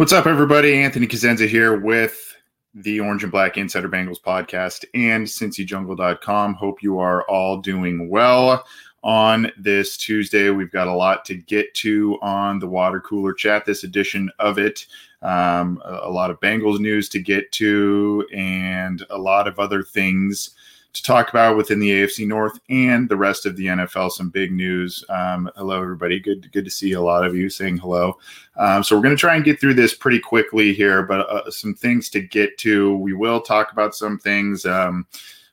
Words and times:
What's 0.00 0.14
up, 0.14 0.26
everybody? 0.26 0.82
Anthony 0.82 1.06
Cosenza 1.06 1.46
here 1.46 1.78
with 1.78 2.34
the 2.72 3.00
Orange 3.00 3.22
and 3.22 3.30
Black 3.30 3.58
Insider 3.58 3.90
Bengals 3.90 4.18
podcast 4.18 4.86
and 4.94 5.26
CincyJungle.com. 5.26 6.54
Hope 6.54 6.82
you 6.82 6.98
are 6.98 7.22
all 7.24 7.58
doing 7.58 8.08
well 8.08 8.64
on 9.04 9.52
this 9.58 9.98
Tuesday. 9.98 10.48
We've 10.48 10.72
got 10.72 10.88
a 10.88 10.94
lot 10.94 11.26
to 11.26 11.34
get 11.34 11.74
to 11.74 12.18
on 12.22 12.60
the 12.60 12.66
water 12.66 12.98
cooler 13.02 13.34
chat, 13.34 13.66
this 13.66 13.84
edition 13.84 14.30
of 14.38 14.58
it. 14.58 14.86
Um, 15.20 15.82
a, 15.84 16.04
a 16.04 16.10
lot 16.10 16.30
of 16.30 16.40
Bengals 16.40 16.80
news 16.80 17.10
to 17.10 17.20
get 17.20 17.52
to 17.52 18.26
and 18.34 19.04
a 19.10 19.18
lot 19.18 19.46
of 19.46 19.58
other 19.58 19.82
things 19.82 20.52
to 20.92 21.02
talk 21.02 21.30
about 21.30 21.56
within 21.56 21.78
the 21.78 21.90
AFC 21.90 22.26
North 22.26 22.58
and 22.68 23.08
the 23.08 23.16
rest 23.16 23.46
of 23.46 23.56
the 23.56 23.66
NFL. 23.66 24.10
Some 24.10 24.30
big 24.30 24.52
news. 24.52 25.04
Um, 25.08 25.50
hello, 25.56 25.80
everybody. 25.80 26.18
Good, 26.18 26.50
good 26.52 26.64
to 26.64 26.70
see 26.70 26.92
a 26.92 27.00
lot 27.00 27.24
of 27.24 27.36
you 27.36 27.48
saying 27.48 27.78
hello. 27.78 28.18
Um, 28.56 28.82
so 28.82 28.96
we're 28.96 29.02
going 29.02 29.16
to 29.16 29.20
try 29.20 29.36
and 29.36 29.44
get 29.44 29.60
through 29.60 29.74
this 29.74 29.94
pretty 29.94 30.18
quickly 30.18 30.74
here, 30.74 31.02
but 31.02 31.20
uh, 31.30 31.50
some 31.50 31.74
things 31.74 32.08
to 32.10 32.20
get 32.20 32.58
to. 32.58 32.96
We 32.96 33.12
will 33.12 33.40
talk 33.40 33.72
about 33.72 33.94
some 33.94 34.18
things. 34.18 34.66
Um, 34.66 35.06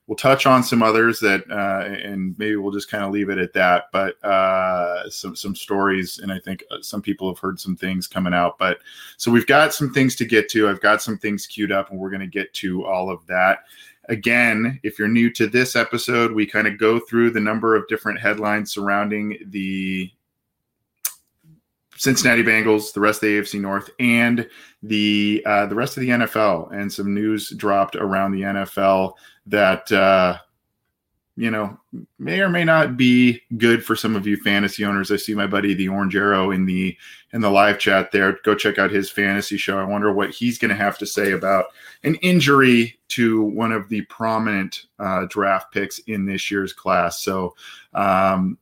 we'll 0.07 0.15
touch 0.15 0.45
on 0.45 0.63
some 0.63 0.81
others 0.81 1.19
that, 1.19 1.43
uh, 1.51 1.85
and 1.85 2.37
maybe 2.39 2.55
we'll 2.55 2.71
just 2.71 2.89
kind 2.89 3.03
of 3.03 3.11
leave 3.11 3.29
it 3.29 3.37
at 3.37 3.53
that. 3.53 3.85
But 3.91 4.23
uh, 4.23 5.09
some 5.09 5.35
some 5.35 5.55
stories, 5.55 6.19
and 6.19 6.31
I 6.31 6.39
think 6.39 6.63
uh, 6.71 6.81
some 6.81 7.01
people 7.01 7.29
have 7.29 7.39
heard 7.39 7.59
some 7.59 7.75
things 7.75 8.07
coming 8.07 8.33
out. 8.33 8.57
But 8.57 8.79
so 9.17 9.29
we've 9.29 9.47
got 9.47 9.73
some 9.73 9.93
things 9.93 10.15
to 10.15 10.25
get 10.25 10.49
to. 10.49 10.69
I've 10.69 10.81
got 10.81 11.01
some 11.01 11.17
things 11.17 11.45
queued 11.45 11.71
up, 11.71 11.91
and 11.91 11.99
we're 11.99 12.09
going 12.09 12.21
to 12.21 12.27
get 12.27 12.53
to 12.55 12.85
all 12.85 13.11
of 13.11 13.25
that. 13.27 13.59
Again, 14.09 14.79
if 14.83 14.97
you're 14.97 15.07
new 15.07 15.29
to 15.31 15.47
this 15.47 15.75
episode, 15.75 16.31
we 16.31 16.45
kind 16.45 16.67
of 16.67 16.77
go 16.77 16.99
through 16.99 17.31
the 17.31 17.39
number 17.39 17.75
of 17.75 17.87
different 17.87 18.19
headlines 18.19 18.71
surrounding 18.71 19.37
the 19.47 20.11
Cincinnati 21.97 22.43
Bengals, 22.43 22.93
the 22.93 22.99
rest 22.99 23.17
of 23.17 23.29
the 23.29 23.39
AFC 23.39 23.59
North, 23.59 23.89
and 23.99 24.47
the 24.83 25.43
uh, 25.45 25.65
the 25.65 25.75
rest 25.75 25.97
of 25.97 26.01
the 26.01 26.09
NFL, 26.09 26.71
and 26.71 26.91
some 26.91 27.13
news 27.13 27.49
dropped 27.49 27.95
around 27.95 28.31
the 28.31 28.41
NFL 28.41 29.13
that 29.47 29.91
uh, 29.91 30.37
you 31.37 31.51
know, 31.51 31.77
may 32.17 32.39
or 32.41 32.49
may 32.49 32.63
not 32.63 32.97
be 32.97 33.43
good 33.57 33.85
for 33.85 33.95
some 33.95 34.15
of 34.15 34.25
you 34.25 34.37
fantasy 34.37 34.83
owners. 34.83 35.11
I 35.11 35.17
see 35.17 35.35
my 35.35 35.45
buddy 35.45 35.75
the 35.75 35.87
Orange 35.87 36.15
Arrow 36.15 36.49
in 36.49 36.65
the 36.65 36.97
in 37.31 37.41
the 37.41 37.51
live 37.51 37.77
chat 37.77 38.11
there. 38.11 38.39
Go 38.43 38.55
check 38.55 38.79
out 38.79 38.89
his 38.89 39.11
fantasy 39.11 39.55
show. 39.55 39.77
I 39.77 39.83
wonder 39.83 40.11
what 40.11 40.31
he's 40.31 40.57
going 40.57 40.69
to 40.69 40.75
have 40.75 40.97
to 40.97 41.05
say 41.05 41.33
about 41.33 41.65
an 42.03 42.15
injury 42.15 42.99
to 43.09 43.43
one 43.43 43.71
of 43.71 43.87
the 43.87 44.01
prominent 44.01 44.87
uh, 44.97 45.27
draft 45.29 45.71
picks 45.71 45.99
in 45.99 46.25
this 46.25 46.49
year's 46.49 46.73
class. 46.73 47.19
So, 47.23 47.55
um, 47.93 48.57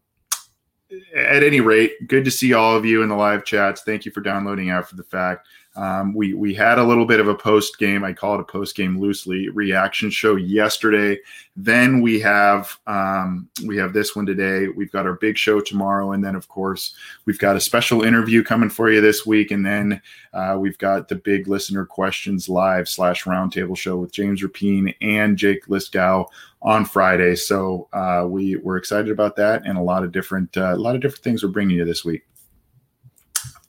at 1.15 1.43
any 1.43 1.61
rate, 1.61 2.07
good 2.07 2.25
to 2.25 2.31
see 2.31 2.53
all 2.53 2.75
of 2.75 2.85
you 2.85 3.03
in 3.03 3.09
the 3.09 3.15
live 3.15 3.45
chats. 3.45 3.83
Thank 3.83 4.05
you 4.05 4.11
for 4.11 4.21
downloading 4.21 4.69
after 4.69 4.97
the 4.97 5.03
fact. 5.03 5.47
Um, 5.75 6.13
we 6.13 6.33
we 6.33 6.53
had 6.53 6.77
a 6.77 6.83
little 6.83 7.05
bit 7.05 7.19
of 7.19 7.27
a 7.27 7.35
post 7.35 7.77
game. 7.77 8.03
I 8.03 8.13
call 8.13 8.35
it 8.35 8.41
a 8.41 8.45
post 8.45 8.75
game 8.75 8.99
loosely 8.99 9.49
reaction 9.49 10.09
show 10.09 10.35
yesterday. 10.35 11.19
Then 11.57 12.01
we 12.01 12.19
have 12.21 12.77
um, 12.87 13.49
we 13.65 13.77
have 13.77 13.91
this 13.91 14.15
one 14.15 14.25
today. 14.25 14.67
We've 14.69 14.91
got 14.91 15.05
our 15.05 15.15
big 15.15 15.37
show 15.37 15.59
tomorrow, 15.59 16.13
and 16.13 16.23
then 16.23 16.35
of 16.35 16.47
course 16.47 16.95
we've 17.25 17.39
got 17.39 17.57
a 17.57 17.61
special 17.61 18.03
interview 18.03 18.43
coming 18.43 18.69
for 18.69 18.89
you 18.89 19.01
this 19.01 19.25
week, 19.25 19.51
and 19.51 19.65
then 19.65 20.01
uh, 20.33 20.55
we've 20.57 20.77
got 20.77 21.09
the 21.09 21.15
big 21.15 21.47
listener 21.47 21.85
questions 21.85 22.47
live 22.47 22.87
slash 22.87 23.25
roundtable 23.25 23.77
show 23.77 23.97
with 23.97 24.13
James 24.13 24.41
Rapien 24.41 24.95
and 25.01 25.37
Jake 25.37 25.65
Liskow 25.67 26.25
on 26.61 26.85
Friday. 26.85 27.35
So 27.35 27.89
uh, 27.91 28.25
we 28.29 28.55
we're 28.55 28.77
excited 28.77 29.11
about 29.11 29.35
that, 29.35 29.65
and 29.65 29.77
a 29.77 29.81
lot 29.81 30.03
of 30.03 30.13
different 30.13 30.55
uh, 30.55 30.73
a 30.73 30.77
lot 30.77 30.95
of 30.95 31.01
different 31.01 31.23
things 31.23 31.43
we're 31.43 31.49
bringing 31.49 31.77
you 31.77 31.85
this 31.85 32.05
week. 32.05 32.25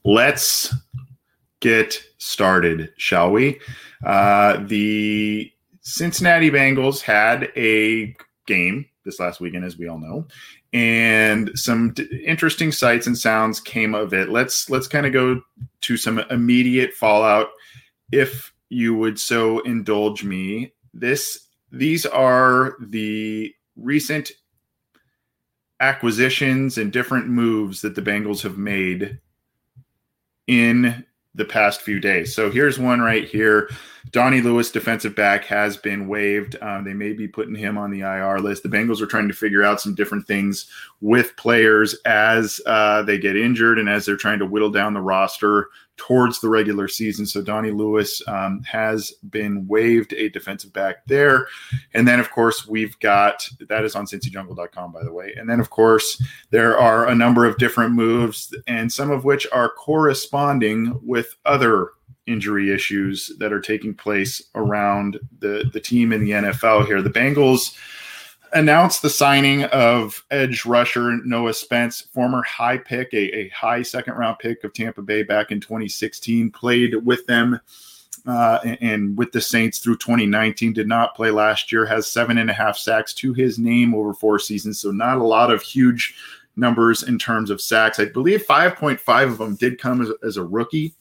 Let's 0.05 0.73
get 1.67 2.01
started, 2.19 2.93
shall 2.97 3.33
we? 3.33 3.59
Uh, 4.05 4.65
the 4.67 5.53
Cincinnati 5.81 6.49
Bengals 6.49 7.01
had 7.01 7.51
a 7.57 8.15
game 8.47 8.87
this 9.05 9.19
last 9.19 9.41
weekend, 9.41 9.65
as 9.65 9.77
we 9.77 9.89
all 9.89 9.99
know, 9.99 10.29
and 10.73 11.51
some 11.59 11.93
d- 11.93 12.05
interesting 12.25 12.71
sights 12.71 13.09
and 13.09 13.19
sounds 13.19 13.59
came 13.59 13.97
of 13.97 14.15
it. 14.15 14.29
Let's 14.29 14.71
let's 14.71 14.87
kind 14.87 15.07
of 15.07 15.13
go 15.13 15.43
to 15.81 15.97
some 15.97 16.21
immediate 16.31 16.95
fallout, 16.95 17.49
if 18.13 18.53
you 18.69 18.95
would 18.95 19.19
so 19.19 19.59
indulge 19.61 20.23
me. 20.23 20.73
This 20.95 21.49
these 21.73 22.07
are 22.07 22.77
the 22.81 23.53
recent 23.75 24.31
acquisitions 25.81 26.79
and 26.79 26.93
different 26.93 27.27
moves 27.27 27.81
that 27.81 27.97
the 27.97 28.03
Bengals 28.03 28.43
have 28.43 28.57
made 28.57 29.19
in 30.47 31.05
the 31.37 31.45
past 31.45 31.83
few 31.83 32.01
days. 32.01 32.35
So 32.35 32.51
here's 32.51 32.79
one 32.79 33.01
right 33.01 33.29
here. 33.29 33.71
Donnie 34.11 34.41
Lewis, 34.41 34.71
defensive 34.71 35.15
back, 35.15 35.45
has 35.45 35.77
been 35.77 36.09
waived. 36.09 36.57
Um, 36.63 36.85
they 36.85 36.95
may 36.95 37.13
be 37.13 37.29
putting 37.29 37.55
him 37.55 37.77
on 37.77 37.91
the 37.91 38.01
IR 38.01 38.39
list. 38.39 38.63
The 38.63 38.69
Bengals 38.69 39.01
are 39.01 39.07
trying 39.07 39.29
to 39.29 39.35
figure 39.35 39.65
out 39.65 39.81
some 39.81 39.95
different 39.95 40.27
things 40.27 40.71
with 41.01 41.37
players 41.37 41.95
as 42.05 42.61
uh, 42.67 43.03
they 43.03 43.19
get 43.19 43.37
injured 43.37 43.79
and 43.79 43.89
as 43.89 44.07
they're 44.07 44.17
trying 44.17 44.39
to 44.39 44.47
whittle 44.47 44.71
down 44.71 44.95
the 44.95 45.01
roster 45.01 45.69
towards 45.97 46.41
the 46.41 46.49
regular 46.49 46.89
season. 46.89 47.27
So 47.27 47.43
Donnie 47.43 47.71
Lewis 47.71 48.23
um, 48.29 48.63
has 48.63 49.13
been 49.31 49.67
waived 49.67 50.13
a 50.13 50.29
defensive 50.29 50.73
back 50.73 51.07
there. 51.07 51.49
And 51.95 52.07
then, 52.07 52.21
of 52.21 52.31
course, 52.31 52.67
we've 52.67 52.99
got 53.01 53.49
that 53.69 53.85
is 53.85 53.95
on 53.95 54.07
cincyjungle.com, 54.07 54.93
by 54.93 55.03
the 55.03 55.13
way. 55.13 55.35
And 55.37 55.49
then, 55.49 55.61
of 55.61 55.71
course, 55.71 56.23
there 56.51 56.79
are 56.79 57.09
a 57.09 57.15
number 57.15 57.45
of 57.45 57.59
different 57.59 57.93
moves, 57.93 58.55
and 58.67 58.93
some 58.93 59.11
of 59.11 59.25
which 59.25 59.47
are 59.53 59.71
corresponding 59.71 60.99
with 61.03 61.37
other 61.45 61.91
injury 62.27 62.73
issues 62.73 63.31
that 63.39 63.53
are 63.53 63.61
taking 63.61 63.95
place 63.95 64.43
around 64.55 65.19
the, 65.39 65.69
the 65.73 65.81
team 65.81 66.13
in 66.13 66.25
the 66.25 66.33
NFL 66.33 66.87
here. 66.87 67.01
The 67.01 67.11
Bengals 67.11 67.77
announced 68.53 69.03
the 69.03 69.11
signing 69.11 69.65
of 69.65 70.25
edge 70.31 70.65
rusher 70.65 71.19
Noah 71.25 71.55
Spence, 71.55 72.03
former 72.13 72.43
high 72.43 72.79
pick, 72.79 73.13
a, 73.13 73.37
a 73.37 73.49
high 73.51 73.83
second 73.83 74.15
round 74.15 74.39
pick 74.39 74.65
of 74.65 74.73
Tampa 74.73 75.03
Bay 75.03 75.23
back 75.23 75.51
in 75.51 75.61
2016, 75.61 76.51
played 76.51 76.95
with 76.95 77.27
them 77.27 77.61
uh, 78.27 78.59
and, 78.65 78.79
and, 78.81 79.17
with 79.17 79.31
the 79.33 79.41
Saints 79.41 79.79
through 79.79 79.97
2019, 79.99 80.73
did 80.73 80.89
not 80.89 81.15
play 81.15 81.31
last 81.31 81.71
year, 81.71 81.87
has 81.87 82.11
seven 82.11 82.39
and 82.39 82.51
a 82.51 82.53
half 82.53 82.77
sacks 82.77 83.15
to 83.15 83.33
his 83.33 83.59
name 83.59 83.95
over 83.95 84.13
four 84.13 84.39
seasons. 84.39 84.81
So, 84.81 84.91
not 84.91 85.19
a 85.19 85.25
lot 85.25 85.53
of 85.53 85.63
huge 85.63 86.17
numbers 86.57 87.05
in 87.05 87.19
terms 87.19 87.51
of 87.51 87.61
sacks. 87.61 88.01
I 88.01 88.07
believe 88.07 88.45
5.5 88.47 89.25
of 89.25 89.39
them 89.39 89.57
did 89.57 89.79
come 89.79 90.03
as, 90.03 90.11
as 90.25 90.37
a 90.37 90.45
rookie. 90.45 90.95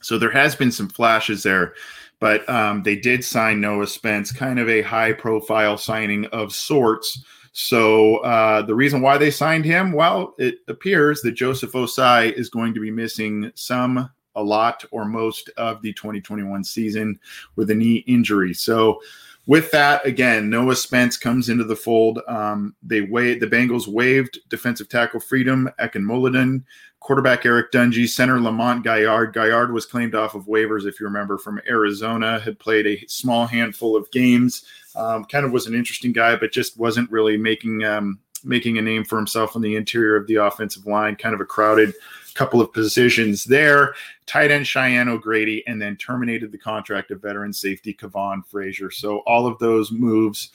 So, 0.00 0.16
there 0.16 0.30
has 0.30 0.54
been 0.54 0.70
some 0.70 0.88
flashes 0.88 1.42
there 1.42 1.74
but 2.20 2.48
um, 2.48 2.82
they 2.82 2.96
did 2.96 3.24
sign 3.24 3.60
Noah 3.60 3.86
Spence, 3.86 4.32
kind 4.32 4.58
of 4.58 4.68
a 4.68 4.82
high 4.82 5.12
profile 5.12 5.76
signing 5.76 6.26
of 6.26 6.52
sorts. 6.52 7.24
So 7.52 8.18
uh, 8.18 8.62
the 8.62 8.74
reason 8.74 9.00
why 9.00 9.18
they 9.18 9.30
signed 9.30 9.64
him, 9.64 9.92
well, 9.92 10.34
it 10.38 10.58
appears 10.68 11.22
that 11.22 11.32
Joseph 11.32 11.72
Ossai 11.72 12.32
is 12.32 12.50
going 12.50 12.74
to 12.74 12.80
be 12.80 12.90
missing 12.90 13.50
some, 13.54 14.10
a 14.34 14.42
lot, 14.42 14.84
or 14.90 15.04
most 15.04 15.50
of 15.56 15.82
the 15.82 15.92
2021 15.92 16.62
season 16.62 17.18
with 17.56 17.70
a 17.70 17.74
knee 17.74 18.04
injury. 18.06 18.54
So 18.54 19.00
with 19.48 19.70
that, 19.70 20.04
again, 20.06 20.50
Noah 20.50 20.76
Spence 20.76 21.16
comes 21.16 21.48
into 21.48 21.64
the 21.64 21.74
fold. 21.74 22.20
Um, 22.28 22.76
they 22.82 23.00
wait. 23.00 23.40
The 23.40 23.46
Bengals 23.46 23.88
waived 23.88 24.38
defensive 24.50 24.90
tackle 24.90 25.20
Freedom 25.20 25.70
Okunlola, 25.80 26.62
quarterback 27.00 27.46
Eric 27.46 27.72
Dungey, 27.72 28.08
center 28.08 28.40
Lamont 28.40 28.84
Gaillard. 28.84 29.32
Gaillard 29.32 29.72
was 29.72 29.86
claimed 29.86 30.14
off 30.14 30.34
of 30.34 30.46
waivers, 30.46 30.86
if 30.86 31.00
you 31.00 31.06
remember, 31.06 31.38
from 31.38 31.60
Arizona. 31.68 32.38
Had 32.40 32.58
played 32.58 32.86
a 32.86 33.04
small 33.06 33.46
handful 33.46 33.96
of 33.96 34.10
games. 34.10 34.64
Um, 34.96 35.24
kind 35.24 35.46
of 35.46 35.52
was 35.52 35.66
an 35.66 35.74
interesting 35.74 36.12
guy, 36.12 36.36
but 36.36 36.52
just 36.52 36.78
wasn't 36.78 37.10
really 37.10 37.36
making 37.36 37.84
um, 37.84 38.18
making 38.44 38.78
a 38.78 38.82
name 38.82 39.04
for 39.04 39.16
himself 39.16 39.56
on 39.56 39.62
the 39.62 39.76
interior 39.76 40.16
of 40.16 40.26
the 40.26 40.36
offensive 40.36 40.86
line. 40.86 41.16
Kind 41.16 41.34
of 41.34 41.40
a 41.40 41.44
crowded 41.44 41.94
couple 42.34 42.60
of 42.60 42.72
positions 42.72 43.44
there. 43.44 43.94
Tight 44.26 44.50
end 44.50 44.66
Cheyenne 44.66 45.08
O'Grady, 45.08 45.66
and 45.66 45.80
then 45.80 45.96
terminated 45.96 46.52
the 46.52 46.58
contract 46.58 47.10
of 47.10 47.20
veteran 47.20 47.52
safety 47.52 47.92
Kavon 47.92 48.46
Frazier. 48.46 48.90
So 48.90 49.18
all 49.20 49.46
of 49.46 49.58
those 49.58 49.90
moves 49.90 50.50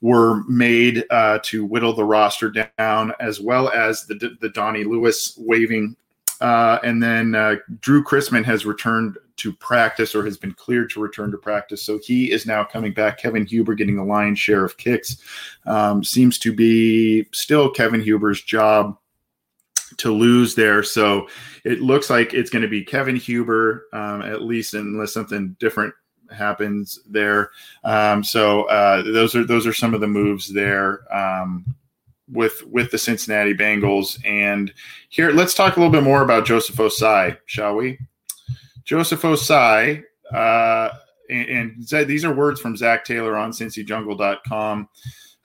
were 0.00 0.44
made 0.44 1.04
uh, 1.10 1.38
to 1.42 1.64
whittle 1.64 1.92
the 1.92 2.04
roster 2.04 2.50
down, 2.50 3.12
as 3.20 3.40
well 3.40 3.68
as 3.70 4.06
the 4.06 4.36
the 4.40 4.48
Donnie 4.50 4.84
Lewis 4.84 5.34
waiving. 5.38 5.96
Uh, 6.40 6.78
and 6.84 7.02
then 7.02 7.34
uh, 7.34 7.56
Drue 7.80 8.04
Chrisman 8.04 8.44
has 8.44 8.64
returned 8.64 9.18
to 9.38 9.52
practice 9.52 10.14
or 10.14 10.24
has 10.24 10.36
been 10.36 10.52
cleared 10.52 10.90
to 10.90 11.00
return 11.00 11.30
to 11.32 11.38
practice. 11.38 11.82
So 11.82 11.98
he 12.02 12.30
is 12.30 12.46
now 12.46 12.64
coming 12.64 12.92
back. 12.92 13.18
Kevin 13.18 13.46
Huber 13.46 13.74
getting 13.74 13.96
the 13.96 14.04
lion's 14.04 14.38
share 14.38 14.64
of 14.64 14.76
kicks. 14.76 15.16
Um, 15.66 16.04
seems 16.04 16.38
to 16.40 16.52
be 16.52 17.26
still 17.32 17.70
Kevin 17.70 18.00
Huber's 18.00 18.42
job 18.42 18.96
to 19.96 20.12
lose 20.12 20.54
there. 20.54 20.82
So 20.82 21.28
it 21.64 21.80
looks 21.80 22.10
like 22.10 22.34
it's 22.34 22.50
going 22.50 22.62
to 22.62 22.68
be 22.68 22.84
Kevin 22.84 23.16
Huber, 23.16 23.86
um, 23.92 24.22
at 24.22 24.42
least 24.42 24.74
unless 24.74 25.12
something 25.12 25.56
different 25.58 25.94
happens 26.32 27.00
there. 27.06 27.50
Um, 27.84 28.22
so 28.22 28.64
uh, 28.64 29.02
those 29.02 29.34
are 29.34 29.44
those 29.44 29.66
are 29.66 29.72
some 29.72 29.94
of 29.94 30.00
the 30.00 30.06
moves 30.06 30.52
there 30.52 31.02
um, 31.14 31.74
with 32.30 32.62
with 32.66 32.90
the 32.90 32.98
Cincinnati 32.98 33.54
Bengals. 33.54 34.18
And 34.24 34.72
here, 35.08 35.30
let's 35.30 35.54
talk 35.54 35.76
a 35.76 35.80
little 35.80 35.92
bit 35.92 36.02
more 36.02 36.22
about 36.22 36.46
Joseph 36.46 36.76
Ossai, 36.76 37.38
shall 37.46 37.76
we? 37.76 37.98
Joseph 38.84 39.22
Ossai. 39.22 40.04
Uh, 40.32 40.90
and, 41.30 41.48
and 41.90 42.08
these 42.08 42.24
are 42.24 42.34
words 42.34 42.60
from 42.60 42.76
Zac 42.76 43.04
Taylor 43.04 43.36
on 43.36 43.52
cincyjungle.com. 43.52 44.88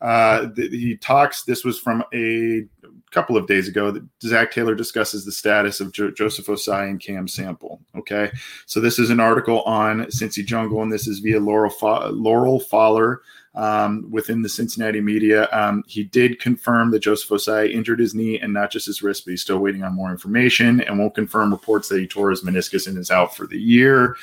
Uh, 0.02 0.48
he 0.56 0.98
talks. 0.98 1.44
This 1.44 1.64
was 1.64 1.80
from 1.80 2.04
a 2.14 2.66
couple 3.14 3.38
of 3.38 3.48
days 3.48 3.68
ago 3.68 3.92
that 3.92 4.04
Zac 4.22 4.52
Taylor 4.52 4.76
discusses 4.76 5.24
the 5.24 5.32
status 5.32 5.80
of 5.80 5.92
jo- 5.92 6.12
Joseph 6.12 6.48
Ossai 6.48 6.90
and 6.90 7.00
Cam 7.00 7.28
Sample. 7.28 7.80
Okay, 7.96 8.32
so 8.66 8.80
this 8.80 9.00
is 9.00 9.10
an 9.10 9.20
article 9.20 9.62
on 9.62 10.06
Cincy 10.06 10.46
Jungle, 10.46 10.82
and 10.82 10.92
this 10.92 11.08
is 11.08 11.20
via 11.20 11.40
Laurel 11.40 11.70
Fa- 11.70 12.10
Laurel 12.12 12.60
Pfahler 12.60 13.18
um, 13.56 14.06
within 14.10 14.42
the 14.42 14.50
Cincinnati 14.50 15.00
media. 15.00 15.48
Um, 15.52 15.84
he 15.88 16.04
did 16.04 16.40
confirm 16.40 16.92
that 16.92 17.00
Joseph 17.00 17.30
Ossai 17.30 17.72
injured 17.72 18.00
his 18.00 18.16
knee 18.16 18.40
and 18.40 18.52
not 18.52 18.72
just 18.72 18.88
his 18.88 19.02
wrist, 19.02 19.26
but 19.26 19.32
he's 19.32 19.42
still 19.42 19.60
waiting 19.60 19.84
on 19.84 19.94
more 19.94 20.12
information 20.12 20.82
and 20.82 20.98
won't 20.98 21.16
confirm 21.16 21.52
reports 21.52 21.90
that 21.90 22.00
he 22.00 22.08
tore 22.08 22.32
his 22.32 22.44
meniscus 22.44 22.88
and 22.88 22.98
is 22.98 23.12
out 23.12 23.36
for 23.36 23.46
the 23.46 23.60
year. 23.60 24.16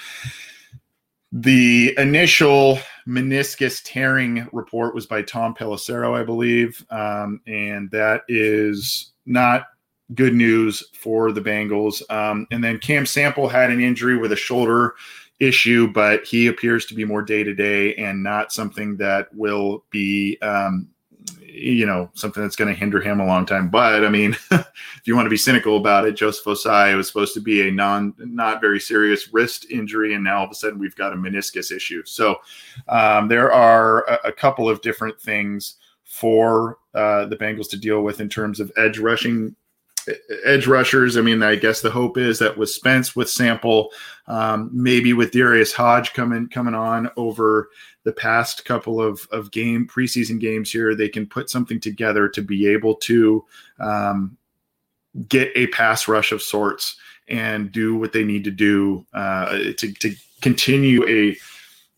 The 1.32 1.94
initial 1.96 2.80
meniscus 3.06 3.80
tearing 3.84 4.48
report 4.52 4.94
was 4.94 5.06
by 5.06 5.22
Tom 5.22 5.54
Pelissero, 5.54 6.18
I 6.18 6.24
believe, 6.24 6.84
um, 6.90 7.40
and 7.46 7.90
that 7.90 8.22
is 8.28 9.12
not 9.26 9.66
good 10.14 10.34
news 10.34 10.82
for 10.94 11.32
the 11.32 11.40
Bengals. 11.40 12.02
Um, 12.10 12.46
and 12.50 12.62
then 12.62 12.78
Cam 12.78 13.06
Sample 13.06 13.48
had 13.48 13.70
an 13.70 13.80
injury 13.80 14.16
with 14.16 14.32
a 14.32 14.36
shoulder 14.36 14.94
issue, 15.38 15.90
but 15.92 16.24
he 16.24 16.46
appears 16.46 16.84
to 16.86 16.94
be 16.94 17.04
more 17.04 17.22
day 17.22 17.42
to 17.42 17.54
day 17.54 17.94
and 17.94 18.22
not 18.22 18.52
something 18.52 18.96
that 18.98 19.28
will 19.34 19.84
be 19.90 20.38
um, 20.42 20.88
you 21.52 21.86
know 21.86 22.10
something 22.14 22.42
that's 22.42 22.56
going 22.56 22.72
to 22.72 22.78
hinder 22.78 23.00
him 23.00 23.20
a 23.20 23.26
long 23.26 23.46
time. 23.46 23.68
But 23.68 24.04
I 24.04 24.08
mean, 24.08 24.36
if 24.50 25.02
you 25.04 25.16
want 25.16 25.26
to 25.26 25.30
be 25.30 25.36
cynical 25.36 25.76
about 25.76 26.06
it, 26.06 26.16
Joseph 26.16 26.44
Ossai 26.44 26.96
was 26.96 27.06
supposed 27.06 27.34
to 27.34 27.40
be 27.40 27.68
a 27.68 27.70
non 27.70 28.14
not 28.18 28.60
very 28.60 28.80
serious 28.80 29.32
wrist 29.32 29.66
injury, 29.70 30.14
and 30.14 30.24
now 30.24 30.38
all 30.38 30.44
of 30.44 30.50
a 30.50 30.54
sudden 30.54 30.78
we've 30.78 30.96
got 30.96 31.12
a 31.12 31.16
meniscus 31.16 31.72
issue. 31.72 32.02
So 32.04 32.36
um, 32.88 33.28
there 33.28 33.52
are 33.52 34.04
a, 34.08 34.28
a, 34.28 34.32
couple 34.32 34.68
of 34.68 34.80
different 34.80 35.20
things 35.20 35.76
for 36.04 36.78
uh, 36.94 37.26
the 37.26 37.36
Bengals 37.36 37.68
to 37.70 37.76
deal 37.76 38.02
with 38.02 38.20
in 38.20 38.28
terms 38.28 38.60
of 38.60 38.72
edge 38.76 38.98
rushing 38.98 39.54
edge 40.44 40.66
rushers. 40.66 41.16
I 41.16 41.20
mean, 41.20 41.42
I 41.42 41.56
guess 41.56 41.80
the 41.80 41.90
hope 41.90 42.18
is 42.18 42.38
that 42.38 42.56
with 42.56 42.70
Spence, 42.70 43.14
with 43.14 43.30
Sample, 43.30 43.90
um, 44.26 44.70
maybe 44.72 45.12
with 45.12 45.32
Darius 45.32 45.72
Hodge 45.72 46.12
coming 46.12 46.48
coming 46.48 46.74
on 46.74 47.10
over 47.16 47.70
the 48.04 48.12
past 48.12 48.64
couple 48.64 49.00
of 49.00 49.26
of 49.30 49.50
game 49.50 49.86
preseason 49.86 50.40
games 50.40 50.70
here, 50.70 50.94
they 50.94 51.08
can 51.08 51.26
put 51.26 51.50
something 51.50 51.80
together 51.80 52.28
to 52.28 52.42
be 52.42 52.66
able 52.66 52.94
to 52.96 53.44
um, 53.78 54.36
get 55.28 55.50
a 55.54 55.66
pass 55.68 56.08
rush 56.08 56.32
of 56.32 56.42
sorts 56.42 56.96
and 57.28 57.72
do 57.72 57.96
what 57.96 58.12
they 58.12 58.24
need 58.24 58.44
to 58.44 58.50
do 58.50 59.04
uh, 59.14 59.58
to 59.76 59.92
to 59.94 60.14
continue 60.40 61.06
a 61.08 61.36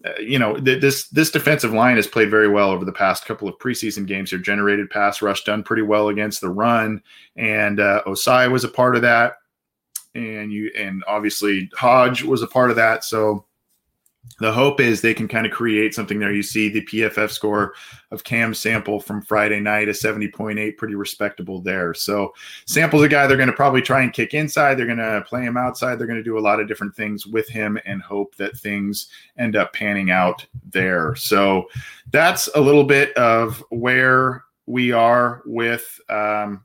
uh, 0.05 0.19
you 0.21 0.39
know, 0.39 0.57
th- 0.57 0.81
this 0.81 1.09
this 1.09 1.31
defensive 1.31 1.73
line 1.73 1.97
has 1.97 2.07
played 2.07 2.31
very 2.31 2.49
well 2.49 2.71
over 2.71 2.85
the 2.85 2.93
past 2.93 3.25
couple 3.25 3.49
of 3.49 3.59
preseason 3.59 4.07
games. 4.07 4.31
Here, 4.31 4.39
generated 4.39 4.91
pass 4.91 5.23
rush, 5.23 5.45
done 5.45 5.63
pretty 5.63 5.83
well 5.83 6.09
against 6.09 6.41
the 6.41 6.49
run, 6.49 7.03
and 7.37 7.79
uh, 7.79 8.03
Ossai 8.07 8.51
was 8.51 8.65
a 8.65 8.69
part 8.69 8.97
of 8.97 9.03
that, 9.03 9.35
and 10.15 10.53
you 10.53 10.71
and 10.77 11.05
obviously 11.07 11.71
Hodge 11.75 12.23
was 12.23 12.43
a 12.43 12.49
part 12.49 12.71
of 12.71 12.77
that. 12.77 13.05
So 13.05 13.47
the 14.39 14.53
hope 14.53 14.81
is 14.81 15.01
they 15.01 15.15
can 15.15 15.29
kind 15.29 15.47
of 15.47 15.53
create 15.53 15.95
something 15.95 16.19
there. 16.19 16.33
You 16.33 16.43
see 16.43 16.69
the 16.69 16.85
PFF 16.85 17.31
score 17.31 17.75
of 18.11 18.25
Cam 18.25 18.55
Sample 18.55 18.99
from 18.99 19.23
Friday 19.23 19.61
night, 19.61 19.89
a 19.89 19.93
70.8, 19.93 20.77
pretty 20.77 20.95
respectable 20.95 21.61
there. 21.61 21.93
So 21.95 22.33
Sample's 22.67 23.03
a 23.03 23.09
guy 23.09 23.27
they're 23.27 23.37
going 23.37 23.49
to 23.49 23.55
probably 23.55 23.83
try 23.83 24.03
and 24.03 24.13
kick 24.13 24.35
inside. 24.35 24.75
They're 24.75 24.87
going 24.87 24.99
to 24.99 25.25
play 25.29 25.43
him 25.43 25.57
outside. 25.57 25.97
They're 25.97 26.07
going 26.07 26.19
to 26.19 26.25
do 26.25 26.39
a 26.39 26.41
lot 26.41 26.61
of 26.61 26.69
different 26.69 26.95
things 26.95 27.27
with 27.27 27.49
him 27.49 27.79
and 27.85 28.03
hope 28.03 28.35
that 28.37 28.57
things 28.57 29.09
end 29.39 29.55
up 29.57 29.73
panning 29.73 30.11
out 30.11 30.47
there. 30.71 31.15
So 31.15 31.67
that's 32.11 32.49
a 32.55 32.61
little 32.61 32.85
bit 32.85 33.13
of 33.17 33.63
where 33.71 34.45
we 34.67 34.93
are 34.93 35.43
with 35.45 36.01
um, 36.09 36.65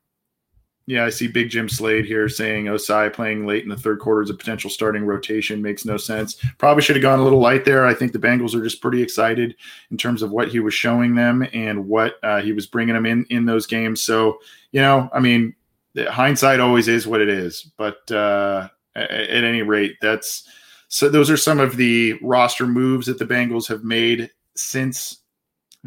yeah, 0.88 1.04
I 1.04 1.10
see 1.10 1.28
Big 1.28 1.50
Jim 1.50 1.68
Slade 1.68 2.06
here 2.06 2.30
saying 2.30 2.66
Ossai 2.66 3.12
playing 3.12 3.46
late 3.46 3.64
in 3.64 3.70
the 3.70 3.76
third 3.76 4.00
quarter 4.00 4.22
is 4.22 4.30
a 4.30 4.34
potential 4.34 4.70
starting 4.70 5.04
rotation 5.04 5.62
makes 5.62 5.84
no 5.84 5.98
sense. 5.98 6.36
Probably 6.58 6.82
should 6.82 6.96
have 6.96 7.04
gone 7.04 7.20
a 7.20 7.24
little 7.24 7.42
light 7.42 7.66
there. 7.66 7.86
I 7.86 7.94
think 7.94 8.14
the 8.14 8.20
Bengals 8.20 8.56
are 8.56 8.64
just 8.64 8.82
pretty 8.82 9.02
excited 9.02 9.58
in 9.92 9.98
terms 9.98 10.22
of 10.22 10.32
what 10.32 10.48
he 10.48 10.62
was 10.62 10.74
showing 10.74 11.14
them 11.14 11.46
and 11.52 11.90
what 11.90 12.16
uh, 12.24 12.42
he 12.42 12.54
was 12.54 12.68
bringing 12.68 12.96
them 12.96 13.06
in 13.06 13.26
in 13.30 13.46
those 13.46 13.68
games. 13.68 14.02
So 14.02 14.40
you 14.72 14.80
know, 14.80 15.10
I 15.14 15.20
mean, 15.20 15.54
hindsight 15.98 16.62
always 16.62 16.88
is 16.88 17.06
what 17.06 17.20
it 17.20 17.30
is. 17.30 17.70
But 17.78 18.10
uh, 18.10 18.70
at, 18.96 19.12
at 19.12 19.44
any 19.44 19.64
rate, 19.64 19.98
that's 20.02 20.48
so. 20.88 21.10
Those 21.10 21.30
are 21.30 21.36
some 21.36 21.60
of 21.60 21.76
the 21.76 22.18
roster 22.22 22.66
moves 22.66 23.08
that 23.08 23.20
the 23.20 23.26
Bengals 23.26 23.68
have 23.68 23.84
made 23.84 24.32
since 24.56 25.20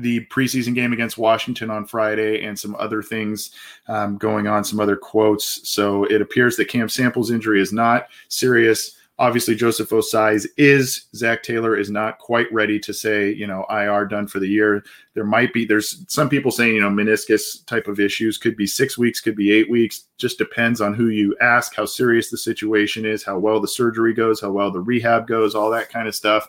the 0.00 0.24
preseason 0.26 0.74
game 0.74 0.92
against 0.92 1.18
Washington 1.18 1.70
on 1.70 1.86
Friday 1.86 2.44
and 2.44 2.58
some 2.58 2.76
other 2.78 3.02
things 3.02 3.52
um, 3.88 4.16
going 4.16 4.46
on, 4.46 4.64
some 4.64 4.80
other 4.80 4.96
quotes. 4.96 5.68
So 5.68 6.04
it 6.04 6.20
appears 6.20 6.56
that 6.56 6.68
Cam 6.68 6.88
Sample's 6.88 7.30
injury 7.30 7.60
is 7.60 7.72
not 7.72 8.08
serious. 8.28 8.96
Obviously, 9.20 9.54
Joseph 9.54 9.90
Ossai's 9.90 10.48
is. 10.56 11.08
Zac 11.14 11.42
Taylor 11.42 11.76
is 11.76 11.90
not 11.90 12.18
quite 12.18 12.50
ready 12.50 12.80
to 12.80 12.94
say, 12.94 13.30
you 13.30 13.46
know, 13.46 13.66
IR 13.68 14.06
done 14.06 14.26
for 14.26 14.40
the 14.40 14.48
year. 14.48 14.82
There 15.12 15.24
might 15.24 15.52
be, 15.52 15.66
there's 15.66 16.06
some 16.08 16.30
people 16.30 16.50
saying, 16.50 16.74
you 16.74 16.80
know, 16.80 16.88
meniscus 16.88 17.62
type 17.66 17.86
of 17.86 18.00
issues 18.00 18.38
could 18.38 18.56
be 18.56 18.66
six 18.66 18.96
weeks, 18.96 19.20
could 19.20 19.36
be 19.36 19.52
eight 19.52 19.68
weeks. 19.68 20.04
Just 20.16 20.38
depends 20.38 20.80
on 20.80 20.94
who 20.94 21.08
you 21.08 21.36
ask, 21.42 21.74
how 21.74 21.84
serious 21.84 22.30
the 22.30 22.38
situation 22.38 23.04
is, 23.04 23.22
how 23.22 23.38
well 23.38 23.60
the 23.60 23.68
surgery 23.68 24.14
goes, 24.14 24.40
how 24.40 24.52
well 24.52 24.70
the 24.70 24.80
rehab 24.80 25.26
goes, 25.26 25.54
all 25.54 25.68
that 25.68 25.90
kind 25.90 26.08
of 26.08 26.14
stuff. 26.14 26.48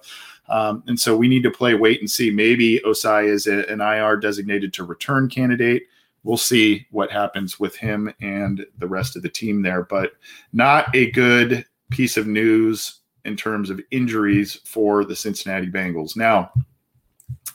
Um, 0.52 0.84
and 0.88 1.00
so 1.00 1.16
we 1.16 1.30
need 1.30 1.44
to 1.44 1.50
play 1.52 1.74
wait 1.76 2.02
and 2.02 2.12
see. 2.12 2.30
Maybe 2.30 2.82
Ossai 2.86 3.28
is 3.28 3.48
a, 3.48 3.66
an 3.72 3.80
IR 3.80 4.18
designated 4.18 4.74
to 4.74 4.84
return 4.84 5.30
candidate. 5.30 5.84
We'll 6.24 6.38
see 6.38 6.86
what 6.92 7.10
happens 7.10 7.60
with 7.60 7.76
him 7.78 8.14
and 8.22 8.66
the 8.78 8.88
rest 8.88 9.16
of 9.16 9.24
the 9.24 9.30
team 9.30 9.62
there, 9.62 9.84
but 9.84 10.12
not 10.52 10.94
a 10.94 11.10
good 11.12 11.66
piece 11.90 12.18
of 12.18 12.28
news 12.28 13.00
in 13.24 13.38
terms 13.38 13.70
of 13.70 13.80
injuries 13.92 14.60
for 14.66 15.06
the 15.06 15.16
Cincinnati 15.16 15.68
Bengals. 15.68 16.18
Now, 16.18 16.52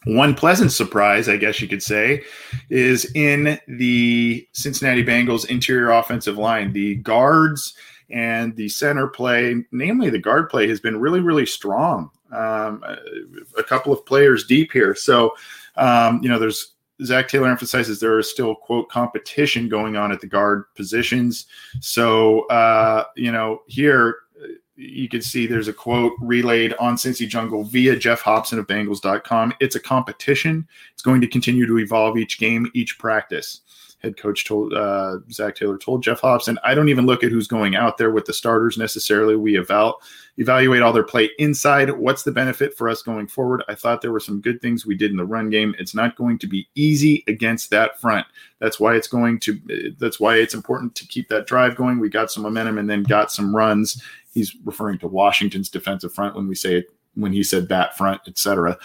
one 0.05 0.35
pleasant 0.35 0.73
surprise, 0.73 1.29
I 1.29 1.37
guess 1.37 1.61
you 1.61 1.69
could 1.69 1.83
say, 1.83 2.23
is 2.71 3.11
in 3.15 3.61
the 3.69 4.49
Cincinnati 4.53 5.05
Bengals 5.05 5.49
interior 5.50 5.91
offensive 5.91 6.38
line. 6.38 6.73
The 6.73 6.97
guards 6.97 7.76
and 8.09 8.57
the 8.57 8.69
center 8.69 9.07
play, 9.07 9.65
namely 9.71 10.09
the 10.09 10.19
guard 10.19 10.49
play, 10.49 10.67
has 10.69 10.81
been 10.81 10.99
really, 10.99 11.21
really 11.21 11.47
strong 11.47 12.11
um, 12.33 12.83
a 13.56 13.62
couple 13.62 13.92
of 13.92 14.04
players 14.06 14.47
deep 14.47 14.73
here. 14.73 14.95
So, 14.95 15.35
um, 15.76 16.21
you 16.23 16.28
know, 16.28 16.38
there's 16.38 16.75
Zac 17.04 17.28
Taylor 17.28 17.49
emphasizes 17.49 18.00
there 18.00 18.18
is 18.18 18.30
still 18.30 18.54
quote 18.54 18.88
competition 18.88 19.68
going 19.68 19.97
on 19.97 20.12
at 20.12 20.21
the 20.21 20.26
guard 20.26 20.64
positions. 20.75 21.47
So, 21.80 22.47
uh, 22.47 23.04
you 23.16 23.33
know, 23.33 23.62
here 23.66 24.16
you 24.76 25.09
can 25.09 25.23
see 25.23 25.47
there's 25.47 25.68
a 25.68 25.73
quote 25.73 26.12
relayed 26.21 26.75
on 26.75 26.97
Cincy 26.97 27.26
Jungle 27.26 27.64
via 27.64 27.97
Geoff 27.97 28.21
Hobson 28.21 28.59
of 28.59 28.66
Bengals.com. 28.66 29.54
It's 29.61 29.76
a 29.76 29.80
competition. 29.80 30.68
It's 30.92 31.02
going 31.02 31.21
to 31.23 31.26
continue 31.26 31.66
to 31.66 31.78
evolve 31.78 32.18
each 32.18 32.38
game, 32.38 32.71
each 32.75 32.99
practice 32.99 33.62
head 33.99 34.17
coach 34.17 34.45
told 34.45 34.73
uh, 34.75 35.19
Zac 35.31 35.57
Taylor 35.57 35.79
told 35.79 36.03
Geoff 36.03 36.21
Hobson, 36.21 36.59
I 36.65 36.75
don't 36.75 36.88
even 36.88 37.07
look 37.07 37.25
at 37.25 37.31
who's 37.31 37.47
going 37.47 37.76
out 37.76 37.99
there 37.99 38.11
with 38.11 38.26
the 38.26 38.33
starters 38.33 38.76
necessarily. 38.76 39.37
We 39.37 39.59
eval- 39.59 40.00
evaluate 40.37 40.83
all 40.83 40.93
their 40.93 41.03
play 41.03 41.31
inside. 41.38 41.91
What's 41.91 42.23
the 42.23 42.33
benefit 42.33 42.76
for 42.76 42.88
us 42.88 43.03
going 43.03 43.26
forward? 43.26 43.65
I 43.69 43.75
thought 43.75 44.03
there 44.03 44.12
were 44.12 44.21
some 44.21 44.41
good 44.41 44.61
things 44.61 44.85
we 44.85 44.97
did 44.97 45.11
in 45.11 45.17
the 45.17 45.25
run 45.25 45.50
game. 45.50 45.75
It's 45.79 45.95
not 45.95 46.17
going 46.17 46.38
to 46.38 46.47
be 46.47 46.69
easy 46.75 47.25
against 47.26 47.71
that 47.71 48.00
front. 48.00 48.26
That's 48.59 48.79
why 48.79 48.97
it's 48.97 49.09
going 49.09 49.41
to. 49.41 49.95
That's 49.99 50.21
why 50.21 50.37
it's 50.37 50.55
important 50.55 50.95
to 50.97 51.07
keep 51.07 51.29
that 51.29 51.47
drive 51.47 51.76
going. 51.76 51.99
We 51.99 52.09
got 52.09 52.31
some 52.31 52.43
momentum 52.43 52.79
and 52.79 52.88
then 52.88 53.03
got 53.03 53.33
some 53.33 53.55
runs. 53.55 54.03
He's 54.33 54.55
referring 54.65 54.99
to 54.99 55.09
Washington's 55.09 55.71
defensive 55.71 56.12
front 56.15 56.37
when 56.37 56.49
we 56.49 56.55
say 56.55 56.76
it 56.76 56.87
when 57.15 57.33
he 57.33 57.43
said 57.43 57.69
that 57.69 57.97
front, 57.97 58.21
etc 58.26 58.79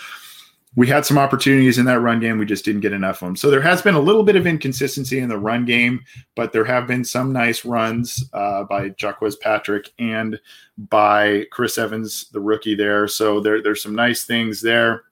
we 0.75 0.87
had 0.87 1.05
some 1.05 1.17
opportunities 1.17 1.77
in 1.77 1.85
that 1.85 1.99
run 1.99 2.19
game. 2.19 2.37
We 2.37 2.45
just 2.45 2.63
didn't 2.63 2.81
get 2.81 2.93
enough 2.93 3.21
of 3.21 3.27
them. 3.27 3.35
So 3.35 3.51
there 3.51 3.61
has 3.61 3.81
been 3.81 3.95
a 3.95 3.99
little 3.99 4.23
bit 4.23 4.37
of 4.37 4.47
inconsistency 4.47 5.19
in 5.19 5.27
the 5.27 5.37
run 5.37 5.65
game, 5.65 6.01
but 6.35 6.53
there 6.53 6.63
have 6.63 6.87
been 6.87 7.03
some 7.03 7.33
nice 7.33 7.65
runs 7.65 8.23
uh, 8.33 8.63
by 8.63 8.89
Jacques 8.97 9.21
Patrick 9.41 9.91
and 9.99 10.39
by 10.77 11.45
Chris 11.51 11.77
Evans, 11.77 12.29
the 12.29 12.39
rookie 12.39 12.75
there. 12.75 13.07
So 13.07 13.41
there, 13.41 13.61
there's 13.61 13.83
some 13.83 13.95
nice 13.95 14.23
things 14.23 14.61
there. 14.61 15.03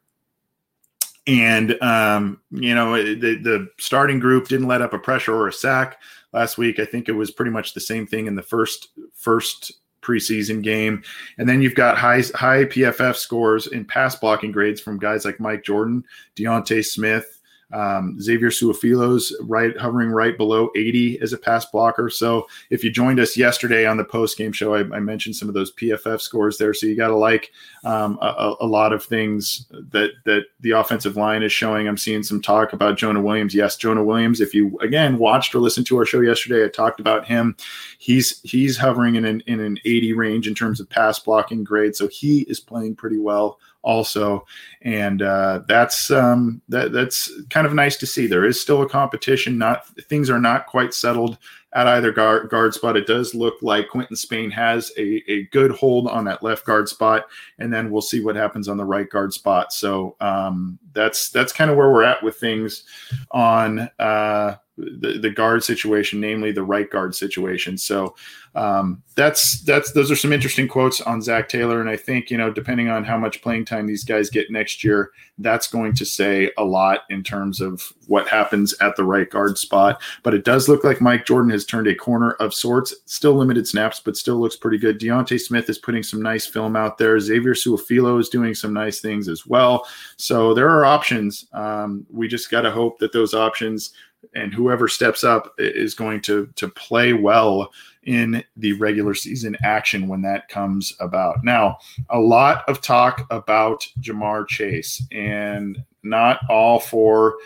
And, 1.27 1.79
um, 1.83 2.41
you 2.51 2.73
know, 2.73 2.95
the, 2.95 3.35
the 3.35 3.69
starting 3.77 4.19
group 4.19 4.47
didn't 4.47 4.67
let 4.67 4.81
up 4.81 4.93
a 4.93 4.99
pressure 4.99 5.35
or 5.35 5.49
a 5.49 5.53
sack 5.53 6.01
last 6.31 6.57
week. 6.57 6.79
I 6.79 6.85
think 6.85 7.09
it 7.09 7.13
was 7.13 7.31
pretty 7.31 7.51
much 7.51 7.73
the 7.73 7.81
same 7.81 8.07
thing 8.07 8.27
in 8.27 8.35
the 8.35 8.41
first 8.41 8.89
first 9.13 9.73
preseason 10.01 10.61
game. 10.61 11.03
And 11.37 11.47
then 11.47 11.61
you've 11.61 11.75
got 11.75 11.97
high 11.97 12.23
high 12.35 12.65
PFF 12.65 13.15
scores 13.15 13.67
in 13.67 13.85
pass 13.85 14.15
blocking 14.15 14.51
grades 14.51 14.81
from 14.81 14.99
guys 14.99 15.25
like 15.25 15.39
Mike 15.39 15.63
Jordan, 15.63 16.03
D'Ante 16.35 16.81
Smith, 16.81 17.38
um, 17.71 18.19
Xavier 18.19 18.49
Su'a-Filo's 18.49 19.35
right 19.41 19.77
hovering 19.77 20.09
right 20.09 20.35
below 20.35 20.71
80 20.75 21.19
as 21.21 21.33
a 21.33 21.37
pass 21.37 21.65
blocker. 21.65 22.09
So 22.09 22.47
if 22.71 22.83
you 22.83 22.91
joined 22.91 23.19
us 23.19 23.37
yesterday 23.37 23.85
on 23.85 23.97
the 23.97 24.03
post 24.03 24.37
game 24.37 24.51
show, 24.51 24.73
I, 24.73 24.79
I, 24.79 24.99
mentioned 24.99 25.35
some 25.35 25.47
of 25.47 25.53
those 25.53 25.71
PFF 25.73 26.19
scores 26.19 26.57
there. 26.57 26.73
So 26.73 26.87
you 26.87 26.95
got 26.95 27.09
to 27.09 27.15
like 27.15 27.51
um, 27.83 28.17
a, 28.21 28.55
a, 28.61 28.65
lot 28.65 28.91
of 28.91 29.03
things 29.03 29.67
that 29.71 30.11
that 30.25 30.45
the 30.61 30.71
offensive 30.71 31.15
line 31.15 31.43
is 31.43 31.51
showing. 31.51 31.87
I'm 31.87 31.97
seeing 31.97 32.23
some 32.23 32.41
talk 32.41 32.73
about 32.73 32.97
Jonah 32.97 33.21
Williams. 33.21 33.53
Yes, 33.53 33.77
Jonah 33.77 34.03
Williams. 34.03 34.41
If 34.41 34.53
you 34.53 34.77
again 34.79 35.17
watched 35.17 35.53
or 35.53 35.59
listened 35.59 35.85
to 35.87 35.97
our 35.97 36.05
show 36.05 36.21
yesterday, 36.21 36.65
I 36.65 36.69
talked 36.69 36.99
about 36.99 37.25
him. 37.25 37.55
He's 37.99 38.41
he's 38.41 38.77
hovering 38.77 39.15
in 39.15 39.25
an 39.25 39.41
in 39.45 39.59
an 39.59 39.77
80 39.85 40.13
range 40.13 40.47
in 40.47 40.55
terms 40.55 40.79
of 40.79 40.89
pass 40.89 41.19
blocking 41.19 41.63
grade. 41.63 41.95
So 41.95 42.07
he 42.07 42.41
is 42.41 42.59
playing 42.59 42.95
pretty 42.95 43.19
well 43.19 43.59
also, 43.81 44.45
and 44.81 45.21
uh, 45.21 45.61
that's 45.67 46.11
um, 46.11 46.61
that 46.69 46.91
that's 46.91 47.31
kind 47.49 47.65
of 47.65 47.73
nice 47.73 47.97
to 47.97 48.05
see. 48.05 48.27
There 48.27 48.45
is 48.45 48.59
still 48.59 48.81
a 48.81 48.89
competition. 48.89 49.57
Not 49.57 49.87
things 50.03 50.29
are 50.29 50.39
not 50.39 50.67
quite 50.67 50.93
settled 50.93 51.37
at 51.73 51.87
either 51.87 52.11
guard, 52.11 52.49
guard 52.49 52.73
spot. 52.73 52.97
It 52.97 53.05
does 53.05 53.35
look 53.35 53.55
like 53.61 53.89
Quinton 53.89 54.15
Spain 54.15 54.49
has 54.51 54.91
a, 54.97 55.23
a 55.31 55.43
good 55.45 55.71
hold 55.71 56.07
on 56.07 56.25
that 56.25 56.41
left 56.41 56.65
guard 56.65 56.89
spot, 56.89 57.27
and 57.59 57.71
then 57.71 57.91
we'll 57.91 58.01
see 58.01 58.21
what 58.21 58.35
happens 58.35 58.67
on 58.67 58.77
the 58.77 58.85
right 58.85 59.09
guard 59.09 59.33
spot. 59.33 59.71
So 59.71 60.15
um, 60.19 60.79
that's 60.93 61.29
that's 61.29 61.53
kind 61.53 61.69
of 61.69 61.77
where 61.77 61.91
we're 61.91 62.03
at 62.03 62.23
with 62.23 62.37
things 62.37 62.83
on 63.31 63.89
uh, 63.99 64.55
the, 64.79 65.19
the 65.19 65.29
guard 65.29 65.63
situation, 65.63 66.19
namely 66.19 66.51
the 66.51 66.63
right 66.63 66.89
guard 66.89 67.15
situation. 67.15 67.77
So 67.77 68.15
um, 68.55 69.03
that's 69.15 69.61
that's 69.61 69.91
those 69.91 70.09
are 70.09 70.15
some 70.15 70.33
interesting 70.33 70.67
quotes 70.67 71.01
on 71.01 71.21
Zac 71.21 71.49
Taylor, 71.49 71.81
and 71.81 71.89
I 71.89 71.97
think 71.97 72.31
you 72.31 72.37
know 72.37 72.51
depending 72.51 72.89
on 72.89 73.03
how 73.03 73.17
much 73.17 73.41
playing 73.41 73.65
time 73.65 73.85
these 73.85 74.03
guys 74.03 74.29
get 74.29 74.49
next 74.49 74.83
year, 74.83 75.11
that's 75.37 75.67
going 75.67 75.93
to 75.95 76.05
say 76.05 76.51
a 76.57 76.63
lot 76.63 77.01
in 77.09 77.23
terms 77.23 77.61
of 77.61 77.93
what 78.07 78.27
happens 78.27 78.73
at 78.81 78.95
the 78.95 79.03
right 79.03 79.29
guard 79.29 79.57
spot. 79.57 80.01
But 80.23 80.33
it 80.33 80.45
does 80.45 80.67
look 80.67 80.83
like 80.83 80.99
Mike 80.99 81.25
Jordan 81.25 81.51
has 81.51 81.65
turned 81.65 81.87
a 81.87 81.95
corner 81.95 82.31
of 82.33 82.53
sorts. 82.53 82.95
Still 83.05 83.33
limited 83.33 83.67
snaps, 83.67 83.99
but 83.99 84.17
still 84.17 84.39
looks 84.39 84.55
pretty 84.55 84.77
good. 84.77 84.97
D'Ante 84.97 85.37
Smith 85.37 85.69
is 85.69 85.77
putting 85.77 86.03
some 86.03 86.21
nice 86.21 86.47
film 86.47 86.75
out 86.75 86.97
there. 86.97 87.19
Xavier 87.19 87.53
Su'a-Filo 87.53 88.17
is 88.17 88.29
doing 88.29 88.55
some 88.55 88.73
nice 88.73 88.99
things 88.99 89.27
as 89.27 89.45
well. 89.45 89.85
So 90.17 90.53
there 90.53 90.69
are 90.69 90.85
options. 90.85 91.45
Um, 91.53 92.05
we 92.09 92.27
just 92.27 92.49
got 92.49 92.61
to 92.61 92.71
hope 92.71 92.99
that 92.99 93.11
those 93.11 93.33
options 93.33 93.93
and 94.35 94.53
whoever 94.53 94.87
steps 94.87 95.23
up 95.23 95.53
is 95.57 95.93
going 95.93 96.21
to 96.21 96.47
to 96.55 96.67
play 96.67 97.13
well 97.13 97.71
in 98.03 98.43
the 98.55 98.73
regular 98.73 99.13
season 99.13 99.55
action 99.63 100.07
when 100.07 100.21
that 100.21 100.47
comes 100.47 100.95
about. 100.99 101.43
Now, 101.43 101.77
a 102.09 102.19
lot 102.19 102.67
of 102.67 102.81
talk 102.81 103.27
about 103.29 103.85
Ja'Marr 103.99 104.47
Chase 104.47 105.03
and 105.11 105.83
not 106.03 106.39
all 106.49 106.79
for 106.79 107.37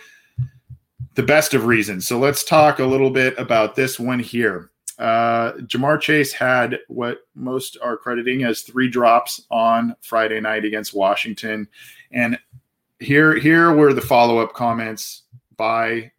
the 1.16 1.24
best 1.24 1.54
of 1.54 1.66
reasons. 1.66 2.08
So 2.08 2.18
let's 2.20 2.44
talk 2.44 2.80
a 2.80 2.86
little 2.86 3.10
bit 3.10 3.38
about 3.38 3.76
this 3.76 4.00
one 4.00 4.20
here. 4.20 4.72
Uh, 5.00 5.54
Ja'Marr 5.64 6.00
Chase 6.00 6.32
had 6.32 6.80
what 6.88 7.20
most 7.36 7.78
are 7.82 7.98
crediting 7.98 8.44
as 8.44 8.62
three 8.62 8.88
drops 8.88 9.42
on 9.50 9.96
Friday 10.02 10.40
night 10.40 10.66
against 10.66 10.94
Washington. 10.94 11.68
And 12.12 12.40
here, 13.00 13.36
here 13.36 13.74
were 13.74 13.94
the 13.94 14.02
follow 14.02 14.38
up 14.38 14.54
comments 14.54 15.24
by 15.58 16.12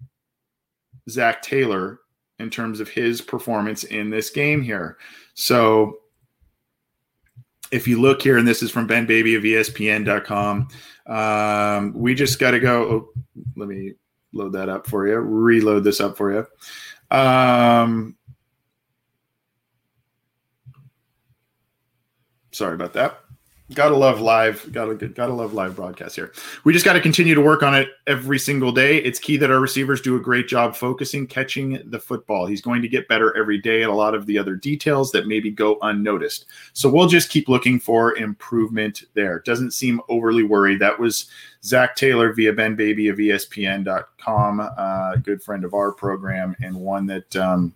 Zac 1.09 1.43
Taylor 1.43 2.01
in 2.39 2.51
terms 2.51 2.81
of 2.81 2.89
his 2.89 3.21
performance 3.21 3.85
in 3.85 4.11
this 4.11 4.31
game 4.31 4.63
here. 4.63 4.99
So 5.35 5.99
if 7.71 7.89
you 7.89 8.01
look 8.01 8.23
here, 8.23 8.39
and 8.39 8.47
this 8.47 8.63
is 8.63 8.71
from 8.71 8.87
Ben 8.87 9.07
Baby 9.07 9.35
of 9.35 9.43
ESPN.com, 9.43 10.69
um, 11.07 11.95
we 11.95 12.15
just 12.15 12.39
got 12.39 12.53
to 12.53 12.61
go. 12.61 12.83
Oh, 12.83 13.23
let 13.57 13.69
me 13.69 13.95
load 14.33 14.53
that 14.53 14.69
up 14.69 14.87
for 14.87 15.07
you, 15.07 15.17
reload 15.17 15.85
this 15.85 16.01
up 16.01 16.17
for 16.17 16.33
you. 16.33 17.17
Um, 17.17 18.17
sorry 22.53 22.75
about 22.75 22.93
that. 22.95 23.24
Gotta 23.73 23.97
love 23.97 24.21
live. 24.21 24.71
Gotta 24.73 24.95
gotta 24.95 25.33
love 25.33 25.55
live 25.55 25.75
broadcast 25.75 26.17
here. 26.17 26.35
We 26.65 26.75
just 26.75 26.85
got 26.85 26.93
to 26.93 27.01
continue 27.01 27.35
to 27.35 27.41
work 27.41 27.63
on 27.63 27.75
it 27.75 27.89
every 28.07 28.39
single 28.39 28.73
day. 28.73 28.99
It's 28.99 29.19
key 29.19 29.39
that 29.39 29.51
our 29.51 29.59
receivers 29.59 30.03
do 30.03 30.17
a 30.17 30.21
great 30.21 30.49
job 30.49 30.77
focusing, 30.77 31.27
catching 31.27 31.81
the 31.87 31.99
football. 31.99 32.45
He's 32.45 32.61
going 32.61 32.83
to 32.83 32.89
get 32.89 33.09
better 33.09 33.35
every 33.35 33.57
day 33.57 33.83
at 33.83 33.89
a 33.89 33.95
lot 33.95 34.15
of 34.15 34.27
the 34.27 34.37
other 34.37 34.55
details 34.55 35.13
that 35.13 35.27
maybe 35.27 35.51
go 35.51 35.79
unnoticed. 35.81 36.45
So 36.75 36.91
we'll 36.91 37.09
just 37.09 37.31
keep 37.31 37.49
looking 37.49 37.81
for 37.81 38.15
improvement 38.19 39.05
there. 39.15 39.41
Doesn't 39.41 39.71
seem 39.71 39.99
overly 40.11 40.43
worried. 40.43 40.79
That 40.81 41.01
was 41.01 41.31
Zac 41.65 41.97
Taylor 41.97 42.35
via 42.35 42.53
Ben 42.53 42.77
Baby 42.77 43.09
of 43.09 43.17
ESPN.com, 43.17 44.61
uh, 44.77 45.17
good 45.17 45.43
friend 45.43 45.65
of 45.65 45.73
our 45.73 45.91
program 45.91 46.55
and 46.63 46.77
one 46.77 47.07
that 47.07 47.35
um, 47.37 47.73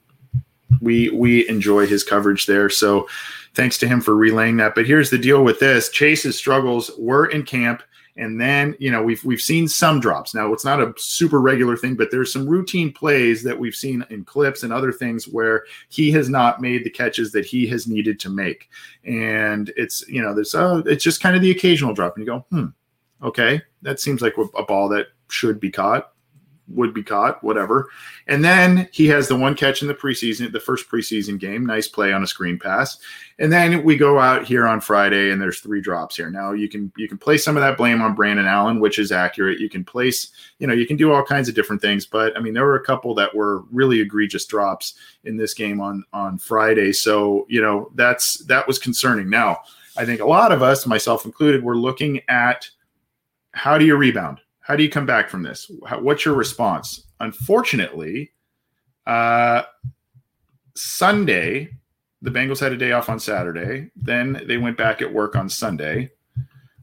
we 0.80 1.11
we 1.11 1.49
enjoy 1.49 1.87
his 1.87 2.04
coverage 2.04 2.47
there. 2.47 2.70
So 2.70 3.08
thanks 3.54 3.78
to 3.78 3.88
him 3.88 4.00
for 4.00 4.16
relaying 4.16 4.56
that. 4.58 4.75
But 4.75 4.87
here's 4.87 5.11
the 5.11 5.18
deal 5.18 5.44
with 5.44 5.61
this: 5.61 5.90
Chase's 5.90 6.37
struggles 6.37 6.90
were 6.99 7.26
in 7.26 7.44
camp, 7.44 7.82
and 8.16 8.40
then 8.40 8.76
you 8.78 8.90
know 8.90 9.02
we've 9.02 9.23
we've 9.25 9.40
seen 9.40 9.68
some 9.68 10.00
drops. 10.00 10.35
Now 10.35 10.52
it's 10.52 10.64
not 10.64 10.80
a 10.80 10.92
super 10.97 11.40
regular 11.40 11.76
thing, 11.76 11.94
but 11.94 12.11
there's 12.11 12.32
some 12.32 12.49
routine 12.49 12.92
plays 12.92 13.42
that 13.44 13.58
we've 13.58 13.75
seen 13.75 14.04
in 14.11 14.25
clips 14.25 14.62
and 14.62 14.73
other 14.73 14.92
things 14.92 15.26
where 15.26 15.64
he 15.88 16.11
has 16.12 16.28
not 16.28 16.61
made 16.61 16.85
the 16.85 16.90
catches 16.90 17.32
that 17.32 17.47
he 17.47 17.66
has 17.68 17.87
needed 17.87 18.20
to 18.20 18.30
make, 18.30 18.68
and 19.04 19.73
it's 19.76 20.06
you 20.08 20.23
know 20.23 20.35
there's 20.35 20.54
uh, 20.54 20.82
it's 20.87 21.04
just 21.04 21.23
kind 21.23 21.37
of 21.37 21.42
the 21.42 21.50
occasional 21.50 21.94
drop, 21.94 22.16
and 22.16 22.26
you 22.26 22.32
go, 22.32 22.44
hmm, 22.50 22.66
okay, 23.26 23.62
that 23.82 24.00
seems 24.00 24.20
like 24.20 24.35
a 24.56 24.62
ball 24.62 24.88
that 24.88 25.06
should 25.28 25.61
be 25.61 25.70
caught 25.70 26.12
would 26.68 26.92
be 26.92 27.02
caught, 27.02 27.42
whatever. 27.42 27.88
And 28.26 28.44
then 28.44 28.88
he 28.92 29.06
has 29.08 29.28
the 29.28 29.37
one 29.37 29.54
catch 29.54 29.82
in 29.82 29.88
the 29.88 29.94
preseason, 29.94 30.50
the 30.52 30.60
first 30.60 30.88
preseason 30.88 31.38
game, 31.38 31.64
nice 31.64 31.88
play 31.88 32.12
on 32.12 32.22
a 32.22 32.26
screen 32.26 32.58
pass. 32.58 32.98
And 33.38 33.52
then 33.52 33.84
we 33.84 33.96
go 33.96 34.18
out 34.18 34.44
here 34.44 34.66
on 34.66 34.80
Friday 34.80 35.30
and 35.30 35.40
there's 35.40 35.60
three 35.60 35.80
drops 35.80 36.16
here. 36.16 36.30
Now 36.30 36.52
you 36.52 36.68
can 36.68 36.92
you 36.96 37.08
can 37.08 37.18
place 37.18 37.44
some 37.44 37.56
of 37.56 37.62
that 37.62 37.76
blame 37.76 38.02
on 38.02 38.14
Brandon 38.14 38.46
Allen, 38.46 38.80
which 38.80 38.98
is 38.98 39.12
accurate. 39.12 39.60
You 39.60 39.68
can 39.68 39.84
place, 39.84 40.32
you 40.58 40.66
know, 40.66 40.75
you 40.75 40.87
can 40.87 40.96
do 40.96 41.12
all 41.12 41.25
kinds 41.25 41.48
of 41.48 41.54
different 41.54 41.80
things, 41.80 42.04
but 42.04 42.37
I 42.37 42.40
mean 42.40 42.54
there 42.54 42.64
were 42.64 42.76
a 42.76 42.84
couple 42.84 43.14
that 43.14 43.34
were 43.34 43.62
really 43.70 44.00
egregious 44.00 44.44
drops 44.44 44.94
in 45.25 45.37
this 45.37 45.54
game 45.54 45.80
on 45.80 46.04
on 46.12 46.38
Friday. 46.38 46.92
So, 46.92 47.46
you 47.48 47.62
know, 47.62 47.90
that's 47.94 48.38
that 48.46 48.66
was 48.66 48.78
concerning. 48.78 49.30
Now, 49.30 49.58
I 49.96 50.04
think 50.04 50.20
a 50.20 50.26
lot 50.26 50.52
of 50.52 50.62
us, 50.62 50.87
myself 50.87 51.25
included, 51.25 51.62
were 51.62 51.76
looking 51.76 52.20
at 52.28 52.68
how 53.52 53.78
do 53.78 53.84
you 53.84 53.96
rebound? 53.96 54.40
How 54.68 54.76
do 54.76 54.82
you 54.82 54.90
come 54.90 55.06
back 55.06 55.30
from 55.30 55.42
this? 55.42 55.70
What's 55.98 56.26
your 56.26 56.34
response? 56.34 57.06
Unfortunately, 57.20 58.32
uh, 59.06 59.62
Sunday, 60.76 61.70
the 62.20 62.30
Bengals 62.30 62.60
had 62.60 62.72
a 62.72 62.76
day 62.76 62.92
off 62.92 63.08
on 63.08 63.18
Saturday. 63.18 63.90
Then 63.96 64.42
they 64.46 64.58
went 64.58 64.76
back 64.76 65.00
at 65.00 65.10
work 65.10 65.37
on 65.37 65.48
Sunday. 65.48 66.10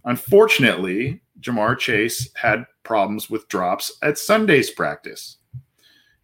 Unfortunately, 0.03 1.21
Ja'Marr 1.41 1.77
Chase 1.77 2.31
had 2.33 2.65
problems 2.81 3.29
with 3.29 3.47
drops 3.49 3.95
at 4.01 4.17
Sunday's 4.17 4.71
practice. 4.71 5.37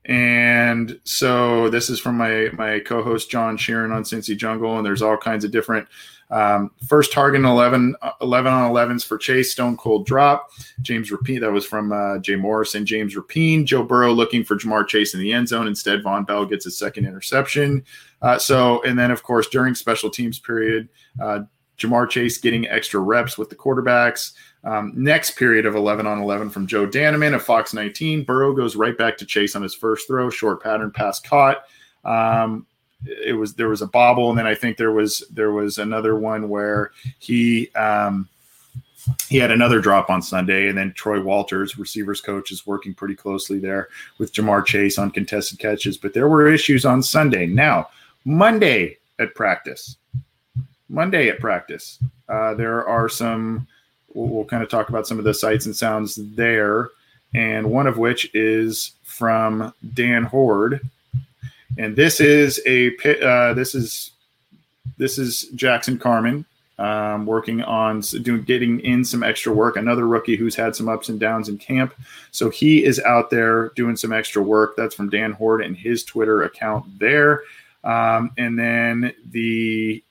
And 0.05 0.99
so 1.03 1.69
this 1.69 1.91
is 1.91 1.99
from 1.99 2.17
my 2.17 2.49
my 2.53 2.79
co-host 2.79 3.29
John 3.29 3.55
Sheeran 3.55 3.93
on 3.93 4.01
Cincy 4.01 4.35
Jungle, 4.35 4.77
and 4.77 4.85
there's 4.85 5.03
all 5.03 5.15
kinds 5.15 5.45
of 5.45 5.51
different 5.51 5.87
Um, 6.31 6.71
first 6.87 7.11
target 7.11 7.41
in 7.41 7.45
11, 7.45 7.95
11 8.21 8.53
on 8.53 8.71
11s 8.71 9.05
for 9.05 9.17
Chase, 9.17 9.51
Stone 9.51 9.77
Cold 9.77 10.05
drop. 10.05 10.49
James 10.81 11.11
Rapien, 11.11 11.41
that 11.41 11.51
was 11.51 11.65
from 11.65 11.91
uh, 11.91 12.19
Jay 12.19 12.35
Morrison. 12.35 12.85
James 12.85 13.15
Rapien, 13.15 13.65
Joe 13.65 13.83
Burrow 13.83 14.13
looking 14.13 14.43
for 14.43 14.55
Ja'Marr 14.55 14.87
Chase 14.87 15.13
in 15.13 15.19
the 15.19 15.33
end 15.33 15.49
zone. 15.49 15.67
Instead, 15.67 16.03
Vonn 16.03 16.25
Bell 16.25 16.45
gets 16.45 16.65
a 16.65 16.71
second 16.71 17.05
interception. 17.05 17.83
Uh, 18.21 18.39
so, 18.39 18.81
and 18.83 18.97
then 18.97 19.11
of 19.11 19.23
course 19.23 19.47
during 19.47 19.75
special 19.75 20.09
teams 20.09 20.39
period, 20.39 20.87
uh, 21.21 21.41
Ja'Marr 21.77 22.09
Chase 22.09 22.37
getting 22.37 22.67
extra 22.67 22.99
reps 22.99 23.37
with 23.37 23.49
the 23.49 23.55
quarterbacks. 23.55 24.33
Um, 24.63 24.93
next 24.95 25.31
period 25.31 25.65
of 25.65 25.75
11 25.75 26.05
on 26.05 26.21
11 26.21 26.51
from 26.51 26.67
Joe 26.67 26.87
Danneman 26.87 27.33
of 27.33 27.43
Fox 27.43 27.73
19. 27.73 28.23
Burrow 28.23 28.53
goes 28.53 28.75
right 28.75 28.97
back 28.97 29.17
to 29.17 29.25
Chase 29.25 29.55
on 29.55 29.63
his 29.63 29.73
first 29.73 30.07
throw, 30.07 30.29
short 30.29 30.61
pattern 30.61 30.91
pass 30.91 31.19
caught. 31.19 31.63
Um, 32.05 32.67
it 33.05 33.33
was 33.33 33.53
there 33.53 33.69
was 33.69 33.81
a 33.81 33.87
bobble, 33.87 34.29
and 34.29 34.37
then 34.37 34.47
I 34.47 34.55
think 34.55 34.77
there 34.77 34.91
was 34.91 35.23
there 35.31 35.51
was 35.51 35.77
another 35.77 36.15
one 36.15 36.49
where 36.49 36.91
he 37.19 37.71
um, 37.75 38.27
he 39.27 39.37
had 39.37 39.51
another 39.51 39.79
drop 39.79 40.09
on 40.09 40.21
Sunday, 40.21 40.67
and 40.67 40.77
then 40.77 40.93
Troy 40.93 41.21
Walters, 41.21 41.77
receivers 41.77 42.21
coach, 42.21 42.51
is 42.51 42.67
working 42.67 42.93
pretty 42.93 43.15
closely 43.15 43.59
there 43.59 43.89
with 44.17 44.33
Ja'Marr 44.33 44.65
Chase 44.65 44.97
on 44.97 45.11
contested 45.11 45.59
catches. 45.59 45.97
But 45.97 46.13
there 46.13 46.29
were 46.29 46.47
issues 46.47 46.85
on 46.85 47.01
Sunday. 47.01 47.47
Now 47.47 47.89
Monday 48.25 48.97
at 49.19 49.33
practice, 49.35 49.97
Monday 50.89 51.29
at 51.29 51.39
practice, 51.39 51.99
uh, 52.29 52.53
there 52.53 52.87
are 52.87 53.09
some. 53.09 53.67
We'll, 54.13 54.27
we'll 54.27 54.45
kind 54.45 54.61
of 54.61 54.69
talk 54.69 54.89
about 54.89 55.07
some 55.07 55.19
of 55.19 55.25
the 55.25 55.33
sights 55.33 55.65
and 55.65 55.75
sounds 55.75 56.15
there, 56.35 56.89
and 57.33 57.71
one 57.71 57.87
of 57.87 57.97
which 57.97 58.29
is 58.35 58.91
from 59.03 59.73
Dan 59.93 60.23
Hoard 60.23 60.81
and 61.77 61.95
this 61.95 62.19
is 62.19 62.61
a 62.65 62.95
uh, 63.23 63.53
this 63.53 63.75
is 63.75 64.11
this 64.97 65.17
is 65.17 65.43
Jackson 65.55 65.97
Carman 65.97 66.45
um, 66.79 67.25
working 67.25 67.61
on 67.63 68.01
doing 68.21 68.41
getting 68.41 68.79
in 68.81 69.05
some 69.05 69.23
extra 69.23 69.53
work. 69.53 69.75
Another 69.75 70.07
rookie 70.07 70.35
who's 70.35 70.55
had 70.55 70.75
some 70.75 70.89
ups 70.89 71.09
and 71.09 71.19
downs 71.19 71.49
in 71.49 71.57
camp, 71.57 71.93
so 72.31 72.49
he 72.49 72.83
is 72.83 72.99
out 73.01 73.29
there 73.29 73.69
doing 73.69 73.95
some 73.95 74.11
extra 74.11 74.41
work. 74.41 74.75
That's 74.75 74.95
from 74.95 75.09
Dan 75.09 75.31
Hoard 75.33 75.63
and 75.63 75.77
his 75.77 76.03
Twitter 76.03 76.43
account 76.43 76.99
there. 76.99 77.43
Um, 77.83 78.31
and 78.37 78.57
then 78.57 79.13
the 79.31 80.03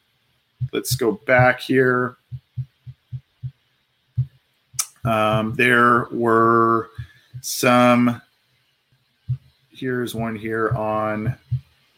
let's 0.73 0.95
go 0.95 1.13
back 1.13 1.61
here. 1.61 2.17
Um, 5.05 5.55
there 5.55 6.07
were 6.11 6.91
some 7.41 8.21
here's 9.81 10.15
one 10.15 10.37
here 10.37 10.69
on 10.77 11.35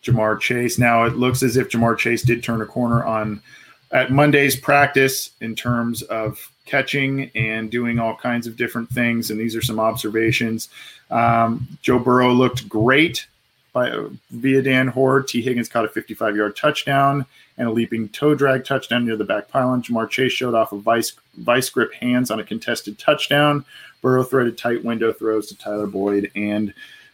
Ja'Marr 0.05 0.39
Chase. 0.39 0.79
Now 0.79 1.05
it 1.05 1.17
looks 1.17 1.43
as 1.43 1.57
if 1.57 1.69
Ja'Marr 1.69 1.99
Chase 1.99 2.23
did 2.23 2.43
turn 2.43 2.63
a 2.63 2.67
corner 2.67 3.05
on 3.05 3.43
at 3.91 4.13
Monday's 4.13 4.57
practice 4.57 5.33
in 5.41 5.55
terms 5.55 6.03
of 6.03 6.51
catching 6.65 7.31
and 7.35 7.71
doing 7.71 7.99
all 7.99 8.17
kinds 8.17 8.47
of 8.47 8.57
different 8.57 8.89
things. 8.89 9.31
And 9.31 9.39
these 9.39 9.57
are 9.57 9.61
some 9.61 9.81
observations. 9.81 10.69
Um, 11.11 11.67
Joe 11.83 11.99
Burrow 11.99 12.33
looked 12.33 12.69
great 12.69 13.27
by 13.73 13.93
via 14.31 14.63
Dan 14.63 14.87
Hoard. 14.87 15.27
Tee 15.27 15.43
Higgins 15.43 15.69
caught 15.69 15.85
a 15.85 15.89
55 15.89 16.37
yard 16.37 16.57
touchdown 16.57 17.27
and 17.59 17.69
a 17.69 17.73
leaping 17.73 18.09
toe 18.11 18.35
drag 18.35 18.65
touchdown 18.65 19.05
near 19.05 19.17
the 19.17 19.25
back 19.25 19.49
pylon. 19.49 19.83
Ja'Marr 19.83 20.09
Chase 20.09 20.33
showed 20.33 20.55
off 20.55 20.73
a 20.73 20.79
vice 20.79 21.13
vice 21.39 21.69
grip 21.69 21.93
hands 21.95 22.31
on 22.31 22.39
a 22.39 22.45
contested 22.45 22.97
touchdown. 22.99 23.65
Burrow 24.01 24.23
threaded 24.23 24.57
tight 24.57 24.85
window 24.85 25.13
throws 25.13 25.49
to 25.49 25.59
Tyler 25.59 25.87
Boyd 25.87 26.31
and 26.37 26.73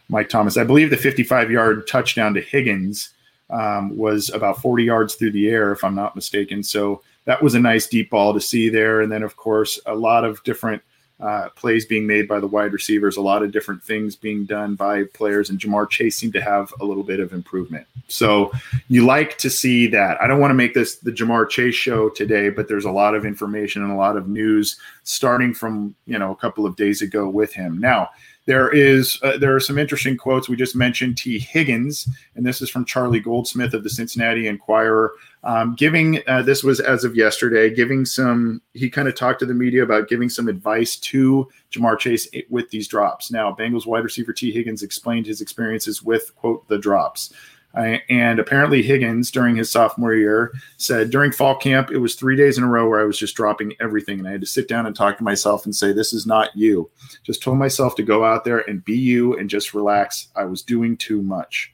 Mike 0.09 0.29
Thomas. 0.29 0.57
I 0.57 0.63
believe 0.63 0.89
the 0.89 0.97
55 0.97 1.51
yard 1.51 1.87
touchdown 1.87 2.33
to 2.33 2.41
Higgins 2.41 3.09
um, 3.49 3.95
was 3.95 4.29
about 4.29 4.61
40 4.61 4.83
yards 4.83 5.15
through 5.15 5.31
the 5.31 5.49
air, 5.49 5.71
if 5.71 5.83
I'm 5.83 5.95
not 5.95 6.15
mistaken. 6.15 6.63
So 6.63 7.01
that 7.25 7.41
was 7.41 7.55
a 7.55 7.59
nice 7.59 7.87
deep 7.87 8.09
ball 8.09 8.33
to 8.33 8.41
see 8.41 8.69
there. 8.69 9.01
And 9.01 9.11
then, 9.11 9.23
of 9.23 9.35
course, 9.37 9.79
a 9.85 9.95
lot 9.95 10.25
of 10.25 10.43
different 10.43 10.81
uh, 11.19 11.49
plays 11.49 11.85
being 11.85 12.07
made 12.07 12.27
by 12.27 12.39
the 12.39 12.47
wide 12.47 12.71
receivers, 12.71 13.17
a 13.17 13.21
lot 13.21 13.43
of 13.43 13.51
different 13.51 13.83
things 13.83 14.15
being 14.15 14.45
done 14.45 14.75
by 14.75 15.03
players, 15.13 15.49
and 15.49 15.59
Ja'Marr 15.59 15.89
Chase 15.89 16.17
seemed 16.17 16.31
to 16.33 16.41
have 16.41 16.73
a 16.79 16.85
little 16.85 17.03
bit 17.03 17.19
of 17.19 17.33
improvement. 17.33 17.85
So 18.07 18.53
you 18.87 19.05
like 19.05 19.37
to 19.39 19.49
see 19.49 19.87
that. 19.87 20.21
I 20.21 20.27
don't 20.27 20.39
want 20.39 20.51
to 20.51 20.55
make 20.55 20.73
this 20.73 20.95
the 20.95 21.11
Ja'Marr 21.11 21.49
Chase 21.49 21.75
show 21.75 22.07
today, 22.09 22.49
but 22.49 22.69
there's 22.69 22.85
a 22.85 22.91
lot 22.91 23.15
of 23.15 23.25
information 23.25 23.83
and 23.83 23.91
a 23.91 23.97
lot 23.97 24.15
of 24.15 24.29
news 24.29 24.79
starting 25.03 25.53
from 25.53 25.93
you 26.05 26.17
know 26.17 26.31
a 26.31 26.35
couple 26.37 26.65
of 26.65 26.77
days 26.77 27.01
ago 27.01 27.27
with 27.27 27.53
him. 27.53 27.79
Now 27.79 28.09
there 28.49 28.73
is 28.73 29.19
uh, 29.21 29.37
there 29.37 29.55
are 29.55 29.59
some 29.59 29.77
interesting 29.77 30.17
quotes. 30.17 30.49
We 30.49 30.55
just 30.55 30.75
mentioned 30.75 31.19
Tee 31.19 31.37
Higgins, 31.37 32.09
and 32.33 32.43
this 32.43 32.63
is 32.63 32.69
from 32.71 32.83
Charlie 32.83 33.19
Goldsmith 33.19 33.75
of 33.75 33.83
the 33.83 33.91
Cincinnati 33.91 34.47
Enquirer, 34.47 35.13
um, 35.43 35.75
giving 35.75 36.23
uh, 36.25 36.41
this 36.41 36.63
was 36.63 36.79
as 36.79 37.03
of 37.03 37.15
yesterday, 37.15 37.69
giving 37.69 38.05
some. 38.05 38.59
He 38.73 38.89
kind 38.89 39.07
of 39.07 39.13
talked 39.13 39.39
to 39.41 39.45
the 39.45 39.53
media 39.53 39.83
about 39.83 40.09
giving 40.09 40.29
some 40.29 40.47
advice 40.47 40.95
to 40.95 41.47
Ja'Marr 41.71 41.99
Chase 41.99 42.27
with 42.49 42.71
these 42.71 42.87
drops. 42.87 43.31
Now, 43.31 43.53
Bengals 43.53 43.85
wide 43.85 44.03
receiver 44.03 44.33
Tee 44.33 44.51
Higgins 44.51 44.81
explained 44.81 45.27
his 45.27 45.41
experiences 45.41 46.01
with 46.01 46.35
quote 46.35 46.67
the 46.69 46.79
drops. 46.79 47.31
And 47.73 48.39
apparently, 48.39 48.81
Higgins, 48.81 49.29
during 49.29 49.55
his 49.55 49.69
sophomore 49.69 50.15
year, 50.15 50.53
said 50.77 51.11
during 51.11 51.31
fall 51.31 51.55
camp, 51.55 51.91
it 51.91 51.99
was 51.99 52.15
three 52.15 52.35
days 52.35 52.57
in 52.57 52.63
a 52.63 52.67
row 52.67 52.89
where 52.89 52.99
I 52.99 53.05
was 53.05 53.17
just 53.17 53.35
dropping 53.35 53.73
everything. 53.79 54.19
And 54.19 54.27
I 54.27 54.31
had 54.31 54.41
to 54.41 54.47
sit 54.47 54.67
down 54.67 54.85
and 54.85 54.95
talk 54.95 55.17
to 55.17 55.23
myself 55.23 55.65
and 55.65 55.75
say, 55.75 55.93
This 55.93 56.11
is 56.11 56.25
not 56.25 56.55
you. 56.55 56.89
Just 57.23 57.43
told 57.43 57.57
myself 57.57 57.95
to 57.95 58.03
go 58.03 58.25
out 58.25 58.43
there 58.43 58.67
and 58.67 58.83
be 58.83 58.97
you 58.97 59.37
and 59.37 59.49
just 59.49 59.73
relax. 59.73 60.29
I 60.35 60.45
was 60.45 60.63
doing 60.63 60.97
too 60.97 61.21
much. 61.21 61.73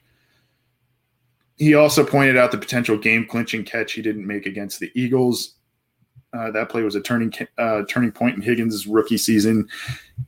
He 1.56 1.74
also 1.74 2.04
pointed 2.04 2.36
out 2.36 2.52
the 2.52 2.58
potential 2.58 2.98
game 2.98 3.26
clinching 3.26 3.64
catch 3.64 3.94
he 3.94 4.02
didn't 4.02 4.26
make 4.26 4.44
against 4.44 4.78
the 4.78 4.92
Eagles. 4.94 5.54
Uh, 6.34 6.50
that 6.50 6.68
play 6.68 6.82
was 6.82 6.94
a 6.94 7.00
turning 7.00 7.32
uh, 7.56 7.82
turning 7.88 8.12
point 8.12 8.36
in 8.36 8.42
Higgins' 8.42 8.86
rookie 8.86 9.16
season, 9.16 9.66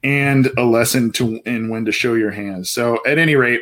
and 0.02 0.48
a 0.56 0.64
lesson 0.64 1.12
to 1.12 1.38
in 1.44 1.68
when 1.68 1.84
to 1.84 1.92
show 1.92 2.14
your 2.14 2.30
hands. 2.30 2.70
So, 2.70 2.98
at 3.04 3.18
any 3.18 3.36
rate, 3.36 3.60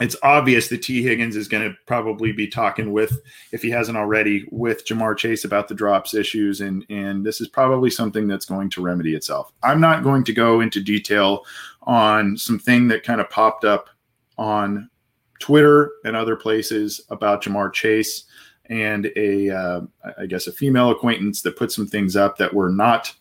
it's 0.00 0.16
obvious 0.22 0.68
that 0.68 0.82
Tee 0.82 1.02
Higgins 1.02 1.36
is 1.36 1.48
going 1.48 1.62
to 1.68 1.76
probably 1.86 2.32
be 2.32 2.46
talking 2.46 2.92
with, 2.92 3.20
if 3.52 3.62
he 3.62 3.70
hasn't 3.70 3.96
already, 3.96 4.46
with 4.50 4.86
Ja'Marr 4.86 5.16
Chase 5.16 5.44
about 5.44 5.68
the 5.68 5.74
drops 5.74 6.14
issues, 6.14 6.60
and 6.60 6.84
and 6.90 7.24
this 7.24 7.40
is 7.40 7.48
probably 7.48 7.90
something 7.90 8.28
that's 8.28 8.44
going 8.44 8.68
to 8.70 8.82
remedy 8.82 9.14
itself. 9.14 9.52
I'm 9.62 9.80
not 9.80 10.02
going 10.02 10.24
to 10.24 10.32
go 10.32 10.60
into 10.60 10.82
detail 10.82 11.44
on 11.82 12.36
something 12.36 12.88
that 12.88 13.04
kind 13.04 13.20
of 13.20 13.30
popped 13.30 13.64
up 13.64 13.88
on 14.36 14.90
Twitter 15.38 15.92
and 16.04 16.14
other 16.14 16.36
places 16.36 17.00
about 17.10 17.42
Ja'Marr 17.42 17.72
Chase 17.72 18.24
and 18.68 19.10
a, 19.16 19.50
uh, 19.50 19.80
I 20.18 20.26
guess, 20.26 20.46
a 20.46 20.52
female 20.52 20.90
acquaintance 20.90 21.42
that 21.42 21.56
put 21.56 21.72
some 21.72 21.86
things 21.86 22.16
up 22.16 22.36
that 22.38 22.52
were 22.52 22.70
not 22.70 23.14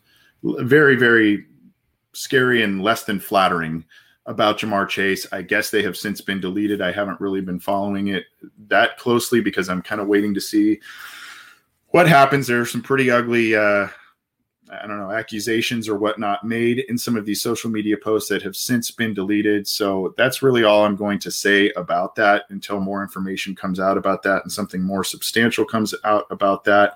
very, 0.44 0.96
very 0.96 1.46
scary 2.14 2.64
and 2.64 2.82
less 2.82 3.04
than 3.04 3.20
flattering 3.20 3.86
about 4.26 4.58
Ja'Marr 4.60 4.88
Chase. 4.90 5.28
I 5.32 5.42
guess 5.42 5.70
they 5.70 5.84
have 5.84 5.98
since 5.98 6.22
been 6.22 6.40
deleted. 6.40 6.82
I 6.82 6.92
haven't 6.92 7.22
really 7.22 7.42
been 7.42 7.60
following 7.60 8.08
it 8.08 8.26
that 8.68 8.98
closely 8.98 9.42
because 9.42 9.70
I'm 9.70 9.82
kind 9.82 10.02
of 10.02 10.08
waiting 10.08 10.34
to 10.34 10.42
see 10.42 10.80
what 11.90 12.08
happens. 12.08 12.48
There 12.48 12.60
are 12.60 12.66
some 12.66 12.82
pretty 12.82 13.12
ugly, 13.12 13.56
uh, 13.56 13.88
I 14.72 14.88
don't 14.88 14.98
know, 14.98 15.12
accusations 15.12 15.88
or 15.88 15.98
whatnot 15.98 16.44
made 16.44 16.80
in 16.80 16.98
some 16.98 17.16
of 17.16 17.26
these 17.26 17.42
social 17.42 17.70
media 17.70 17.98
posts 17.98 18.30
that 18.30 18.42
have 18.42 18.56
since 18.56 18.90
been 18.90 19.14
deleted. 19.14 19.68
So 19.68 20.14
that's 20.18 20.42
really 20.42 20.64
all 20.64 20.86
I'm 20.86 20.96
going 20.96 21.20
to 21.20 21.32
say 21.32 21.70
about 21.72 22.16
that 22.16 22.46
until 22.50 22.80
more 22.80 23.04
information 23.04 23.56
comes 23.56 23.80
out 23.80 23.98
about 23.98 24.24
that 24.24 24.42
and 24.44 24.52
something 24.52 24.82
more 24.82 25.04
substantial 25.04 25.66
comes 25.66 25.94
out 26.04 26.26
about 26.32 26.64
that. 26.64 26.96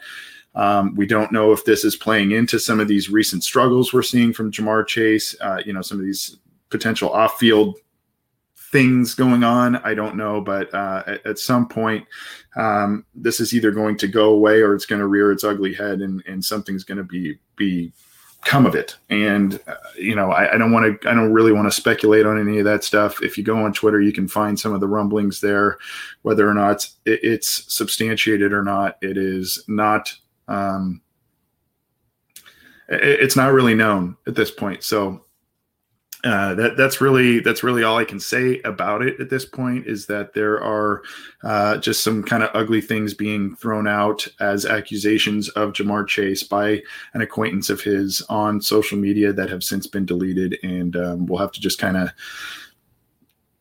Um, 0.56 0.96
we 0.96 1.06
don't 1.06 1.32
know 1.32 1.52
if 1.52 1.64
this 1.64 1.86
is 1.86 1.96
playing 1.96 2.32
into 2.32 2.60
some 2.60 2.80
of 2.80 2.88
these 2.88 3.10
recent 3.10 3.44
struggles 3.44 3.94
we're 3.94 4.02
seeing 4.02 4.34
from 4.34 4.52
Ja'Marr 4.52 4.88
Chase. 4.88 5.36
Uh, 5.40 5.62
you 5.64 5.74
know, 5.74 5.84
some 5.84 6.00
of 6.00 6.06
these 6.06 6.38
potential 6.70 7.10
off-field 7.10 7.78
things 8.72 9.16
going 9.16 9.44
on. 9.44 9.78
I 9.78 9.94
don't 9.94 10.16
know, 10.16 10.42
but 10.42 10.74
uh, 10.74 11.04
at, 11.08 11.26
at, 11.26 11.40
some 11.40 11.68
point, 11.68 12.06
um, 12.56 13.06
this 13.16 13.40
is 13.40 13.54
either 13.54 13.72
going 13.72 13.98
to 13.98 14.08
go 14.08 14.30
away 14.30 14.62
or 14.62 14.76
it's 14.76 14.86
going 14.86 15.00
to 15.00 15.08
rear 15.08 15.32
its 15.32 15.44
ugly 15.44 15.74
head, 15.74 16.02
and, 16.02 16.24
and 16.28 16.44
something's 16.44 16.84
going 16.84 16.98
to 16.98 17.04
be 17.04 17.40
be 17.56 17.92
come 18.46 18.66
of 18.66 18.76
it. 18.76 18.96
And 19.10 19.60
uh, 19.68 19.76
you 19.98 20.16
know, 20.16 20.32
I, 20.32 20.54
I 20.54 20.58
don't 20.58 20.72
want 20.72 21.02
to. 21.02 21.10
I 21.10 21.14
don't 21.14 21.34
really 21.34 21.52
want 21.52 21.68
to 21.68 21.76
speculate 21.76 22.26
on 22.26 22.40
any 22.40 22.60
of 22.60 22.66
that 22.66 22.84
stuff. 22.84 23.22
If 23.22 23.38
you 23.38 23.44
go 23.44 23.58
on 23.58 23.74
Twitter, 23.74 24.02
you 24.02 24.14
can 24.14 24.28
find 24.28 24.60
some 24.60 24.74
of 24.74 24.82
the 24.82 24.88
rumblings 24.88 25.42
there, 25.42 25.78
whether 26.22 26.48
or 26.48 26.54
not 26.54 26.88
it, 27.06 27.20
it's 27.24 27.74
substantiated 27.74 28.54
or 28.54 28.64
not. 28.64 28.98
It 29.02 29.18
is 29.18 29.64
not. 29.68 30.14
Um, 30.48 31.02
it, 32.88 33.02
it's 33.04 33.36
not 33.36 33.54
really 33.54 33.76
known 33.76 34.16
at 34.28 34.36
this 34.36 34.52
point. 34.52 34.84
So 34.84 35.26
uh, 36.26 36.54
that 36.56 36.76
that's 36.76 37.00
really 37.00 37.40
that's 37.40 37.64
really 37.64 37.82
all 37.82 37.98
I 37.98 38.04
can 38.04 38.20
say 38.20 38.60
about 38.66 39.02
it 39.02 39.20
at 39.22 39.30
this 39.30 39.46
point 39.46 39.88
is 39.88 40.06
that 40.08 40.34
there 40.34 40.62
are 40.62 41.02
uh, 41.44 41.78
just 41.78 42.04
some 42.04 42.24
kind 42.24 42.44
of 42.44 42.50
ugly 42.54 42.82
things 42.82 43.14
being 43.14 43.56
thrown 43.56 43.88
out 43.88 44.28
as 44.42 44.66
accusations 44.66 45.48
of 45.50 45.72
Ja'Marr 45.72 46.08
Chase 46.08 46.44
by 46.44 46.82
an 47.14 47.22
acquaintance 47.22 47.70
of 47.70 47.80
his 47.80 48.22
on 48.24 48.62
social 48.62 48.98
media 48.98 49.32
that 49.32 49.50
have 49.50 49.64
since 49.64 49.88
been 49.88 50.06
deleted, 50.06 50.60
and 50.62 50.98
um, 50.98 51.26
we'll 51.26 51.40
have 51.40 51.54
to 51.54 51.62
just 51.62 51.80
kind 51.80 51.96
of 51.96 52.10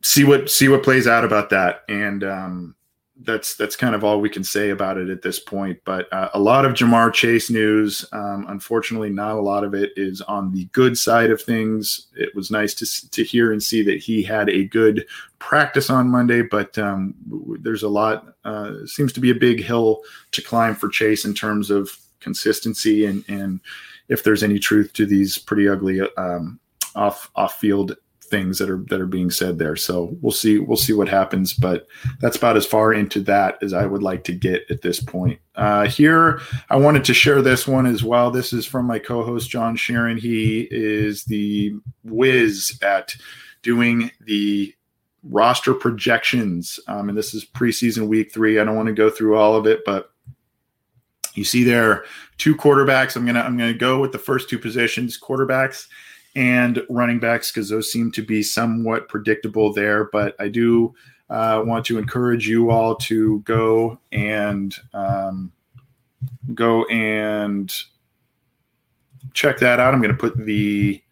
see 0.03 0.25
what 0.25 0.51
see 0.51 0.66
what 0.66 0.83
plays 0.83 1.07
out 1.07 1.25
about 1.25 1.51
that. 1.51 1.85
And 1.88 2.25
um, 2.25 2.75
that's 3.22 3.57
that's 3.57 3.76
kind 3.76 3.94
of 3.94 4.04
all 4.04 4.20
we 4.20 4.28
can 4.28 4.44
say 4.44 4.70
about 4.70 4.96
it 4.96 5.09
at 5.09 5.22
this 5.22 5.40
point. 5.40 5.78
But 5.85 6.12
uh, 6.12 6.28
a 6.35 6.38
lot 6.38 6.64
of 6.64 6.74
Ja'Marr 6.74 7.12
Chase 7.12 7.50
news. 7.50 8.04
Um, 8.12 8.46
unfortunately, 8.48 9.11
not 9.11 9.37
a 9.37 9.40
lot 9.40 9.64
of 9.64 9.74
it 9.74 9.92
is 9.96 10.20
on 10.22 10.52
the 10.52 10.66
good 10.66 10.96
side 10.96 11.31
of 11.31 11.42
things. 11.42 12.07
It 12.16 12.35
was 12.35 12.50
nice 12.50 12.74
to 12.74 13.11
to 13.11 13.24
hear 13.24 13.52
and 13.52 13.62
see 13.62 13.83
that 13.83 13.98
he 13.98 14.22
had 14.22 14.48
a 14.48 14.66
good 14.66 15.07
practice 15.38 15.90
on 15.90 16.09
Monday, 16.09 16.42
but 16.42 16.78
um, 16.78 17.14
there's 17.61 17.83
a 17.83 17.88
lot. 17.88 18.35
Uh, 18.44 18.74
seems 18.87 19.12
to 19.12 19.20
be 19.20 19.31
a 19.31 19.35
big 19.35 19.62
hill 19.62 20.00
to 20.33 20.42
climb 20.42 20.74
for 20.74 20.88
Chase 20.88 21.24
in 21.24 21.35
terms 21.35 21.70
of 21.70 21.90
consistency 22.20 23.04
and 23.04 23.24
and 23.28 23.61
if 24.09 24.24
there's 24.24 24.42
any 24.42 24.59
truth 24.59 24.92
to 24.92 25.07
these 25.07 25.38
pretty 25.38 25.68
ugly 25.68 26.00
um, 26.16 26.59
off 26.94 27.31
off 27.37 27.59
field 27.59 27.96
things 28.28 28.58
that 28.58 28.70
are 28.70 28.84
that 28.88 29.00
are 29.00 29.06
being 29.06 29.30
said 29.30 29.58
there. 29.58 29.76
So 29.76 30.16
we'll 30.20 30.32
see 30.32 30.58
we'll 30.58 30.76
see 30.76 30.92
what 30.92 31.08
happens, 31.08 31.52
but 31.52 31.86
that's 32.20 32.36
about 32.36 32.56
as 32.56 32.66
far 32.66 32.92
into 32.92 33.20
that 33.22 33.62
as 33.62 33.72
I 33.72 33.86
would 33.86 34.02
like 34.02 34.24
to 34.24 34.32
get 34.32 34.70
at 34.70 34.82
this 34.82 35.00
point. 35.00 35.40
Uh, 35.54 35.86
here, 35.86 36.40
I 36.70 36.76
wanted 36.76 37.04
to 37.04 37.14
share 37.14 37.42
this 37.42 37.66
one 37.66 37.86
as 37.86 38.04
well. 38.04 38.30
This 38.30 38.52
is 38.52 38.66
from 38.66 38.86
my 38.86 38.98
co-host 38.98 39.50
John 39.50 39.76
Sheeran. 39.76 40.18
He 40.18 40.68
is 40.70 41.24
the 41.24 41.74
whiz 42.04 42.78
at 42.82 43.14
doing 43.62 44.10
the 44.20 44.72
roster 45.24 45.74
projections, 45.74 46.78
um, 46.86 47.08
and 47.08 47.18
this 47.18 47.34
is 47.34 47.44
preseason 47.44 48.08
week 48.08 48.32
three. 48.32 48.58
I 48.58 48.64
don't 48.64 48.76
want 48.76 48.88
to 48.88 48.94
go 48.94 49.10
through 49.10 49.36
all 49.36 49.56
of 49.56 49.66
it, 49.66 49.80
but 49.84 50.12
you 51.34 51.44
see 51.44 51.64
there 51.64 52.04
two 52.36 52.54
quarterbacks. 52.54 53.16
I'm 53.16 53.26
gonna 53.26 53.40
I'm 53.40 53.56
gonna 53.56 53.74
go 53.74 54.00
with 54.00 54.12
the 54.12 54.18
first 54.18 54.48
two 54.48 54.58
positions, 54.58 55.18
quarterbacks 55.18 55.86
and 56.38 56.81
running 56.88 57.18
backs 57.18 57.51
because 57.51 57.68
those 57.68 57.90
seem 57.90 58.12
to 58.12 58.22
be 58.22 58.44
somewhat 58.44 59.09
predictable 59.09 59.72
there. 59.72 60.05
But 60.05 60.37
I 60.38 60.46
do 60.46 60.94
uh, 61.29 61.64
want 61.66 61.85
to 61.87 61.98
encourage 61.98 62.46
you 62.46 62.70
all 62.70 62.94
to 62.94 63.40
go 63.40 63.98
and 64.12 64.72
um, 64.94 65.51
go 66.55 66.85
and 66.85 67.74
check 69.35 69.59
that 69.59 69.81
out. 69.81 69.92
I'm 69.92 70.01
going 70.01 70.14
to 70.14 70.16
put 70.16 70.38
the 70.38 71.03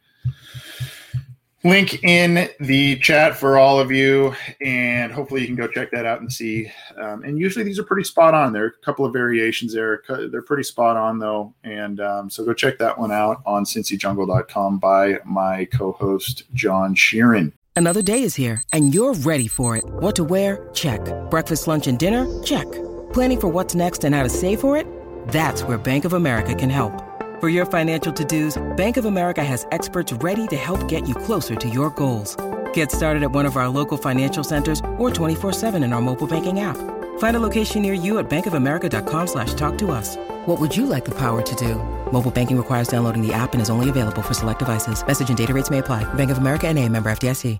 link 1.64 2.04
in 2.04 2.48
the 2.60 2.96
chat 2.96 3.36
for 3.36 3.58
all 3.58 3.80
of 3.80 3.90
you, 3.90 4.34
and 4.60 5.12
hopefully 5.12 5.40
you 5.40 5.46
can 5.46 5.56
go 5.56 5.66
check 5.66 5.90
that 5.90 6.06
out 6.06 6.20
and 6.20 6.32
see. 6.32 6.70
Um, 7.00 7.22
and 7.22 7.38
usually 7.38 7.64
these 7.64 7.78
are 7.78 7.84
pretty 7.84 8.04
spot 8.04 8.34
on. 8.34 8.52
There 8.52 8.64
are 8.64 8.68
a 8.68 8.84
couple 8.84 9.04
of 9.04 9.12
variations 9.12 9.74
there. 9.74 10.02
They're 10.08 10.42
pretty 10.42 10.62
spot 10.62 10.96
on 10.96 11.18
though, 11.18 11.54
and 11.64 12.00
um, 12.00 12.30
so 12.30 12.44
go 12.44 12.54
check 12.54 12.78
that 12.78 12.98
one 12.98 13.12
out 13.12 13.42
on 13.46 13.64
cincyjungle.com 13.64 14.78
by 14.78 15.18
my 15.24 15.64
co-host 15.66 16.44
John 16.54 16.94
Sheeran. 16.94 17.52
Another 17.74 18.00
day 18.00 18.22
is 18.22 18.34
here, 18.34 18.62
and 18.72 18.94
you're 18.94 19.12
ready 19.12 19.48
for 19.48 19.76
it. 19.76 19.84
What 19.84 20.16
to 20.16 20.24
wear? 20.24 20.68
Check. 20.72 21.00
Breakfast, 21.30 21.66
lunch, 21.66 21.86
and 21.86 21.98
dinner? 21.98 22.42
Check. 22.42 22.70
Planning 23.12 23.40
for 23.40 23.48
what's 23.48 23.74
next 23.74 24.04
and 24.04 24.14
how 24.14 24.22
to 24.22 24.30
save 24.30 24.60
for 24.60 24.78
it? 24.78 24.86
That's 25.28 25.62
where 25.62 25.76
Bank 25.76 26.06
of 26.06 26.14
America 26.14 26.54
can 26.54 26.70
help. 26.70 27.05
For 27.38 27.50
your 27.50 27.66
financial 27.66 28.10
to-dos, 28.14 28.56
Bank 28.76 28.96
of 28.96 29.04
America 29.04 29.44
has 29.44 29.66
experts 29.70 30.10
ready 30.10 30.46
to 30.46 30.56
help 30.56 30.88
get 30.88 31.06
you 31.06 31.14
closer 31.14 31.54
to 31.54 31.68
your 31.68 31.90
goals. 31.90 32.34
Get 32.72 32.90
started 32.90 33.22
at 33.22 33.30
one 33.30 33.44
of 33.44 33.56
our 33.56 33.68
local 33.68 33.98
financial 33.98 34.42
centers 34.42 34.80
or 34.96 35.10
24-7 35.10 35.74
in 35.84 35.92
our 35.92 36.00
mobile 36.00 36.26
banking 36.26 36.60
app. 36.60 36.78
Find 37.18 37.36
a 37.36 37.42
location 37.42 37.82
near 37.82 37.92
you 37.92 38.16
at 38.16 38.30
bankofamerica.com 38.30 39.26
slash 39.26 39.52
talk 39.52 39.76
to 39.76 39.90
us. 39.90 40.16
What 40.46 40.58
would 40.60 40.74
you 40.74 40.86
like 40.86 41.04
the 41.04 41.18
power 41.18 41.42
to 41.42 41.54
do? 41.56 41.74
Mobile 42.10 42.30
banking 42.30 42.56
requires 42.56 42.88
downloading 42.88 43.20
the 43.20 43.34
app 43.34 43.52
and 43.52 43.60
is 43.60 43.68
only 43.68 43.90
available 43.90 44.22
for 44.22 44.32
select 44.32 44.60
devices. 44.60 45.06
Message 45.06 45.28
and 45.28 45.36
data 45.36 45.52
rates 45.52 45.68
may 45.68 45.78
apply. 45.78 46.04
Bank 46.14 46.30
of 46.30 46.38
America 46.38 46.66
and 46.66 46.78
a 46.78 46.88
member 46.88 47.10
FDIC. 47.10 47.58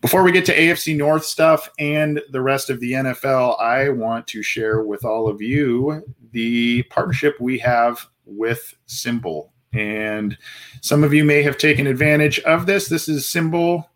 Before 0.00 0.22
we 0.22 0.32
get 0.32 0.46
to 0.46 0.56
AFC 0.56 0.96
North 0.96 1.26
stuff 1.26 1.68
and 1.78 2.18
the 2.30 2.40
rest 2.40 2.70
of 2.70 2.80
the 2.80 2.92
NFL, 2.92 3.60
I 3.60 3.90
want 3.90 4.26
to 4.28 4.42
share 4.42 4.82
with 4.82 5.04
all 5.04 5.28
of 5.28 5.42
you 5.42 6.02
the 6.30 6.84
partnership 6.84 7.34
we 7.38 7.58
have 7.58 8.08
with 8.36 8.74
SimBull. 8.88 9.50
And 9.72 10.36
some 10.80 11.02
of 11.02 11.14
you 11.14 11.24
may 11.24 11.42
have 11.42 11.56
taken 11.56 11.86
advantage 11.86 12.38
of 12.40 12.66
this. 12.66 12.88
This 12.88 13.08
is 13.08 13.26
SimBull, 13.26 13.86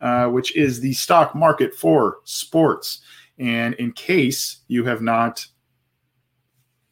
uh, 0.00 0.26
which 0.26 0.56
is 0.56 0.80
the 0.80 0.92
stock 0.94 1.34
market 1.34 1.74
for 1.74 2.18
sports. 2.24 3.00
And 3.38 3.74
in 3.74 3.92
case 3.92 4.58
you 4.68 4.84
have 4.84 5.02
not 5.02 5.46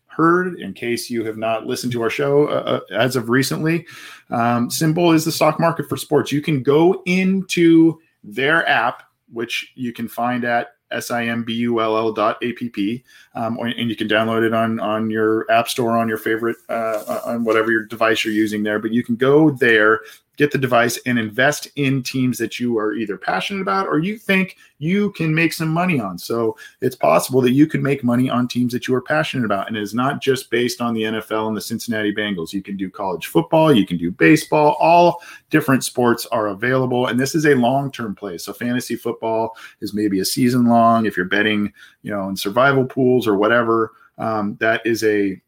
heard, 0.07 0.61
in 0.61 0.75
case 0.75 1.09
you 1.09 1.25
have 1.25 1.39
not 1.39 1.67
listened 1.67 1.93
to 1.93 2.03
our 2.03 2.11
show 2.11 2.47
uh, 2.47 2.81
uh 2.91 2.95
as 2.95 3.17
of 3.17 3.31
recently, 3.31 3.87
um, 4.31 4.69
SimBull 4.69 5.15
is 5.15 5.25
the 5.25 5.33
stock 5.33 5.59
market 5.59 5.89
for 5.89 5.97
sports. 5.97 6.31
You 6.31 6.43
can 6.43 6.63
go 6.63 7.03
into 7.07 7.99
their 8.23 8.69
app, 8.69 9.05
which 9.33 9.73
you 9.75 9.93
can 9.93 10.09
find 10.09 10.45
at 10.45 10.75
S-I-M-B-U-L-L 10.93 12.13
dot 12.13 12.39
A-P-P. 12.43 13.05
Um, 13.35 13.59
and 13.59 13.89
you 13.89 13.97
can 13.97 14.09
download 14.09 14.47
it 14.47 14.53
on, 14.53 14.79
on 14.81 15.11
your 15.11 15.51
app 15.51 15.69
store, 15.69 15.97
on 15.97 16.09
your 16.09 16.19
favorite, 16.19 16.57
uh, 16.69 17.21
on 17.25 17.45
whatever 17.45 17.71
your 17.71 17.85
device 17.85 18.25
you're 18.25 18.35
using 18.35 18.63
there. 18.63 18.79
But 18.79 18.93
you 18.93 19.03
can 19.03 19.17
go 19.17 19.51
there, 19.51 20.01
get 20.43 20.51
the 20.51 20.59
device 20.59 20.99
and 21.07 21.21
invest 21.21 21.69
in 21.77 22.03
teams 22.03 22.37
that 22.37 22.59
you 22.59 22.77
are 22.77 22.95
either 22.95 23.17
passionate 23.17 23.63
about 23.63 23.87
or 23.87 24.01
you 24.01 24.19
think 24.19 24.57
you 24.79 25.13
can 25.13 25.33
make 25.33 25.53
some 25.53 25.69
money 25.69 26.01
on. 26.01 26.19
So 26.19 26.57
it's 26.81 26.97
possible 26.97 27.41
that 27.43 27.53
you 27.53 27.69
can 27.69 27.81
make 27.81 28.03
money 28.03 28.29
on 28.29 28.49
teams 28.49 28.73
that 28.73 28.89
you 28.89 28.95
are 28.97 29.01
passionate 29.01 29.45
about. 29.45 29.69
And 29.69 29.77
it 29.77 29.83
is 29.85 29.95
not 29.95 30.21
just 30.21 30.51
based 30.51 30.81
on 30.81 30.95
the 30.95 31.03
NFL 31.03 31.47
and 31.47 31.57
the 31.57 31.61
Cincinnati 31.61 32.13
Bengals. 32.13 32.53
You 32.53 32.61
can 32.61 32.77
do 32.77 32.91
college 32.91 33.29
football, 33.29 33.73
you 33.73 33.87
can 33.87 33.99
do 33.99 34.11
baseball, 34.11 34.77
all 34.81 35.23
different 35.51 35.85
sports 35.85 36.27
are 36.27 36.49
available. 36.49 37.07
And 37.07 37.21
this 37.21 37.37
is 37.37 37.47
a 37.47 37.55
long 37.55 37.93
term 37.93 38.17
play. 38.17 38.37
So 38.37 38.53
fantasy 38.53 38.97
football 38.97 39.57
is 39.81 39.95
maybe 39.95 40.19
a 40.19 40.25
season 40.25 40.67
long. 40.67 41.07
If 41.07 41.17
you're 41.17 41.27
betting, 41.27 41.73
you 42.03 42.11
know, 42.11 42.29
in 42.29 42.37
survival 42.37 42.85
pools 42.85 43.29
or 43.29 43.37
whatever, 43.37 43.93
um, 44.19 44.57
that 44.59 44.85
is 44.85 45.05
a, 45.05 45.41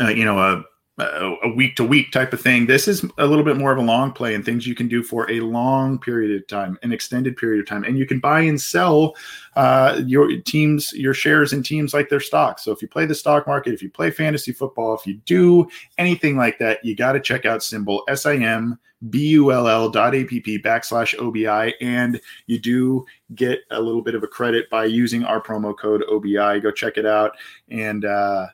uh, 0.00 0.08
you 0.08 0.24
know, 0.24 0.38
a, 0.38 0.64
a 0.98 1.48
week 1.54 1.76
to 1.76 1.84
week 1.84 2.10
type 2.10 2.32
of 2.32 2.40
thing. 2.40 2.66
This 2.66 2.88
is 2.88 3.04
a 3.18 3.26
little 3.26 3.44
bit 3.44 3.58
more 3.58 3.70
of 3.70 3.78
a 3.78 3.82
long 3.82 4.12
play 4.12 4.34
and 4.34 4.44
things 4.44 4.66
you 4.66 4.74
can 4.74 4.88
do 4.88 5.02
for 5.02 5.30
a 5.30 5.40
long 5.40 5.98
period 5.98 6.34
of 6.34 6.46
time, 6.46 6.78
an 6.82 6.92
extended 6.92 7.36
period 7.36 7.60
of 7.60 7.66
time, 7.66 7.84
and 7.84 7.98
you 7.98 8.06
can 8.06 8.18
buy 8.18 8.40
and 8.40 8.60
sell 8.60 9.14
uh, 9.56 10.00
your 10.06 10.40
teams, 10.42 10.94
your 10.94 11.12
shares 11.12 11.52
in 11.52 11.62
teams 11.62 11.92
like 11.92 12.08
their 12.08 12.20
stocks. 12.20 12.64
So 12.64 12.72
if 12.72 12.80
you 12.80 12.88
play 12.88 13.04
the 13.04 13.14
stock 13.14 13.46
market, 13.46 13.74
if 13.74 13.82
you 13.82 13.90
play 13.90 14.10
fantasy 14.10 14.52
football, 14.52 14.94
if 14.94 15.06
you 15.06 15.14
do 15.26 15.68
anything 15.98 16.36
like 16.36 16.58
that, 16.60 16.82
you 16.82 16.96
got 16.96 17.12
to 17.12 17.20
check 17.20 17.44
out 17.44 17.60
SimBull 17.60 18.00
S 18.08 18.24
I 18.24 18.36
M 18.36 18.78
B 19.10 19.28
U 19.28 19.52
L 19.52 19.68
L 19.68 19.90
dot 19.90 20.14
app 20.14 20.28
backslash 20.28 21.14
OBI, 21.18 21.74
and 21.82 22.18
you 22.46 22.58
do 22.58 23.04
get 23.34 23.60
a 23.70 23.80
little 23.80 24.00
bit 24.00 24.14
of 24.14 24.22
a 24.22 24.28
credit 24.28 24.70
by 24.70 24.86
using 24.86 25.24
our 25.24 25.42
promo 25.42 25.76
code 25.76 26.02
OBI. 26.08 26.60
Go 26.60 26.70
check 26.70 26.96
it 26.96 27.04
out 27.04 27.32
and. 27.68 28.06
Uh, 28.06 28.46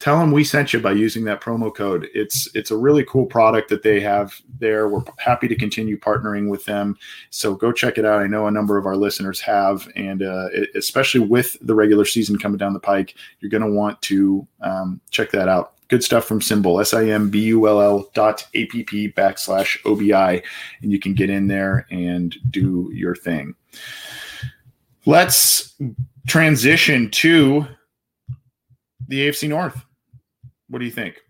tell 0.00 0.18
them 0.18 0.30
we 0.30 0.44
sent 0.44 0.72
you 0.72 0.80
by 0.80 0.92
using 0.92 1.24
that 1.24 1.40
promo 1.40 1.74
code. 1.74 2.08
It's 2.14 2.48
it's 2.54 2.70
a 2.70 2.76
really 2.76 3.04
cool 3.04 3.26
product 3.26 3.68
that 3.70 3.82
they 3.82 4.00
have 4.00 4.40
there. 4.58 4.88
We're 4.88 5.02
happy 5.18 5.48
to 5.48 5.56
continue 5.56 5.98
partnering 5.98 6.48
with 6.48 6.64
them. 6.64 6.96
So 7.30 7.54
go 7.54 7.72
check 7.72 7.98
it 7.98 8.04
out. 8.04 8.20
I 8.20 8.26
know 8.26 8.46
a 8.46 8.50
number 8.50 8.78
of 8.78 8.86
our 8.86 8.96
listeners 8.96 9.40
have, 9.40 9.88
and 9.96 10.22
uh, 10.22 10.48
it, 10.52 10.70
especially 10.74 11.20
with 11.20 11.56
the 11.62 11.74
regular 11.74 12.04
season 12.04 12.38
coming 12.38 12.58
down 12.58 12.74
the 12.74 12.80
pike, 12.80 13.14
you're 13.40 13.50
going 13.50 13.62
to 13.62 13.72
want 13.72 14.00
to 14.02 14.46
um, 14.60 15.00
check 15.10 15.30
that 15.32 15.48
out. 15.48 15.74
Good 15.88 16.04
stuff 16.04 16.26
from 16.26 16.40
SimBull, 16.40 16.80
S 16.80 16.92
I 16.92 17.06
M 17.06 17.30
B 17.30 17.44
U 17.44 17.66
L 17.66 17.80
L 17.80 18.10
dot 18.14 18.46
A 18.54 18.66
P 18.66 18.84
P 18.84 19.10
backslash 19.10 19.78
O 19.84 19.96
B 19.96 20.12
I, 20.12 20.42
and 20.82 20.92
you 20.92 21.00
can 21.00 21.14
get 21.14 21.30
in 21.30 21.48
there 21.48 21.86
and 21.90 22.36
do 22.50 22.90
your 22.92 23.16
thing. 23.16 23.54
Let's 25.06 25.74
transition 26.26 27.10
to 27.12 27.66
the 29.08 29.26
AFC 29.26 29.48
North. 29.48 29.82
What 30.68 30.78
do 30.80 30.84
you 30.84 30.90
think? 30.90 31.20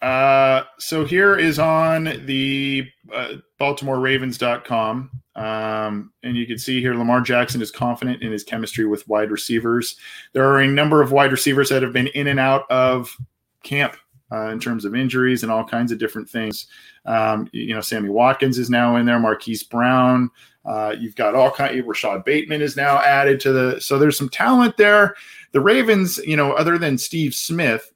Uh, 0.00 0.64
so 0.78 1.04
here 1.04 1.36
is 1.36 1.58
on 1.58 2.04
the 2.26 2.88
uh, 3.14 3.34
BaltimoreRavens.com. 3.60 5.10
Um, 5.34 6.12
and 6.22 6.36
you 6.36 6.46
can 6.46 6.58
see 6.58 6.80
here 6.80 6.94
Lamar 6.94 7.20
Jackson 7.20 7.62
is 7.62 7.70
confident 7.70 8.22
in 8.22 8.32
his 8.32 8.44
chemistry 8.44 8.84
with 8.84 9.08
wide 9.08 9.30
receivers. 9.30 9.96
There 10.32 10.44
are 10.44 10.60
a 10.60 10.66
number 10.66 11.00
of 11.00 11.12
wide 11.12 11.30
receivers 11.30 11.68
that 11.70 11.82
have 11.82 11.92
been 11.92 12.08
in 12.08 12.26
and 12.26 12.40
out 12.40 12.70
of 12.70 13.16
camp 13.62 13.96
uh, 14.32 14.48
in 14.48 14.58
terms 14.58 14.84
of 14.84 14.94
injuries 14.94 15.42
and 15.42 15.52
all 15.52 15.64
kinds 15.64 15.92
of 15.92 15.98
different 15.98 16.28
things. 16.28 16.66
Um, 17.06 17.48
you 17.52 17.74
know, 17.74 17.80
Sammy 17.80 18.08
Watkins 18.08 18.58
is 18.58 18.70
now 18.70 18.96
in 18.96 19.06
there, 19.06 19.20
Marquise 19.20 19.62
Brown. 19.62 20.30
Uh, 20.64 20.94
you've 20.98 21.16
got 21.16 21.34
all 21.34 21.50
kind. 21.50 21.78
Of, 21.78 21.86
Rashod 21.86 22.24
Bateman 22.24 22.62
is 22.62 22.76
now 22.76 22.98
added 22.98 23.40
to 23.40 23.52
the. 23.52 23.80
So 23.80 23.98
there's 23.98 24.18
some 24.18 24.28
talent 24.28 24.76
there. 24.76 25.16
The 25.52 25.60
Ravens, 25.60 26.18
you 26.18 26.36
know, 26.36 26.52
other 26.52 26.78
than 26.78 26.98
Steve 26.98 27.34
Smith, 27.34 27.91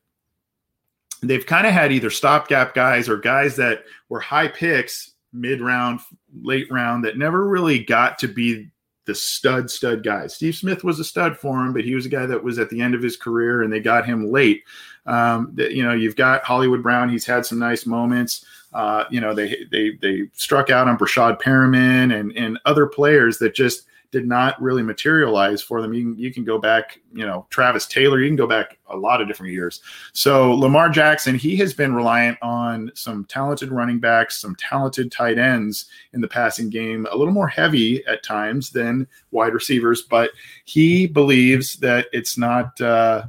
they've 1.29 1.47
kind 1.47 1.67
of 1.67 1.73
had 1.73 1.93
either 1.93 2.11
stopgap 2.11 2.75
guys 2.75 3.09
or 3.09 3.17
guys 3.17 3.57
that 3.57 3.85
were 4.09 4.21
high 4.21 4.49
picks 4.49 5.13
mid 5.33 5.61
round, 5.61 6.01
late 6.43 6.71
round 6.71 7.05
that 7.05 7.19
never 7.19 7.47
really 7.47 7.79
got 7.79 8.19
to 8.21 8.29
be 8.29 8.69
the 9.07 9.15
stud 9.15 9.71
stud 9.71 10.03
guys. 10.03 10.35
Steve 10.35 10.57
Smith 10.57 10.85
was 10.85 10.99
a 10.99 11.05
stud 11.05 11.37
for 11.39 11.65
him, 11.65 11.73
but 11.73 11.85
he 11.85 11.95
was 11.95 12.07
a 12.07 12.11
guy 12.11 12.27
that 12.27 12.43
was 12.43 12.59
at 12.59 12.69
the 12.71 12.81
end 12.81 12.95
of 12.95 13.03
his 13.03 13.17
career 13.17 13.63
and 13.63 13.73
they 13.73 13.81
got 13.81 14.05
him 14.05 14.31
late. 14.31 14.65
Um, 15.07 15.57
you 15.57 15.85
know, 15.85 15.93
you've 15.93 16.17
got 16.17 16.45
Hollywood 16.45 16.83
Brown. 16.83 17.09
He's 17.09 17.25
had 17.25 17.47
some 17.47 17.61
nice 17.61 17.87
moments. 17.87 18.45
Uh, 18.73 19.05
you 19.11 19.21
know, 19.21 19.33
they 19.33 19.65
they 19.71 19.93
they 20.03 20.29
struck 20.33 20.71
out 20.71 20.89
on 20.89 20.99
Breshad 20.99 21.41
Perriman 21.41 22.19
and 22.19 22.37
and 22.37 22.59
other 22.65 22.87
players 22.87 23.39
that 23.39 23.55
just 23.55 23.87
did 24.11 24.27
not 24.27 24.61
really 24.61 24.83
materialize 24.83 25.63
for 25.63 25.83
them. 25.83 25.93
You 25.93 26.03
can, 26.03 26.19
you 26.19 26.33
can 26.33 26.45
go 26.45 26.59
back, 26.59 27.01
you 27.13 27.27
know, 27.27 27.47
Travis 27.51 27.87
Taylor, 27.87 28.21
you 28.21 28.29
can 28.29 28.37
go 28.37 28.47
back 28.47 28.79
a 28.89 28.97
lot 28.97 29.21
of 29.21 29.29
different 29.29 29.53
years. 29.53 29.83
So 30.13 30.53
Lamar 30.53 30.89
Jackson, 30.89 31.35
he 31.35 31.57
has 31.57 31.75
been 31.75 31.95
reliant 31.95 32.39
on 32.43 32.91
some 32.95 33.25
talented 33.25 33.71
running 33.71 33.99
backs, 33.99 34.39
some 34.39 34.57
talented 34.57 35.11
tight 35.11 35.39
ends 35.39 35.87
in 36.13 36.21
the 36.21 36.29
passing 36.29 36.71
game, 36.71 37.07
a 37.11 37.17
little 37.17 37.35
more 37.35 37.49
heavy 37.49 38.05
at 38.07 38.23
times 38.23 38.71
than 38.71 39.07
wide 39.31 39.55
receivers, 39.55 40.03
but 40.03 40.31
he 40.65 41.07
believes 41.07 41.77
that 41.77 42.07
it's 42.13 42.39
not, 42.39 42.81
uh, 42.81 43.25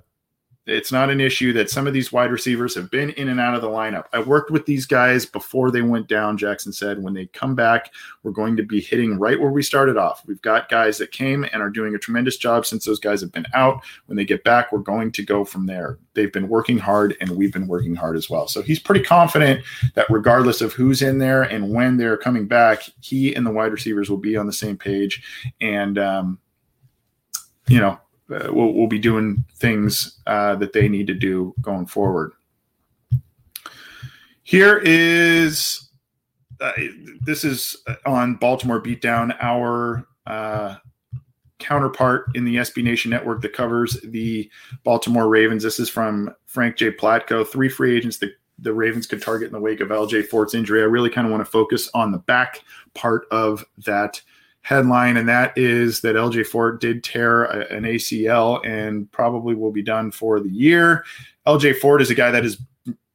it's 0.67 0.91
not 0.91 1.10
an 1.10 1.21
issue 1.21 1.53
that 1.53 1.69
some 1.69 1.88
of 1.88 1.93
these 1.93 2.12
wide 2.12 2.30
receivers 2.30 2.75
have 2.75 2.91
been 2.91 3.12
in 3.12 3.30
and 3.30 3.39
out 3.39 3.56
of 3.56 3.62
the 3.62 3.69
lineup. 3.69 4.06
I 4.12 4.19
worked 4.19 4.51
with 4.51 4.65
these 4.65 4.86
guys 4.86 5.25
before 5.25 5.71
they 5.71 5.82
went 5.82 6.08
down. 6.08 6.38
Jackson 6.38 6.73
said, 6.73 7.01
when 7.01 7.13
they 7.13 7.27
come 7.27 7.56
back, 7.56 7.93
we're 8.23 8.32
going 8.32 8.58
to 8.58 8.63
be 8.63 8.82
hitting 8.82 9.17
right 9.17 9.39
where 9.39 9.51
we 9.51 9.63
started 9.63 9.95
off. 9.95 10.23
We've 10.27 10.41
got 10.41 10.67
guys 10.67 10.97
that 10.97 11.12
came 11.12 11.45
and 11.45 11.62
are 11.62 11.69
doing 11.69 11.95
a 11.95 11.97
tremendous 11.97 12.36
job 12.36 12.65
since 12.65 12.86
those 12.86 12.99
guys 12.99 13.21
have 13.21 13.32
been 13.32 13.45
out. 13.53 13.82
When 14.08 14.17
they 14.17 14.25
get 14.25 14.43
back, 14.43 14.71
we're 14.73 14.80
going 14.80 15.12
to 15.13 15.23
go 15.23 15.45
from 15.45 15.65
there. 15.65 15.99
They've 16.15 16.34
been 16.34 16.49
working 16.49 16.77
hard, 16.77 17.15
and 17.21 17.30
we've 17.32 17.53
been 17.53 17.67
working 17.67 17.95
hard 17.95 18.17
as 18.17 18.30
well. 18.30 18.47
So 18.47 18.62
he's 18.62 18.80
pretty 18.80 19.03
confident 19.03 19.63
that 19.95 20.08
regardless 20.10 20.62
of 20.62 20.73
who's 20.73 21.01
in 21.01 21.17
there 21.17 21.43
and 21.43 21.73
when 21.73 21.95
they're 21.95 22.17
coming 22.17 22.45
back, 22.45 22.84
he 23.01 23.34
and 23.36 23.45
the 23.45 23.51
wide 23.51 23.71
receivers 23.71 24.10
will 24.10 24.17
be 24.17 24.36
on 24.36 24.47
the 24.47 24.53
same 24.53 24.77
page. 24.77 25.23
And, 25.62 25.97
um, 25.97 26.39
you 27.67 27.80
know, 27.80 27.99
uh, 28.32 28.52
will, 28.52 28.74
will 28.74 28.88
be 28.88 29.00
doing 29.00 29.44
things 29.56 30.20
uh, 30.28 30.56
that 30.56 30.74
they 30.74 30.88
need 30.88 31.08
to 31.08 31.13
do 31.13 31.54
going 31.62 31.86
forward. 31.86 32.34
Here 34.44 34.82
is 34.84 35.90
uh, 36.60 36.72
this 37.22 37.44
is 37.44 37.78
on 38.06 38.36
Baltimore 38.36 38.82
Beatdown, 38.82 39.36
our 39.42 40.08
uh, 40.26 40.76
counterpart 41.60 42.26
in 42.36 42.46
the 42.46 42.58
SB 42.58 42.84
Nation 42.84 43.12
network 43.12 43.42
that 43.42 43.54
covers 43.54 44.00
the 44.04 44.50
Baltimore 44.84 45.28
Ravens. 45.28 45.63
This 45.63 45.80
is 45.80 45.90
from 45.90 46.34
Frank 46.46 46.78
J. 46.78 46.92
Platko. 46.92 47.46
Three 47.48 47.70
free 47.70 47.96
agents 47.96 48.18
that 48.20 48.32
the 48.60 48.74
Ravens 48.74 49.06
could 49.06 49.22
target 49.22 49.48
in 49.48 49.54
the 49.54 49.60
wake 49.60 49.82
of 49.82 49.90
LJ 49.90 50.28
Fort's 50.28 50.56
injury. 50.56 50.82
I 50.82 50.86
really 50.86 51.10
kind 51.10 51.28
of 51.28 51.32
want 51.32 51.42
to 51.46 51.52
focus 51.52 51.90
on 51.94 52.12
the 52.12 52.18
back 52.20 52.62
part 52.94 53.28
of 53.32 53.63
that 53.86 54.22
headline, 54.67 55.15
and 55.15 55.30
that 55.30 55.58
is 55.58 56.01
that 56.01 56.17
LJ 56.17 56.45
Fort 56.45 56.82
did 56.82 57.01
tear 57.01 57.45
a, 57.45 57.73
an 57.73 57.84
ACL 57.84 58.60
and 58.67 59.10
probably 59.13 59.56
will 59.56 59.71
be 59.71 59.82
done 59.82 60.12
for 60.12 60.41
the 60.41 60.49
year. 60.49 61.06
LJ 61.47 61.77
Fort 61.77 62.01
is 62.01 62.10
a 62.10 62.15
guy 62.15 62.32
that 62.32 62.43
has 62.43 62.62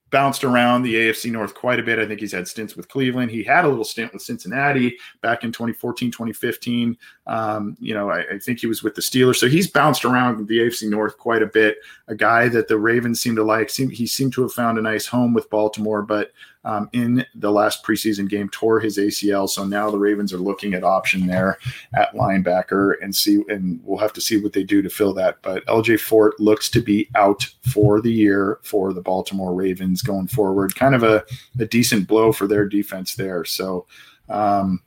bounced 0.09 0.45
around 0.45 0.83
the 0.83 0.95
AFC 0.95 1.31
North 1.31 1.55
quite 1.55 1.79
a 1.79 1.83
bit. 1.83 1.99
I 1.99 2.07
think 2.07 2.21
he's 2.21 2.33
had 2.33 2.49
stints 2.49 2.75
with 2.75 2.89
Cleveland. 2.89 3.31
He 3.31 3.43
had 3.43 3.67
a 3.67 3.69
little 3.69 3.85
stint 3.85 4.15
with 4.15 4.23
Cincinnati 4.23 4.97
back 5.21 5.45
in 5.45 5.53
2014, 5.53 6.11
2015. 6.11 6.97
Um, 7.27 7.77
you 7.81 7.93
know, 7.93 8.09
I, 8.09 8.21
I, 8.21 8.39
think 8.39 8.61
he 8.61 8.67
was 8.67 8.83
with 8.83 8.95
the 8.95 9.03
Steelers. 9.03 9.37
So 9.37 9.47
he's 9.47 9.71
bounced 9.71 10.07
around 10.07 10.49
the 10.49 10.59
AFC 10.59 10.89
North 10.89 11.19
quite 11.19 11.43
a 11.43 11.47
bit. 11.47 11.79
A 12.09 12.15
guy 12.15 12.49
that 12.49 12.69
the 12.69 12.79
Ravens 12.79 13.21
seem 13.21 13.37
to 13.37 13.45
like. 13.45 13.69
Seem, 13.69 13.91
he 13.91 14.07
seemed 14.07 14.33
to 14.35 14.43
have 14.43 14.53
found 14.53 14.79
a 14.79 14.83
nice 14.83 15.07
home 15.07 15.35
with 15.35 15.51
Baltimore, 15.51 16.03
but 16.03 16.31
um, 16.65 16.89
in 16.93 17.25
the 17.35 17.51
last 17.51 17.85
preseason 17.85 18.29
game 18.29 18.49
tore 18.51 18.81
his 18.81 18.99
ACL. 18.99 19.49
So 19.49 19.65
now 19.65 19.91
the 19.91 19.99
Ravens 19.99 20.33
are 20.33 20.39
looking 20.39 20.75
at 20.75 20.85
option 20.85 21.27
there 21.27 21.59
at 21.95 22.15
linebacker 22.15 22.95
and 23.03 23.15
see, 23.15 23.43
and 23.49 23.81
we'll 23.83 23.99
have 23.99 24.13
to 24.15 24.21
see 24.21 24.41
what 24.41 24.53
they 24.53 24.63
do 24.63 24.83
to 24.83 24.91
fill 24.91 25.13
that. 25.15 25.39
But 25.43 25.65
LJ 25.67 26.01
Fort 26.01 26.39
looks 26.39 26.69
to 26.71 26.81
be 26.81 27.09
out 27.15 27.47
for 27.63 28.01
the 28.01 28.13
year 28.13 28.59
for 28.63 28.93
the 28.93 29.03
Baltimore 29.03 29.55
Ravens 29.55 30.03
going 30.03 30.29
forward. 30.29 30.75
Kind 30.75 30.95
of 30.95 31.03
a, 31.03 31.25
a 31.59 31.67
decent 31.67 32.07
blow 32.07 32.33
for 32.33 32.47
their 32.47 32.69
defense 32.69 33.15
there. 33.17 33.45
So 33.45 33.87
um, 34.29 34.83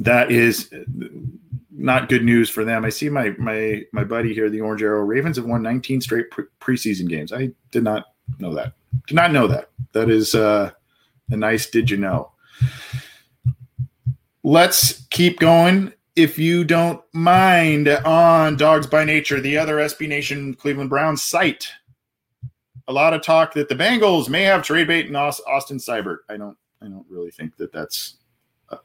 that 0.00 0.30
is 0.30 0.72
not 1.70 2.08
good 2.08 2.24
news 2.24 2.50
for 2.50 2.64
them. 2.64 2.84
I 2.84 2.90
see 2.90 3.08
my 3.08 3.30
my 3.38 3.84
my 3.92 4.04
buddy 4.04 4.34
here, 4.34 4.50
the 4.50 4.60
Orange 4.60 4.82
Arrow 4.82 5.02
Ravens 5.02 5.36
have 5.36 5.46
won 5.46 5.62
19 5.62 6.00
straight 6.00 6.30
pre- 6.30 6.44
preseason 6.60 7.08
games. 7.08 7.32
I 7.32 7.50
did 7.70 7.84
not 7.84 8.06
know 8.38 8.54
that. 8.54 8.72
Did 9.06 9.14
not 9.14 9.32
know 9.32 9.46
that. 9.46 9.70
That 9.92 10.10
is 10.10 10.34
uh, 10.34 10.70
a 11.30 11.36
nice 11.36 11.68
did 11.68 11.90
you 11.90 11.96
know. 11.96 12.32
Let's 14.42 15.06
keep 15.10 15.38
going. 15.38 15.92
If 16.16 16.38
you 16.38 16.64
don't 16.64 17.00
mind, 17.12 17.88
on 17.88 18.56
Dogs 18.56 18.86
by 18.86 19.04
Nature, 19.04 19.40
the 19.40 19.56
other 19.56 19.76
SB 19.76 20.08
Nation 20.08 20.54
Cleveland 20.54 20.90
Browns 20.90 21.22
site, 21.22 21.68
a 22.88 22.92
lot 22.92 23.12
of 23.12 23.22
talk 23.22 23.54
that 23.54 23.68
the 23.68 23.74
Bengals 23.74 24.28
may 24.28 24.42
have 24.42 24.62
trade 24.62 24.88
bait 24.88 25.06
in 25.06 25.14
Austin 25.14 25.78
Seibert. 25.78 26.18
I 26.28 26.36
don't, 26.36 26.56
I 26.82 26.86
don't 26.86 27.06
really 27.08 27.30
think 27.30 27.56
that 27.58 27.72
that's 27.72 28.16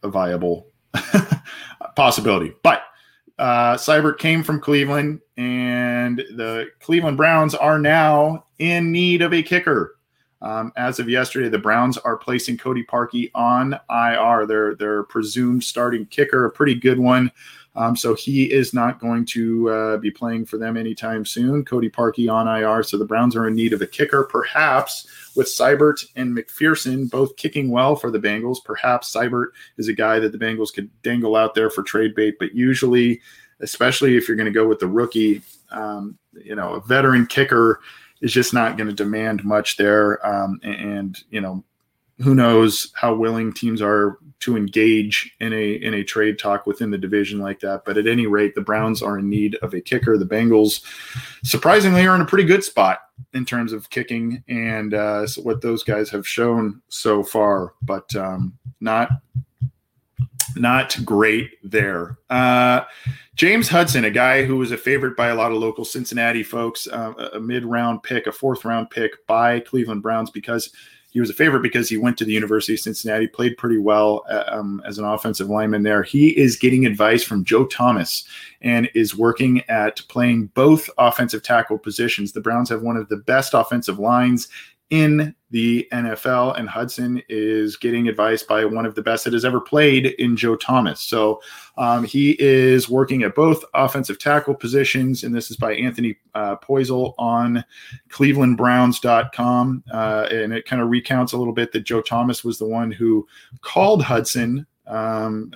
a 0.03 0.09
viable 0.09 0.67
possibility. 1.95 2.53
But 2.61 2.83
uh, 3.43 3.75
Seibert 3.75 4.19
came 4.19 4.41
from 4.41 4.61
Cleveland, 4.61 5.19
and 5.35 6.19
the 6.19 6.69
Cleveland 6.79 7.17
Browns 7.17 7.53
are 7.53 7.77
now 7.77 8.45
in 8.57 8.89
need 8.89 9.21
of 9.21 9.33
a 9.33 9.43
kicker. 9.43 9.97
Um, 10.41 10.71
as 10.77 10.97
of 10.97 11.09
yesterday, 11.09 11.49
the 11.49 11.59
Browns 11.59 11.97
are 11.97 12.15
placing 12.15 12.57
Cody 12.57 12.85
Parkey 12.85 13.31
on 13.35 13.77
IR. 13.89 14.45
Their 14.45 14.75
their 14.75 15.03
presumed 15.03 15.61
starting 15.65 16.05
kicker, 16.05 16.45
a 16.45 16.51
pretty 16.51 16.75
good 16.75 16.97
one. 16.97 17.33
Um, 17.75 17.95
so 17.95 18.13
he 18.13 18.51
is 18.51 18.73
not 18.73 18.99
going 18.99 19.25
to 19.27 19.69
uh, 19.69 19.97
be 19.97 20.11
playing 20.11 20.45
for 20.45 20.57
them 20.57 20.77
anytime 20.77 21.25
soon. 21.25 21.65
Cody 21.65 21.89
Parkey 21.89 22.31
on 22.31 22.47
IR. 22.47 22.83
So 22.83 22.97
the 22.97 23.05
Browns 23.05 23.35
are 23.35 23.47
in 23.47 23.55
need 23.55 23.73
of 23.73 23.81
a 23.81 23.87
kicker, 23.87 24.23
perhaps 24.25 25.07
with 25.35 25.47
Seibert 25.47 26.05
and 26.15 26.37
McPherson 26.37 27.09
both 27.09 27.35
kicking 27.35 27.71
well 27.71 27.95
for 27.95 28.11
the 28.11 28.19
Bengals. 28.19 28.63
Perhaps 28.63 29.11
Seibert 29.13 29.47
is 29.77 29.87
a 29.87 29.93
guy 29.93 30.19
that 30.19 30.31
the 30.31 30.37
Bengals 30.37 30.73
could 30.73 30.89
dangle 31.01 31.35
out 31.35 31.55
there 31.55 31.69
for 31.69 31.81
trade 31.81 32.13
bait, 32.13 32.35
but 32.39 32.53
usually, 32.53 33.21
especially 33.59 34.17
if 34.17 34.27
you're 34.27 34.37
going 34.37 34.45
to 34.45 34.51
go 34.51 34.67
with 34.67 34.79
the 34.79 34.87
rookie, 34.87 35.41
um, 35.71 36.17
you 36.33 36.55
know, 36.55 36.73
a 36.73 36.81
veteran 36.81 37.25
kicker 37.25 37.79
is 38.21 38.31
just 38.31 38.53
not 38.53 38.77
going 38.77 38.87
to 38.87 38.95
demand 38.95 39.43
much 39.43 39.77
there. 39.77 40.25
Um, 40.25 40.59
and, 40.63 40.75
and, 40.75 41.23
you 41.31 41.41
know, 41.41 41.63
who 42.21 42.35
knows 42.35 42.91
how 42.95 43.13
willing 43.13 43.53
teams 43.53 43.81
are 43.81 44.17
to 44.39 44.57
engage 44.57 45.33
in 45.39 45.53
a 45.53 45.73
in 45.73 45.93
a 45.93 46.03
trade 46.03 46.37
talk 46.37 46.67
within 46.67 46.91
the 46.91 46.97
division 46.97 47.39
like 47.39 47.61
that. 47.61 47.85
But 47.85 47.97
at 47.97 48.07
any 48.07 48.27
rate, 48.27 48.55
the 48.55 48.61
Browns 48.61 49.01
are 49.01 49.17
in 49.17 49.29
need 49.29 49.55
of 49.61 49.73
a 49.73 49.81
kicker. 49.81 50.17
The 50.17 50.25
Bengals, 50.25 50.83
surprisingly, 51.43 52.05
are 52.05 52.15
in 52.15 52.21
a 52.21 52.25
pretty 52.25 52.43
good 52.43 52.63
spot 52.63 52.99
in 53.33 53.45
terms 53.45 53.71
of 53.73 53.89
kicking 53.89 54.43
and 54.47 54.93
uh, 54.93 55.25
what 55.41 55.61
those 55.61 55.83
guys 55.83 56.09
have 56.09 56.27
shown 56.27 56.81
so 56.89 57.23
far, 57.23 57.73
but 57.81 58.13
um, 58.15 58.57
not 58.81 59.09
not 60.55 60.97
great 61.05 61.51
there. 61.63 62.17
Uh, 62.29 62.81
James 63.35 63.67
Hudson, 63.67 64.05
a 64.05 64.11
guy 64.11 64.43
who 64.43 64.57
was 64.57 64.71
a 64.71 64.77
favorite 64.77 65.17
by 65.17 65.29
a 65.29 65.35
lot 65.35 65.51
of 65.51 65.57
local 65.57 65.85
Cincinnati 65.85 66.43
folks, 66.43 66.87
uh, 66.87 67.29
a 67.33 67.39
mid 67.39 67.65
round 67.65 68.03
pick, 68.03 68.27
a 68.27 68.31
fourth 68.31 68.65
round 68.65 68.89
pick 68.89 69.25
by 69.25 69.59
Cleveland 69.61 70.03
Browns 70.03 70.29
because 70.29 70.71
he 71.13 71.19
was 71.19 71.29
a 71.29 71.33
favorite 71.33 71.61
because 71.61 71.87
he 71.87 71.97
went 71.97 72.17
to 72.17 72.25
the 72.25 72.33
University 72.33 72.73
of 72.73 72.79
Cincinnati, 72.79 73.27
played 73.27 73.55
pretty 73.55 73.77
well 73.77 74.25
uh, 74.29 74.45
um, 74.47 74.81
as 74.83 74.97
an 74.97 75.05
offensive 75.05 75.47
lineman 75.47 75.83
there. 75.83 76.01
He 76.01 76.29
is 76.29 76.57
getting 76.57 76.87
advice 76.87 77.23
from 77.23 77.45
Joe 77.45 77.65
Thomas 77.65 78.23
and 78.61 78.89
is 78.95 79.15
working 79.15 79.61
at 79.69 80.01
playing 80.07 80.47
both 80.55 80.89
offensive 80.97 81.43
tackle 81.43 81.77
positions. 81.77 82.31
The 82.31 82.41
Browns 82.41 82.69
have 82.69 82.81
one 82.81 82.97
of 82.97 83.09
the 83.09 83.17
best 83.17 83.53
offensive 83.53 83.99
lines 83.99 84.47
in 84.93 85.33
the 85.49 85.87
NFL, 85.91 86.59
and 86.59 86.69
Hudson 86.69 87.19
is 87.27 87.77
getting 87.77 88.07
advice 88.07 88.43
by 88.43 88.63
one 88.63 88.85
of 88.85 88.93
the 88.93 89.01
best 89.01 89.23
that 89.23 89.33
has 89.33 89.43
ever 89.43 89.59
played 89.59 90.05
in 90.05 90.37
Joe 90.37 90.55
Thomas. 90.55 91.01
So 91.01 91.41
um, 91.79 92.03
he 92.03 92.37
is 92.39 92.87
working 92.87 93.23
at 93.23 93.33
both 93.33 93.65
offensive 93.73 94.19
tackle 94.19 94.53
positions, 94.53 95.23
and 95.23 95.33
this 95.33 95.49
is 95.49 95.57
by 95.57 95.73
Anthony 95.73 96.17
uh, 96.35 96.57
Poisal 96.57 97.15
on 97.17 97.65
clevelandbrowns.com. 98.09 99.83
Uh, 99.91 100.27
and 100.29 100.53
it 100.53 100.65
kind 100.65 100.79
of 100.79 100.89
recounts 100.89 101.33
a 101.33 101.37
little 101.37 101.53
bit 101.53 101.71
that 101.71 101.85
Joe 101.85 102.03
Thomas 102.03 102.43
was 102.43 102.59
the 102.59 102.67
one 102.67 102.91
who 102.91 103.27
called 103.61 104.03
Hudson 104.03 104.67
um, 104.85 105.51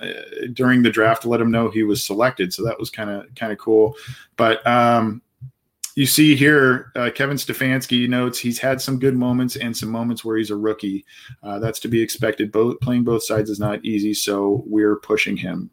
during 0.52 0.82
the 0.82 0.90
draft 0.90 1.22
to 1.22 1.28
let 1.28 1.40
him 1.40 1.52
know 1.52 1.70
he 1.70 1.84
was 1.84 2.04
selected. 2.04 2.52
So 2.52 2.64
that 2.64 2.80
was 2.80 2.90
kind 2.90 3.08
of 3.08 3.32
kind 3.36 3.52
of 3.52 3.58
cool. 3.58 3.94
But 4.36 4.66
um, 4.66 5.22
you 5.98 6.06
see 6.06 6.36
here, 6.36 6.92
uh, 6.94 7.10
Kevin 7.12 7.36
Stefanski 7.36 8.08
notes 8.08 8.38
he's 8.38 8.60
had 8.60 8.80
some 8.80 9.00
good 9.00 9.16
moments 9.16 9.56
and 9.56 9.76
some 9.76 9.88
moments 9.88 10.24
where 10.24 10.36
he's 10.36 10.52
a 10.52 10.56
rookie. 10.56 11.04
Uh, 11.42 11.58
that's 11.58 11.80
to 11.80 11.88
be 11.88 12.00
expected. 12.00 12.52
Both 12.52 12.78
playing 12.78 13.02
both 13.02 13.24
sides 13.24 13.50
is 13.50 13.58
not 13.58 13.84
easy, 13.84 14.14
so 14.14 14.62
we're 14.64 14.94
pushing 14.94 15.36
him. 15.36 15.70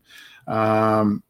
Um, 0.48 1.22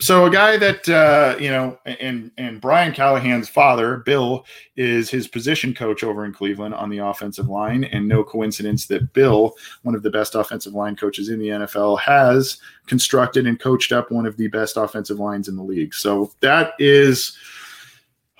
so 0.00 0.26
a 0.26 0.30
guy 0.30 0.56
that 0.56 0.88
uh, 0.88 1.36
you 1.40 1.50
know, 1.50 1.76
and 1.84 2.30
and 2.38 2.60
Brian 2.60 2.92
Callahan's 2.92 3.48
father, 3.48 3.96
Bill, 4.06 4.46
is 4.76 5.10
his 5.10 5.26
position 5.26 5.74
coach 5.74 6.04
over 6.04 6.24
in 6.24 6.32
Cleveland 6.32 6.74
on 6.76 6.90
the 6.90 6.98
offensive 6.98 7.48
line, 7.48 7.82
and 7.82 8.06
no 8.06 8.22
coincidence 8.22 8.86
that 8.86 9.12
Bill, 9.14 9.56
one 9.82 9.96
of 9.96 10.04
the 10.04 10.10
best 10.10 10.36
offensive 10.36 10.74
line 10.74 10.94
coaches 10.94 11.28
in 11.28 11.40
the 11.40 11.48
NFL, 11.48 11.98
has 11.98 12.58
constructed 12.86 13.48
and 13.48 13.58
coached 13.58 13.90
up 13.90 14.12
one 14.12 14.26
of 14.26 14.36
the 14.36 14.46
best 14.46 14.76
offensive 14.76 15.18
lines 15.18 15.48
in 15.48 15.56
the 15.56 15.64
league. 15.64 15.92
So 15.92 16.30
that 16.38 16.74
is 16.78 17.36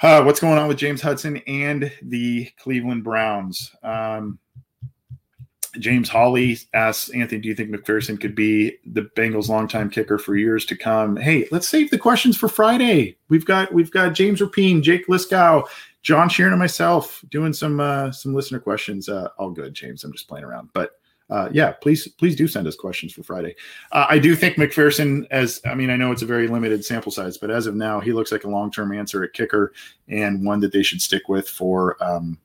uh, 0.02 0.22
what's 0.22 0.40
going 0.40 0.58
on 0.58 0.68
with 0.68 0.78
James 0.78 1.00
Hudson 1.00 1.38
and 1.46 1.92
the 2.02 2.50
Cleveland 2.58 3.04
Browns? 3.04 3.74
Um, 3.82 4.38
James 5.78 6.08
Hawley 6.08 6.58
asks 6.74 7.08
Anthony, 7.10 7.40
"Do 7.40 7.48
you 7.48 7.54
think 7.54 7.70
McPherson 7.70 8.20
could 8.20 8.34
be 8.34 8.76
the 8.84 9.02
Bengals' 9.16 9.48
longtime 9.48 9.90
kicker 9.90 10.18
for 10.18 10.36
years 10.36 10.66
to 10.66 10.76
come?" 10.76 11.16
Hey, 11.16 11.48
let's 11.50 11.68
save 11.68 11.90
the 11.90 11.98
questions 11.98 12.36
for 12.36 12.48
Friday. 12.48 13.16
We've 13.28 13.46
got 13.46 13.72
we've 13.72 13.90
got 13.90 14.14
James 14.14 14.40
Rapien, 14.40 14.82
Jake 14.82 15.06
Liskow, 15.06 15.64
John 16.02 16.28
Sheeran, 16.28 16.50
and 16.50 16.58
myself 16.58 17.24
doing 17.30 17.52
some 17.52 17.80
uh, 17.80 18.12
some 18.12 18.34
listener 18.34 18.60
questions. 18.60 19.08
Uh, 19.08 19.28
all 19.38 19.50
good, 19.50 19.72
James. 19.72 20.04
I'm 20.04 20.12
just 20.12 20.28
playing 20.28 20.44
around, 20.44 20.68
but 20.74 20.92
uh, 21.32 21.48
yeah, 21.50 21.72
please 21.72 22.06
please 22.08 22.36
do 22.36 22.46
send 22.46 22.66
us 22.66 22.76
questions 22.76 23.10
for 23.14 23.22
Friday. 23.22 23.56
Uh, 23.90 24.04
I 24.06 24.18
do 24.18 24.36
think 24.36 24.56
McPherson, 24.56 25.26
as 25.30 25.62
I 25.64 25.74
mean, 25.74 25.88
I 25.88 25.96
know 25.96 26.12
it's 26.12 26.20
a 26.20 26.26
very 26.26 26.46
limited 26.46 26.84
sample 26.84 27.10
size, 27.10 27.38
but 27.38 27.50
as 27.50 27.66
of 27.66 27.74
now, 27.74 28.00
he 28.00 28.12
looks 28.12 28.30
like 28.30 28.44
a 28.44 28.50
long 28.50 28.70
term 28.70 28.92
answer 28.92 29.24
at 29.24 29.32
kicker 29.32 29.72
and 30.08 30.44
one 30.44 30.60
that 30.60 30.72
they 30.72 30.82
should 30.82 31.00
stick 31.00 31.28
with 31.28 31.48
for 31.48 31.96
um, 32.04 32.38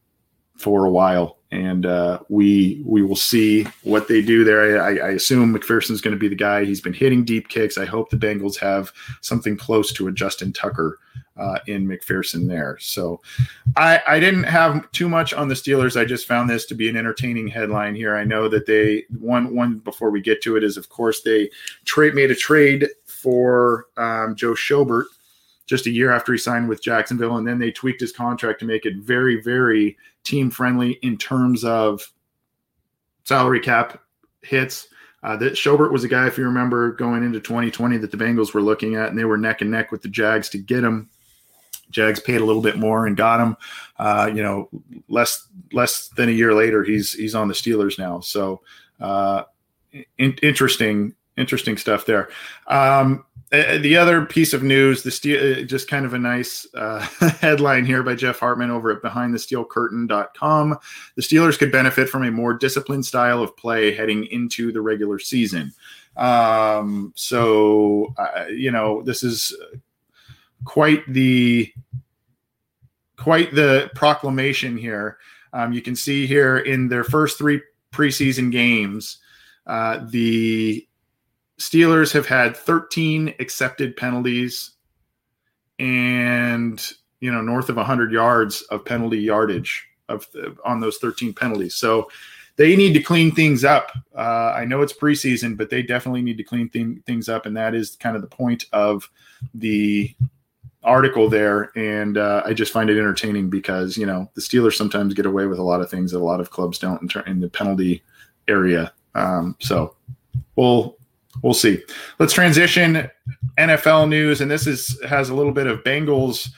for 0.55 0.85
a 0.85 0.89
while, 0.89 1.37
and 1.51 1.85
uh, 1.85 2.19
we 2.29 2.81
we 2.85 3.01
will 3.01 3.17
see 3.17 3.67
what 3.83 4.07
they 4.07 4.21
do 4.21 4.45
there. 4.45 4.81
I, 4.81 4.97
I 4.99 5.09
assume 5.09 5.53
McPherson's 5.53 5.99
going 5.99 6.15
to 6.15 6.19
be 6.19 6.29
the 6.29 6.35
guy. 6.35 6.63
He's 6.63 6.79
been 6.79 6.93
hitting 6.93 7.25
deep 7.25 7.49
kicks. 7.49 7.77
I 7.77 7.85
hope 7.85 8.09
the 8.09 8.15
Bengals 8.15 8.57
have 8.57 8.93
something 9.19 9.57
close 9.57 9.91
to 9.93 10.07
a 10.07 10.13
Justin 10.13 10.53
Tucker 10.53 10.97
uh, 11.37 11.59
in 11.67 11.87
McPherson 11.87 12.47
there. 12.47 12.77
So 12.79 13.21
I, 13.75 14.01
I 14.07 14.19
didn't 14.19 14.43
have 14.43 14.91
too 14.91 15.09
much 15.09 15.33
on 15.33 15.47
the 15.47 15.55
Steelers. 15.55 15.99
I 15.99 16.05
just 16.05 16.27
found 16.27 16.49
this 16.49 16.65
to 16.67 16.75
be 16.75 16.89
an 16.89 16.97
entertaining 16.97 17.47
headline 17.47 17.95
here. 17.95 18.15
I 18.15 18.23
know 18.23 18.47
that 18.49 18.65
they 18.65 19.05
one 19.19 19.55
one 19.55 19.79
before 19.79 20.09
we 20.09 20.21
get 20.21 20.41
to 20.43 20.57
it 20.57 20.63
is 20.63 20.77
of 20.77 20.89
course 20.89 21.21
they 21.21 21.49
trade 21.85 22.15
made 22.15 22.31
a 22.31 22.35
trade 22.35 22.87
for 23.05 23.87
um, 23.97 24.35
Joe 24.35 24.53
Schobert 24.53 25.05
just 25.67 25.85
a 25.85 25.91
year 25.91 26.11
after 26.11 26.31
he 26.31 26.37
signed 26.37 26.69
with 26.69 26.81
Jacksonville, 26.81 27.37
and 27.37 27.45
then 27.45 27.59
they 27.59 27.71
tweaked 27.71 28.01
his 28.01 28.13
contract 28.13 28.59
to 28.61 28.65
make 28.65 28.85
it 28.85 28.95
very, 28.97 29.41
very 29.41 29.97
team 30.23 30.49
friendly 30.49 30.93
in 31.01 31.17
terms 31.17 31.63
of 31.63 32.11
salary 33.25 33.59
cap 33.59 34.01
hits. 34.41 34.87
Uh, 35.23 35.35
that 35.35 35.53
Schobert 35.53 35.91
was 35.91 36.05
a 36.05 36.07
guy, 36.07 36.25
if 36.25 36.37
you 36.37 36.45
remember, 36.45 36.93
going 36.93 37.23
into 37.23 37.39
2020 37.39 37.97
that 37.97 38.11
the 38.11 38.17
Bengals 38.17 38.53
were 38.53 38.61
looking 38.61 38.95
at, 38.95 39.09
and 39.09 39.19
they 39.19 39.25
were 39.25 39.37
neck 39.37 39.61
and 39.61 39.69
neck 39.69 39.91
with 39.91 40.01
the 40.01 40.07
Jags 40.07 40.47
to 40.49 40.57
get 40.57 40.83
him. 40.83 41.09
Jags 41.89 42.19
paid 42.19 42.41
a 42.41 42.45
little 42.45 42.61
bit 42.61 42.77
more 42.77 43.07
and 43.07 43.15
got 43.15 43.39
him. 43.39 43.57
Uh, 43.97 44.29
you 44.33 44.43
know, 44.43 44.69
less 45.07 45.47
less 45.71 46.09
than 46.09 46.29
a 46.29 46.33
year 46.33 46.53
later, 46.53 46.83
he's 46.83 47.13
he's 47.13 47.35
on 47.35 47.47
the 47.47 47.53
Steelers 47.53 47.97
now. 47.97 48.19
So 48.19 48.61
uh, 48.99 49.43
in, 50.17 50.33
interesting 50.41 51.15
interesting 51.37 51.77
stuff 51.77 52.05
there. 52.05 52.29
Um, 52.67 53.23
the 53.49 53.95
other 53.95 54.25
piece 54.25 54.53
of 54.53 54.61
news, 54.61 55.03
the 55.03 55.11
steel, 55.11 55.61
uh, 55.61 55.61
just 55.61 55.89
kind 55.89 56.05
of 56.05 56.13
a 56.13 56.19
nice 56.19 56.67
uh, 56.73 56.99
headline 57.39 57.85
here 57.85 58.03
by 58.03 58.13
Jeff 58.13 58.39
Hartman 58.39 58.71
over 58.71 58.91
at 58.91 59.01
BehindTheSteelCurtain.com. 59.01 60.77
The 61.15 61.21
Steelers 61.21 61.57
could 61.57 61.71
benefit 61.71 62.09
from 62.09 62.23
a 62.23 62.31
more 62.31 62.53
disciplined 62.53 63.05
style 63.05 63.41
of 63.41 63.55
play 63.55 63.93
heading 63.93 64.25
into 64.25 64.73
the 64.73 64.81
regular 64.81 65.17
season. 65.17 65.71
Um, 66.17 67.13
so, 67.15 68.13
uh, 68.17 68.47
you 68.49 68.71
know, 68.71 69.01
this 69.03 69.23
is 69.23 69.55
quite 70.65 71.01
the 71.11 71.71
quite 73.17 73.53
the 73.53 73.89
proclamation 73.95 74.77
here. 74.77 75.17
Um, 75.53 75.73
you 75.73 75.81
can 75.81 75.95
see 75.95 76.27
here 76.27 76.57
in 76.57 76.87
their 76.87 77.03
first 77.03 77.37
three 77.37 77.61
preseason 77.91 78.51
games, 78.51 79.17
uh, 79.65 80.05
the 80.09 80.87
Steelers 81.59 82.13
have 82.13 82.27
had 82.27 82.55
13 82.55 83.33
accepted 83.39 83.97
penalties 83.97 84.71
and 85.79 86.91
you 87.19 87.31
know 87.31 87.41
north 87.41 87.69
of 87.69 87.77
100 87.77 88.11
yards 88.11 88.61
of 88.63 88.85
penalty 88.85 89.19
yardage 89.19 89.87
of 90.09 90.27
on 90.65 90.79
those 90.79 90.97
13 90.97 91.33
penalties. 91.33 91.75
So 91.75 92.09
they 92.55 92.75
need 92.75 92.93
to 92.93 93.01
clean 93.01 93.33
things 93.33 93.63
up. 93.63 93.91
Uh, 94.15 94.53
I 94.55 94.65
know 94.65 94.81
it's 94.81 94.93
preseason, 94.93 95.55
but 95.55 95.69
they 95.69 95.83
definitely 95.83 96.23
need 96.23 96.37
to 96.37 96.43
clean 96.43 96.69
th- 96.69 97.03
things 97.05 97.29
up, 97.29 97.45
and 97.45 97.55
that 97.55 97.75
is 97.75 97.95
kind 97.95 98.15
of 98.15 98.21
the 98.21 98.27
point 98.27 98.65
of 98.73 99.09
the 99.53 100.13
article 100.87 101.29
there. 101.29 101.71
And 101.77 102.17
uh, 102.17 102.41
I 102.45 102.53
just 102.53 102.73
find 102.73 102.89
it 102.89 102.97
entertaining 102.97 103.49
because 103.49 103.97
you 103.97 104.05
know 104.05 104.31
the 104.33 104.41
Steelers 104.41 104.73
sometimes 104.73 105.13
get 105.13 105.25
away 105.25 105.45
with 105.45 105.59
a 105.59 105.63
lot 105.63 105.81
of 105.81 105.89
things 105.89 106.11
that 106.11 106.19
a 106.19 106.23
lot 106.23 106.39
of 106.39 106.49
clubs 106.49 106.79
don't 106.79 107.01
in, 107.01 107.07
ter- 107.07 107.21
in 107.21 107.41
the 107.41 107.49
penalty 107.49 108.01
area. 108.47 108.93
Um, 109.13 109.55
so 109.59 109.95
we'll 110.55 110.97
we'll 111.43 111.53
see. 111.53 111.83
Let's 112.19 112.33
transition 112.33 113.09
NFL 113.57 114.09
news, 114.09 114.41
and 114.41 114.49
this 114.49 114.65
is 114.65 114.99
has 115.07 115.29
a 115.29 115.35
little 115.35 115.51
bit 115.51 115.67
of 115.67 115.83
Bengals 115.83 116.49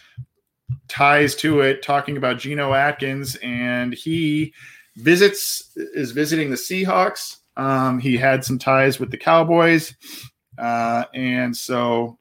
ties 0.87 1.35
to 1.37 1.61
it. 1.61 1.81
Talking 1.81 2.15
about 2.15 2.37
Geno 2.37 2.73
Atkins, 2.73 3.35
and 3.37 3.93
he 3.93 4.53
visits 4.97 5.71
is 5.75 6.11
visiting 6.11 6.51
the 6.51 6.55
Seahawks. 6.55 7.37
Um, 7.57 7.99
he 7.99 8.15
had 8.15 8.45
some 8.45 8.59
ties 8.59 8.99
with 8.99 9.11
the 9.11 9.17
Cowboys, 9.17 9.95
uh, 10.57 11.05
and 11.13 11.55
so 11.55 12.18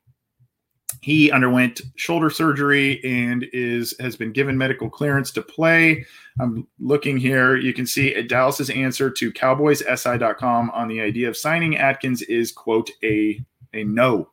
he 1.01 1.31
underwent 1.31 1.81
shoulder 1.97 2.31
surgery 2.31 3.03
and 3.05 3.47
is 3.53 3.95
has 4.01 4.17
been 4.17 4.33
given 4.33 4.59
medical 4.59 4.91
clearance 4.91 5.31
to 5.33 5.43
play. 5.43 6.05
I'm 6.41 6.67
looking 6.79 7.17
here. 7.17 7.57
You 7.57 7.73
can 7.73 7.87
see 7.87 8.21
Dallas's 8.23 8.71
answer 8.71 9.11
to 9.11 9.33
CowboysSI.com 9.33 10.71
on 10.71 10.89
the 10.89 11.01
idea 11.01 11.29
of 11.29 11.37
signing 11.37 11.77
Atkins 11.77 12.23
is 12.23 12.53
quote 12.53 12.91
a 13.03 13.45
a 13.75 13.85
no. 13.85 14.31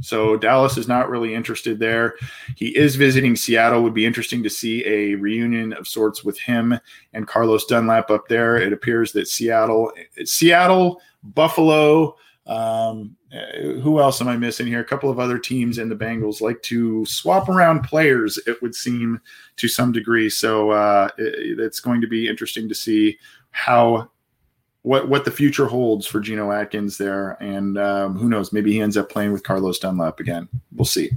So 0.00 0.36
Dallas 0.36 0.76
is 0.76 0.88
not 0.88 1.08
really 1.08 1.34
interested 1.34 1.78
there. 1.78 2.16
He 2.56 2.76
is 2.76 2.96
visiting 2.96 3.36
Seattle. 3.36 3.82
Would 3.82 3.94
be 3.94 4.06
interesting 4.06 4.42
to 4.42 4.50
see 4.50 4.84
a 4.86 5.14
reunion 5.14 5.72
of 5.72 5.88
sorts 5.88 6.24
with 6.24 6.38
him 6.38 6.78
and 7.12 7.28
Carlos 7.28 7.64
Dunlap 7.66 8.10
up 8.10 8.28
there. 8.28 8.56
It 8.56 8.72
appears 8.72 9.12
that 9.12 9.28
Seattle, 9.28 9.92
Seattle, 10.24 11.00
Buffalo, 11.22 12.16
um, 12.46 13.16
who 13.80 14.00
else 14.00 14.20
am 14.20 14.28
I 14.28 14.36
missing 14.36 14.66
here? 14.66 14.80
A 14.80 14.84
couple 14.84 15.10
of 15.10 15.18
other 15.18 15.38
teams 15.38 15.78
in 15.78 15.88
the 15.88 15.96
Bengals 15.96 16.40
like 16.40 16.62
to 16.62 17.04
swap 17.06 17.48
around 17.48 17.82
players, 17.82 18.38
it 18.46 18.60
would 18.62 18.74
seem 18.74 19.20
to 19.56 19.68
some 19.68 19.92
degree. 19.92 20.28
So 20.30 20.70
uh, 20.70 21.08
it, 21.18 21.58
it's 21.58 21.80
going 21.80 22.00
to 22.00 22.06
be 22.06 22.28
interesting 22.28 22.68
to 22.68 22.74
see 22.74 23.18
how 23.50 24.10
what 24.82 25.08
what 25.08 25.24
the 25.24 25.30
future 25.30 25.66
holds 25.66 26.06
for 26.06 26.20
Geno 26.20 26.52
Atkins 26.52 26.98
there, 26.98 27.38
and 27.42 27.78
um, 27.78 28.16
who 28.16 28.28
knows? 28.28 28.52
Maybe 28.52 28.72
he 28.72 28.80
ends 28.80 28.96
up 28.96 29.08
playing 29.08 29.32
with 29.32 29.42
Carlos 29.42 29.78
Dunlap 29.78 30.20
again. 30.20 30.48
We'll 30.74 30.84
see. 30.84 31.10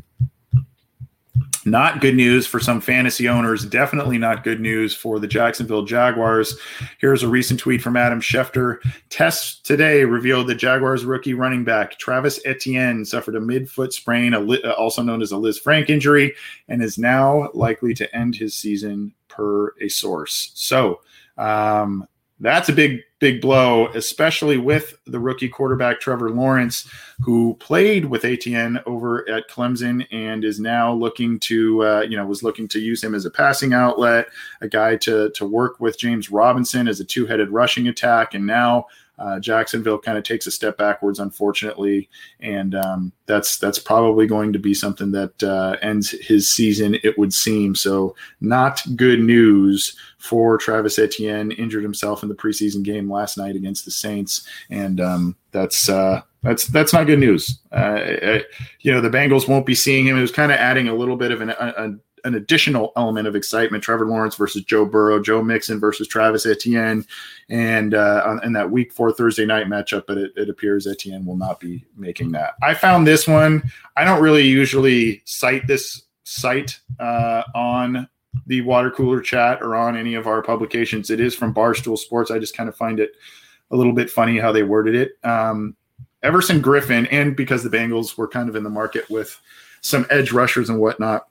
Not 1.68 2.00
good 2.00 2.16
news 2.16 2.48
for 2.48 2.62
some 2.62 2.80
fantasy 2.80 3.28
owners. 3.28 3.66
Definitely 3.66 4.18
not 4.18 4.46
good 4.46 4.62
news 4.62 4.96
for 4.96 5.20
the 5.20 5.28
Jacksonville 5.28 5.84
Jaguars. 5.84 6.58
Here's 7.00 7.24
a 7.24 7.28
recent 7.28 7.60
tweet 7.60 7.82
from 7.82 7.98
Adam 7.98 8.22
Schefter. 8.22 8.78
Tests 9.10 9.60
today 9.60 10.06
revealed 10.06 10.48
that 10.48 10.56
Jaguars 10.56 11.04
rookie 11.04 11.34
running 11.34 11.66
back 11.66 12.00
Travis 12.00 12.40
Etienne 12.46 13.04
suffered 13.04 13.36
a 13.36 13.42
midfoot 13.42 13.92
sprain, 13.92 14.34
also 14.34 15.02
known 15.02 15.22
as 15.22 15.34
a 15.34 15.36
Lisfranc 15.36 15.90
injury, 15.90 16.34
and 16.70 16.82
is 16.82 16.98
now 16.98 17.50
likely 17.54 17.94
to 17.96 18.16
end 18.16 18.38
his 18.38 18.56
season 18.56 19.14
per 19.28 19.74
a 19.82 19.90
source. 19.90 20.52
So, 20.56 21.02
um, 21.38 22.08
that's 22.40 22.70
a 22.70 22.74
big, 22.74 23.02
big 23.20 23.42
blow, 23.42 23.88
especially 23.88 24.58
with 24.58 24.96
the 25.08 25.20
rookie 25.20 25.50
quarterback 25.50 26.00
Trevor 26.00 26.30
Lawrence, 26.30 26.88
who 27.22 27.56
played 27.60 28.06
with 28.06 28.26
Etienne 28.26 28.80
over 28.86 29.28
at 29.30 29.50
Clemson 29.50 30.06
and 30.12 30.44
is 30.44 30.60
now 30.60 30.94
looking 30.94 31.40
to, 31.40 31.84
uh, 31.84 32.02
you 32.02 32.16
know, 32.16 32.26
was 32.26 32.44
looking 32.44 32.68
to 32.70 32.80
use 32.80 33.04
him 33.04 33.16
as 33.16 33.26
a 33.26 33.32
passing 33.32 33.74
outlet, 33.74 34.28
a 34.62 34.68
guy 34.68 34.96
to 34.98 35.32
to 35.32 35.46
work 35.46 35.80
with 35.80 35.98
James 35.98 36.30
Robinson 36.30 36.88
as 36.88 37.00
a 37.00 37.06
two 37.06 37.26
headed 37.26 37.50
rushing 37.50 37.88
attack, 37.88 38.36
and 38.36 38.46
now 38.46 38.86
uh, 39.20 39.40
Jacksonville 39.40 39.98
kind 39.98 40.18
of 40.18 40.24
takes 40.24 40.48
a 40.48 40.52
step 40.52 40.78
backwards, 40.78 41.20
unfortunately, 41.20 42.10
and 42.40 42.76
um, 42.76 43.12
that's 43.26 43.58
that's 43.58 43.80
probably 43.80 44.28
going 44.28 44.54
to 44.54 44.60
be 44.60 44.74
something 44.74 45.12
that 45.12 45.42
uh, 45.44 45.78
ends 45.82 46.12
his 46.12 46.50
season. 46.50 46.98
It 47.04 47.18
would 47.18 47.34
seem 47.34 47.76
so. 47.76 48.16
Not 48.42 48.82
good 48.96 49.20
news 49.20 49.96
for 50.20 50.58
Travis 50.58 51.00
Etienne. 51.00 51.52
Injured 51.52 51.84
himself 51.84 52.22
in 52.22 52.30
the 52.30 52.36
preseason 52.36 52.84
game 52.84 53.12
last 53.12 53.38
night 53.38 53.56
against 53.56 53.86
the 53.86 53.92
Saints, 53.92 54.48
and 54.70 55.02
um, 55.02 55.36
that's 55.52 55.90
uh, 55.90 56.22
that's 56.44 56.68
that's 56.68 56.94
not 56.94 57.08
good 57.08 57.20
news. 57.20 57.60
Uh, 57.72 58.40
you 58.82 58.92
know, 58.92 59.02
the 59.02 59.10
Bengals 59.10 59.48
won't 59.48 59.66
be 59.66 59.76
seeing 59.76 60.06
him. 60.06 60.18
It 60.18 60.22
was 60.22 60.32
kind 60.32 60.52
of 60.52 60.60
adding 60.60 60.88
a 60.88 60.96
little 60.96 61.18
bit 61.18 61.32
of 61.32 61.42
an, 61.42 61.50
a, 61.50 61.96
an 62.28 62.36
additional 62.36 62.92
element 62.96 63.28
of 63.28 63.36
excitement. 63.36 63.84
Trevor 63.84 64.06
Lawrence 64.06 64.36
versus 64.36 64.64
Joe 64.64 64.86
Burrow, 64.86 65.22
Joe 65.22 65.42
Mixon 65.42 65.80
versus 65.80 66.08
Travis 66.08 66.46
Etienne, 66.46 67.06
and 67.50 67.94
uh, 67.94 68.38
in 68.44 68.54
that 68.54 68.70
Week 68.70 68.92
Four 68.92 69.14
Thursday 69.14 69.46
night 69.46 69.68
matchup. 69.68 70.04
But 70.06 70.18
it, 70.18 70.34
it, 70.36 70.50
appears 70.50 70.86
Etienne 70.86 71.26
will 71.26 71.38
not 71.38 71.60
be 71.60 71.86
making 71.96 72.32
that. 72.34 72.56
I 72.62 72.74
found 72.74 73.08
this 73.08 73.28
one. 73.28 73.64
I 73.96 74.04
don't 74.04 74.22
really 74.22 74.46
usually 74.46 75.22
cite 75.26 75.66
this 75.66 76.04
site 76.26 76.80
uh, 77.00 77.44
on 77.56 78.08
the 78.46 78.62
water 78.62 78.92
cooler 78.92 79.22
chat 79.22 79.62
or 79.62 79.76
on 79.76 79.96
any 79.96 80.14
of 80.14 80.28
our 80.28 80.42
publications. 80.42 81.10
It 81.10 81.20
is 81.20 81.34
from 81.34 81.54
Barstool 81.54 81.98
Sports. 81.98 82.30
I 82.30 82.40
just 82.40 82.56
kind 82.56 82.70
of 82.70 82.76
find 82.76 83.00
it 83.00 83.14
a 83.72 83.76
little 83.76 83.94
bit 83.94 84.12
funny 84.12 84.38
how 84.38 84.52
they 84.52 84.64
worded 84.64 84.96
it. 84.96 85.18
Um, 85.24 85.76
Everson 86.24 86.62
Griffen, 86.62 87.08
and 87.10 87.36
because 87.36 87.64
the 87.64 87.70
Bengals 87.70 88.18
were 88.18 88.28
kind 88.28 88.50
of 88.50 88.56
in 88.56 88.64
the 88.64 88.70
market 88.70 89.10
with 89.10 89.40
some 89.82 90.06
edge 90.10 90.32
rushers 90.32 90.70
and 90.70 90.80
whatnot, 90.80 91.28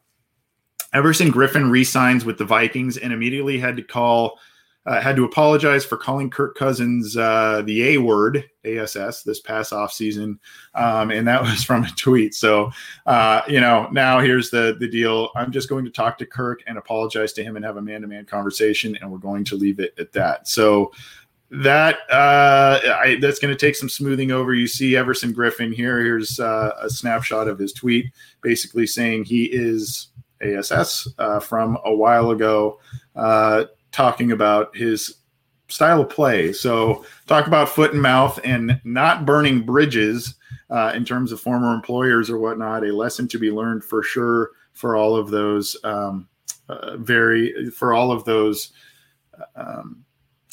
Everson 0.92 1.30
Griffen 1.30 1.70
re-signs 1.70 2.24
with 2.24 2.38
the 2.38 2.44
Vikings 2.44 2.96
and 2.96 3.12
immediately 3.12 3.58
had 3.58 3.76
to 3.76 3.82
call 3.82 4.38
uh, 4.86 5.00
had 5.00 5.16
to 5.16 5.24
apologize 5.24 5.84
for 5.84 5.96
calling 5.96 6.30
Kirk 6.30 6.56
Cousins 6.56 7.16
uh, 7.16 7.62
the 7.66 7.94
A 7.94 7.98
word, 7.98 8.48
ASS, 8.64 9.24
this 9.24 9.40
past 9.40 9.72
offseason. 9.72 10.38
Um, 10.74 11.10
and 11.10 11.26
that 11.26 11.42
was 11.42 11.64
from 11.64 11.84
a 11.84 11.90
tweet. 11.90 12.34
So, 12.34 12.70
uh, 13.04 13.42
you 13.48 13.60
know, 13.60 13.88
now 13.90 14.20
here's 14.20 14.50
the, 14.50 14.76
the 14.78 14.88
deal. 14.88 15.30
I'm 15.34 15.50
just 15.50 15.68
going 15.68 15.84
to 15.86 15.90
talk 15.90 16.18
to 16.18 16.26
Kirk 16.26 16.62
and 16.68 16.78
apologize 16.78 17.32
to 17.34 17.42
him 17.42 17.56
and 17.56 17.64
have 17.64 17.78
a 17.78 17.82
man 17.82 18.02
to 18.02 18.06
man 18.06 18.26
conversation. 18.26 18.96
And 19.00 19.10
we're 19.10 19.18
going 19.18 19.44
to 19.46 19.56
leave 19.56 19.80
it 19.80 19.92
at 19.98 20.12
that. 20.12 20.46
So, 20.46 20.92
that 21.48 21.98
uh, 22.10 22.80
I, 22.84 23.18
that's 23.20 23.38
going 23.38 23.56
to 23.56 23.66
take 23.66 23.76
some 23.76 23.88
smoothing 23.88 24.32
over. 24.32 24.52
You 24.52 24.66
see 24.66 24.96
Everson 24.96 25.32
Griffen 25.32 25.72
here. 25.72 26.00
Here's 26.00 26.40
uh, 26.40 26.72
a 26.80 26.90
snapshot 26.90 27.46
of 27.46 27.56
his 27.56 27.72
tweet, 27.72 28.06
basically 28.40 28.84
saying 28.84 29.24
he 29.24 29.44
is 29.44 30.08
ASS 30.42 31.08
uh, 31.18 31.40
from 31.40 31.78
a 31.84 31.94
while 31.94 32.30
ago. 32.30 32.80
Uh, 33.14 33.64
talking 33.92 34.32
about 34.32 34.76
his 34.76 35.16
style 35.68 36.02
of 36.02 36.10
play. 36.10 36.52
So, 36.52 37.04
talk 37.26 37.46
about 37.46 37.68
foot 37.68 37.92
and 37.92 38.02
mouth 38.02 38.38
and 38.44 38.80
not 38.84 39.24
burning 39.24 39.62
bridges 39.62 40.34
uh, 40.70 40.92
in 40.94 41.04
terms 41.04 41.32
of 41.32 41.40
former 41.40 41.74
employers 41.74 42.30
or 42.30 42.38
whatnot. 42.38 42.84
A 42.84 42.92
lesson 42.92 43.26
to 43.28 43.38
be 43.38 43.50
learned 43.50 43.84
for 43.84 44.02
sure 44.02 44.50
for 44.72 44.96
all 44.96 45.16
of 45.16 45.30
those 45.30 45.76
um, 45.84 46.28
uh, 46.68 46.96
very 46.98 47.70
for 47.70 47.94
all 47.94 48.12
of 48.12 48.24
those. 48.24 48.72
Um, 49.54 50.05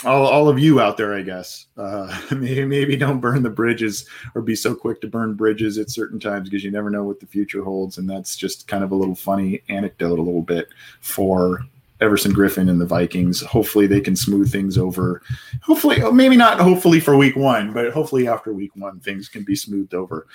all, 0.05 0.27
all 0.27 0.49
of 0.49 0.59
you 0.59 0.79
out 0.79 0.97
there, 0.97 1.13
I 1.13 1.21
guess, 1.21 1.67
uh, 1.77 2.19
maybe, 2.31 2.65
maybe 2.65 2.95
don't 2.95 3.19
burn 3.19 3.43
the 3.43 3.49
bridges 3.49 4.07
or 4.35 4.41
be 4.41 4.55
so 4.55 4.75
quick 4.75 5.01
to 5.01 5.07
burn 5.07 5.33
bridges 5.33 5.77
at 5.77 5.89
certain 5.89 6.19
times 6.19 6.49
because 6.49 6.63
you 6.63 6.71
never 6.71 6.89
know 6.89 7.03
what 7.03 7.19
the 7.19 7.27
future 7.27 7.63
holds. 7.63 7.97
And 7.97 8.09
that's 8.09 8.35
just 8.35 8.67
kind 8.67 8.83
of 8.83 8.91
a 8.91 8.95
little 8.95 9.15
funny 9.15 9.61
anecdote, 9.69 10.19
a 10.19 10.21
little 10.21 10.41
bit 10.41 10.69
for 11.01 11.65
Everson 12.01 12.33
Griffen 12.33 12.69
and 12.69 12.81
the 12.81 12.85
Vikings. 12.85 13.41
Hopefully, 13.41 13.87
they 13.87 14.01
can 14.01 14.15
smooth 14.15 14.51
things 14.51 14.77
over. 14.77 15.21
Hopefully, 15.61 16.01
maybe 16.11 16.35
not 16.35 16.59
hopefully 16.59 16.99
for 16.99 17.15
week 17.15 17.35
one, 17.35 17.71
but 17.71 17.91
hopefully 17.93 18.27
after 18.27 18.51
week 18.51 18.71
one, 18.75 18.99
things 18.99 19.29
can 19.29 19.43
be 19.43 19.55
smoothed 19.55 19.93
over. 19.93 20.27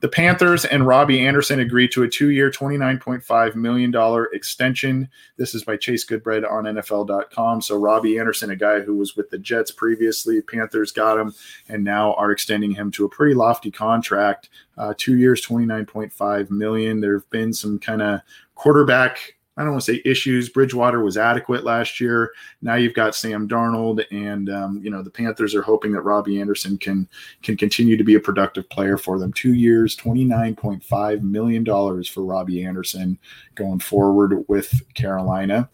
The 0.00 0.08
Panthers 0.08 0.64
and 0.64 0.86
Robbie 0.86 1.26
Anderson 1.26 1.60
agreed 1.60 1.92
to 1.92 2.04
a 2.04 2.08
two 2.08 2.30
year, 2.30 2.50
$29.5 2.50 3.54
million 3.54 4.26
extension. 4.32 5.08
This 5.36 5.54
is 5.54 5.64
by 5.64 5.76
Chase 5.76 6.04
Goodbread 6.06 6.50
on 6.50 6.64
NFL.com. 6.64 7.60
So, 7.60 7.76
Robbie 7.76 8.18
Anderson, 8.18 8.50
a 8.50 8.56
guy 8.56 8.80
who 8.80 8.96
was 8.96 9.16
with 9.16 9.30
the 9.30 9.38
Jets 9.38 9.70
previously, 9.70 10.40
Panthers 10.40 10.92
got 10.92 11.18
him 11.18 11.34
and 11.68 11.84
now 11.84 12.14
are 12.14 12.30
extending 12.30 12.72
him 12.72 12.90
to 12.92 13.04
a 13.04 13.08
pretty 13.08 13.34
lofty 13.34 13.70
contract. 13.70 14.48
Uh, 14.78 14.94
two 14.96 15.18
years, 15.18 15.44
29.5 15.46 16.50
million. 16.50 17.00
There 17.00 17.14
have 17.14 17.28
been 17.30 17.52
some 17.52 17.78
kind 17.78 18.00
of 18.00 18.20
quarterback 18.54 19.34
I 19.60 19.62
don't 19.62 19.72
want 19.72 19.84
to 19.84 19.92
say 19.92 20.02
issues. 20.06 20.48
Bridgewater 20.48 21.04
was 21.04 21.18
adequate 21.18 21.64
last 21.64 22.00
year. 22.00 22.32
Now 22.62 22.76
you've 22.76 22.94
got 22.94 23.14
Sam 23.14 23.46
Darnold, 23.46 24.02
and 24.10 24.48
um, 24.48 24.80
you 24.82 24.90
know 24.90 25.02
the 25.02 25.10
Panthers 25.10 25.54
are 25.54 25.60
hoping 25.60 25.92
that 25.92 26.00
Robbie 26.00 26.40
Anderson 26.40 26.78
can 26.78 27.06
can 27.42 27.58
continue 27.58 27.98
to 27.98 28.04
be 28.04 28.14
a 28.14 28.20
productive 28.20 28.66
player 28.70 28.96
for 28.96 29.18
them. 29.18 29.34
Two 29.34 29.52
years, 29.52 29.94
twenty 29.94 30.24
nine 30.24 30.56
point 30.56 30.82
five 30.82 31.22
million 31.22 31.62
dollars 31.62 32.08
for 32.08 32.24
Robbie 32.24 32.64
Anderson 32.64 33.18
going 33.54 33.80
forward 33.80 34.46
with 34.48 34.82
Carolina. 34.94 35.68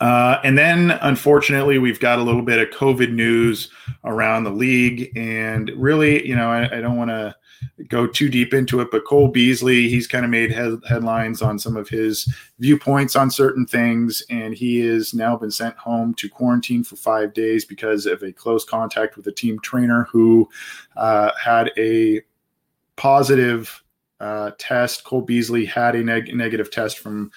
Uh, 0.00 0.40
and 0.42 0.56
then, 0.56 0.92
unfortunately, 1.02 1.78
we've 1.78 2.00
got 2.00 2.18
a 2.18 2.22
little 2.22 2.42
bit 2.42 2.58
of 2.58 2.74
COVID 2.78 3.12
news 3.12 3.70
around 4.04 4.44
the 4.44 4.50
league, 4.50 5.12
and 5.14 5.70
really, 5.76 6.26
you 6.26 6.34
know, 6.34 6.50
I, 6.50 6.78
I 6.78 6.80
don't 6.80 6.96
want 6.96 7.10
to 7.10 7.34
go 7.88 8.06
too 8.06 8.28
deep 8.28 8.54
into 8.54 8.80
it, 8.80 8.88
but 8.90 9.04
Cole 9.04 9.28
Beasley, 9.28 9.88
he's 9.88 10.06
kind 10.06 10.24
of 10.24 10.30
made 10.30 10.50
head, 10.52 10.78
headlines 10.88 11.42
on 11.42 11.58
some 11.58 11.76
of 11.76 11.88
his 11.88 12.32
viewpoints 12.58 13.16
on 13.16 13.30
certain 13.30 13.66
things, 13.66 14.22
and 14.30 14.54
he 14.54 14.80
has 14.80 15.14
now 15.14 15.36
been 15.36 15.50
sent 15.50 15.76
home 15.76 16.14
to 16.14 16.28
quarantine 16.28 16.82
for 16.82 16.96
five 16.96 17.34
days 17.34 17.64
because 17.64 18.06
of 18.06 18.22
a 18.22 18.32
close 18.32 18.64
contact 18.64 19.16
with 19.16 19.26
a 19.26 19.32
team 19.32 19.58
trainer 19.60 20.04
who 20.10 20.48
uh, 20.96 21.30
had 21.42 21.70
a 21.76 22.20
positive 22.96 23.82
uh, 24.20 24.50
test. 24.58 25.04
Cole 25.04 25.22
Beasley 25.22 25.64
had 25.64 25.94
a 25.94 26.02
neg- 26.02 26.34
negative 26.34 26.70
test 26.70 26.98
from 26.98 27.30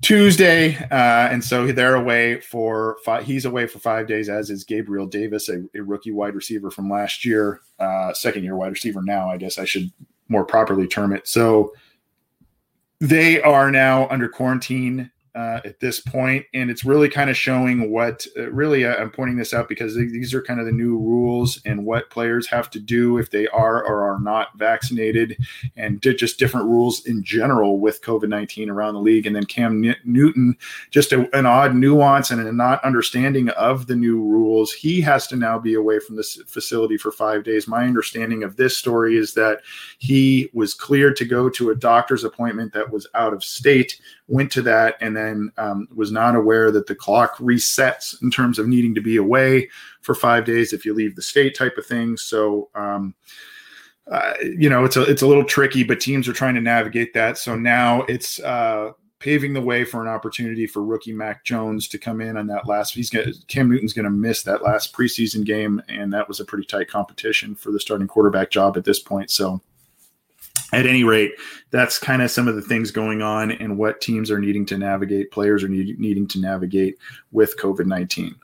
Tuesday, 0.00 0.76
uh, 0.90 1.28
and 1.28 1.42
so 1.42 1.72
they're 1.72 1.96
away 1.96 2.40
for 2.40 2.98
five, 3.04 3.24
he's 3.24 3.44
away 3.44 3.66
for 3.66 3.80
five 3.80 4.06
days, 4.06 4.28
as 4.28 4.48
is 4.48 4.62
Gabriel 4.62 5.06
Davis, 5.06 5.48
a, 5.48 5.64
a 5.74 5.80
rookie 5.82 6.12
wide 6.12 6.36
receiver 6.36 6.70
from 6.70 6.88
last 6.88 7.24
year, 7.24 7.60
uh, 7.80 8.12
second 8.14 8.44
year 8.44 8.54
wide 8.54 8.70
receiver 8.72 9.02
now. 9.02 9.28
I 9.28 9.36
guess 9.36 9.58
I 9.58 9.64
should 9.64 9.90
more 10.28 10.44
properly 10.44 10.86
term 10.86 11.12
it. 11.12 11.26
So 11.26 11.72
they 13.00 13.40
are 13.42 13.70
now 13.70 14.08
under 14.08 14.28
quarantine 14.28 15.10
uh, 15.38 15.60
at 15.64 15.78
this 15.78 16.00
point, 16.00 16.44
and 16.52 16.68
it's 16.68 16.84
really 16.84 17.08
kind 17.08 17.30
of 17.30 17.36
showing 17.36 17.92
what. 17.92 18.26
Uh, 18.36 18.50
really, 18.50 18.84
uh, 18.84 18.96
I'm 18.96 19.10
pointing 19.10 19.36
this 19.36 19.54
out 19.54 19.68
because 19.68 19.94
these 19.94 20.34
are 20.34 20.42
kind 20.42 20.58
of 20.58 20.66
the 20.66 20.72
new 20.72 20.98
rules 20.98 21.60
and 21.64 21.86
what 21.86 22.10
players 22.10 22.48
have 22.48 22.70
to 22.70 22.80
do 22.80 23.18
if 23.18 23.30
they 23.30 23.46
are 23.48 23.84
or 23.84 24.02
are 24.02 24.18
not 24.18 24.48
vaccinated, 24.56 25.36
and 25.76 26.02
just 26.02 26.40
different 26.40 26.66
rules 26.66 27.06
in 27.06 27.22
general 27.22 27.78
with 27.78 28.02
COVID 28.02 28.28
19 28.28 28.68
around 28.68 28.94
the 28.94 29.00
league. 29.00 29.26
And 29.26 29.36
then 29.36 29.44
Cam 29.44 29.84
N- 29.84 29.94
Newton, 30.04 30.56
just 30.90 31.12
a, 31.12 31.28
an 31.38 31.46
odd 31.46 31.76
nuance 31.76 32.32
and 32.32 32.40
a 32.40 32.52
not 32.52 32.82
understanding 32.82 33.48
of 33.50 33.86
the 33.86 33.94
new 33.94 34.20
rules. 34.20 34.72
He 34.72 35.00
has 35.02 35.28
to 35.28 35.36
now 35.36 35.56
be 35.56 35.74
away 35.74 36.00
from 36.00 36.16
this 36.16 36.42
facility 36.48 36.96
for 36.96 37.12
five 37.12 37.44
days. 37.44 37.68
My 37.68 37.84
understanding 37.84 38.42
of 38.42 38.56
this 38.56 38.76
story 38.76 39.16
is 39.16 39.34
that 39.34 39.60
he 39.98 40.50
was 40.52 40.74
cleared 40.74 41.14
to 41.16 41.24
go 41.24 41.48
to 41.50 41.70
a 41.70 41.76
doctor's 41.76 42.24
appointment 42.24 42.72
that 42.72 42.90
was 42.90 43.06
out 43.14 43.32
of 43.32 43.44
state, 43.44 44.00
went 44.28 44.52
to 44.52 44.62
that, 44.62 44.96
and 45.00 45.16
then 45.16 45.50
um, 45.56 45.88
was 45.94 46.12
not 46.12 46.36
aware 46.36 46.70
that 46.70 46.86
the 46.86 46.94
clock 46.94 47.36
resets 47.38 48.22
in 48.22 48.30
terms 48.30 48.58
of 48.58 48.68
needing 48.68 48.94
to 48.94 49.00
be 49.00 49.16
away 49.16 49.68
for 50.02 50.14
five 50.14 50.44
days 50.44 50.72
if 50.72 50.84
you 50.84 50.94
leave 50.94 51.16
the 51.16 51.22
state 51.22 51.56
type 51.56 51.76
of 51.78 51.86
thing. 51.86 52.16
So, 52.16 52.68
um, 52.74 53.14
uh, 54.10 54.34
you 54.42 54.68
know, 54.68 54.84
it's 54.84 54.96
a 54.96 55.02
it's 55.02 55.22
a 55.22 55.26
little 55.26 55.44
tricky, 55.44 55.82
but 55.82 56.00
teams 56.00 56.28
are 56.28 56.32
trying 56.32 56.54
to 56.54 56.60
navigate 56.60 57.14
that. 57.14 57.38
So 57.38 57.56
now 57.56 58.02
it's 58.02 58.38
uh, 58.40 58.92
paving 59.18 59.52
the 59.52 59.60
way 59.60 59.84
for 59.84 60.00
an 60.02 60.08
opportunity 60.08 60.66
for 60.66 60.84
rookie 60.84 61.12
Mac 61.12 61.44
Jones 61.44 61.88
to 61.88 61.98
come 61.98 62.20
in 62.20 62.36
on 62.36 62.46
that 62.48 62.68
last. 62.68 62.94
He's 62.94 63.10
going 63.10 63.32
Cam 63.48 63.70
Newton's 63.70 63.92
going 63.92 64.04
to 64.04 64.10
miss 64.10 64.42
that 64.42 64.62
last 64.62 64.94
preseason 64.94 65.44
game, 65.44 65.82
and 65.88 66.12
that 66.12 66.28
was 66.28 66.40
a 66.40 66.44
pretty 66.44 66.64
tight 66.64 66.88
competition 66.88 67.54
for 67.54 67.70
the 67.70 67.80
starting 67.80 68.06
quarterback 68.06 68.50
job 68.50 68.76
at 68.76 68.84
this 68.84 68.98
point. 68.98 69.30
So 69.30 69.60
at 70.72 70.86
any 70.86 71.04
rate, 71.04 71.32
that's 71.70 71.98
kind 71.98 72.22
of 72.22 72.30
some 72.30 72.48
of 72.48 72.56
the 72.56 72.62
things 72.62 72.90
going 72.90 73.20
on 73.20 73.52
and 73.52 73.76
what 73.76 74.00
teams 74.00 74.30
are 74.30 74.38
needing 74.38 74.64
to 74.66 74.78
navigate, 74.78 75.30
players 75.30 75.62
are 75.62 75.68
need, 75.68 75.98
needing 75.98 76.26
to 76.28 76.40
navigate 76.40 76.96
with 77.30 77.58
COVID 77.58 77.86
19. 77.86 78.34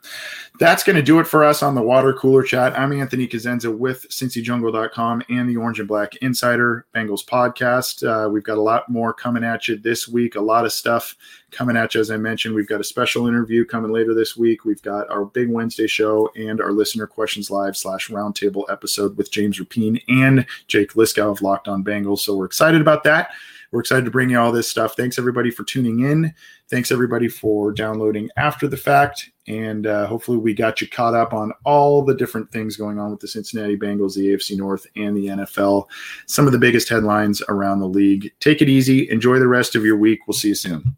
That's 0.61 0.85
going 0.85 0.97
to 0.97 1.03
do 1.03 1.19
it 1.21 1.27
for 1.27 1.43
us 1.43 1.63
on 1.63 1.75
the 1.75 1.83
water 1.83 2.13
cooler 2.13 2.43
chat. 2.43 2.79
I'm 2.79 2.93
Anthony 2.93 3.27
Cosenza 3.27 3.77
with 3.77 4.09
CincyJungle.com 4.09 5.23
and 5.29 5.49
the 5.49 5.57
Orange 5.57 5.81
and 5.81 5.89
Black 5.89 6.17
Insider 6.17 6.87
Bengals 6.95 7.25
podcast. 7.25 8.07
Uh, 8.07 8.29
we've 8.29 8.45
got 8.45 8.59
a 8.59 8.63
lot 8.63 8.89
more 8.89 9.13
coming 9.13 9.43
at 9.43 9.69
you 9.69 9.77
this 9.77 10.07
week, 10.07 10.37
a 10.37 10.41
lot 10.41 10.65
of 10.65 10.73
stuff 10.73 11.17
coming 11.55 11.79
at 11.79 11.95
you. 11.95 12.03
As 12.03 12.11
I 12.11 12.19
mentioned, 12.19 12.55
we've 12.55 12.69
got 12.69 12.83
a 12.83 12.85
special 12.85 13.27
interview 13.27 13.65
coming 13.65 13.93
later 13.93 14.13
this 14.13 14.37
week. 14.37 14.67
We've 14.67 14.83
got 14.83 15.09
our 15.09 15.25
big 15.25 15.49
Wednesday 15.49 15.87
show 15.87 16.31
and 16.37 16.61
our 16.61 16.73
listener 16.73 17.07
questions 17.07 17.51
live 17.51 17.75
slash 17.75 18.11
roundtable 18.11 18.65
episode 18.71 19.17
with 19.17 19.31
James 19.31 19.59
Rapien 19.59 20.03
and 20.09 20.45
Jake 20.67 20.93
Liskow 20.93 21.31
of 21.31 21.41
Locked 21.41 21.69
On 21.69 21.83
Bengals. 21.83 22.19
So 22.19 22.37
we're 22.37 22.45
excited 22.45 22.83
about 22.83 23.03
that 23.05 23.15
that. 23.15 23.35
We're 23.73 23.81
excited 23.81 24.05
to 24.05 24.11
bring 24.11 24.31
you 24.31 24.39
all 24.39 24.53
this 24.53 24.69
stuff. 24.69 24.95
Thanks 24.97 25.19
everybody 25.19 25.51
for 25.51 25.65
tuning 25.65 26.01
in. 26.01 26.33
Thanks 26.71 26.93
everybody 26.93 27.27
for 27.27 27.73
downloading 27.73 28.31
after 28.37 28.69
the 28.69 28.77
fact. 28.77 29.31
And 29.49 29.87
uh, 29.87 30.07
hopefully, 30.07 30.39
we 30.39 30.55
got 30.55 30.81
you 30.81 30.89
caught 30.89 31.15
up 31.15 31.33
on 31.33 31.53
all 31.65 32.03
the 32.03 32.15
different 32.15 32.51
things 32.53 32.77
going 32.77 32.99
on 32.99 33.11
with 33.11 33.21
the 33.21 33.29
Cincinnati 33.29 33.77
Bengals, 33.77 34.15
the 34.15 34.29
AFC 34.29 34.57
North, 34.57 34.87
and 34.97 35.17
the 35.17 35.27
NFL. 35.27 35.87
Some 36.27 36.47
of 36.47 36.53
the 36.53 36.59
biggest 36.59 36.89
headlines 36.89 37.43
around 37.49 37.81
the 37.81 37.89
league. 37.89 38.33
Take 38.41 38.63
it 38.63 38.69
easy. 38.69 39.11
Enjoy 39.11 39.39
the 39.39 39.49
rest 39.49 39.75
of 39.75 39.85
your 39.85 39.99
week. 39.99 40.21
We'll 40.27 40.35
see 40.35 40.49
you 40.49 40.55
soon. 40.55 40.97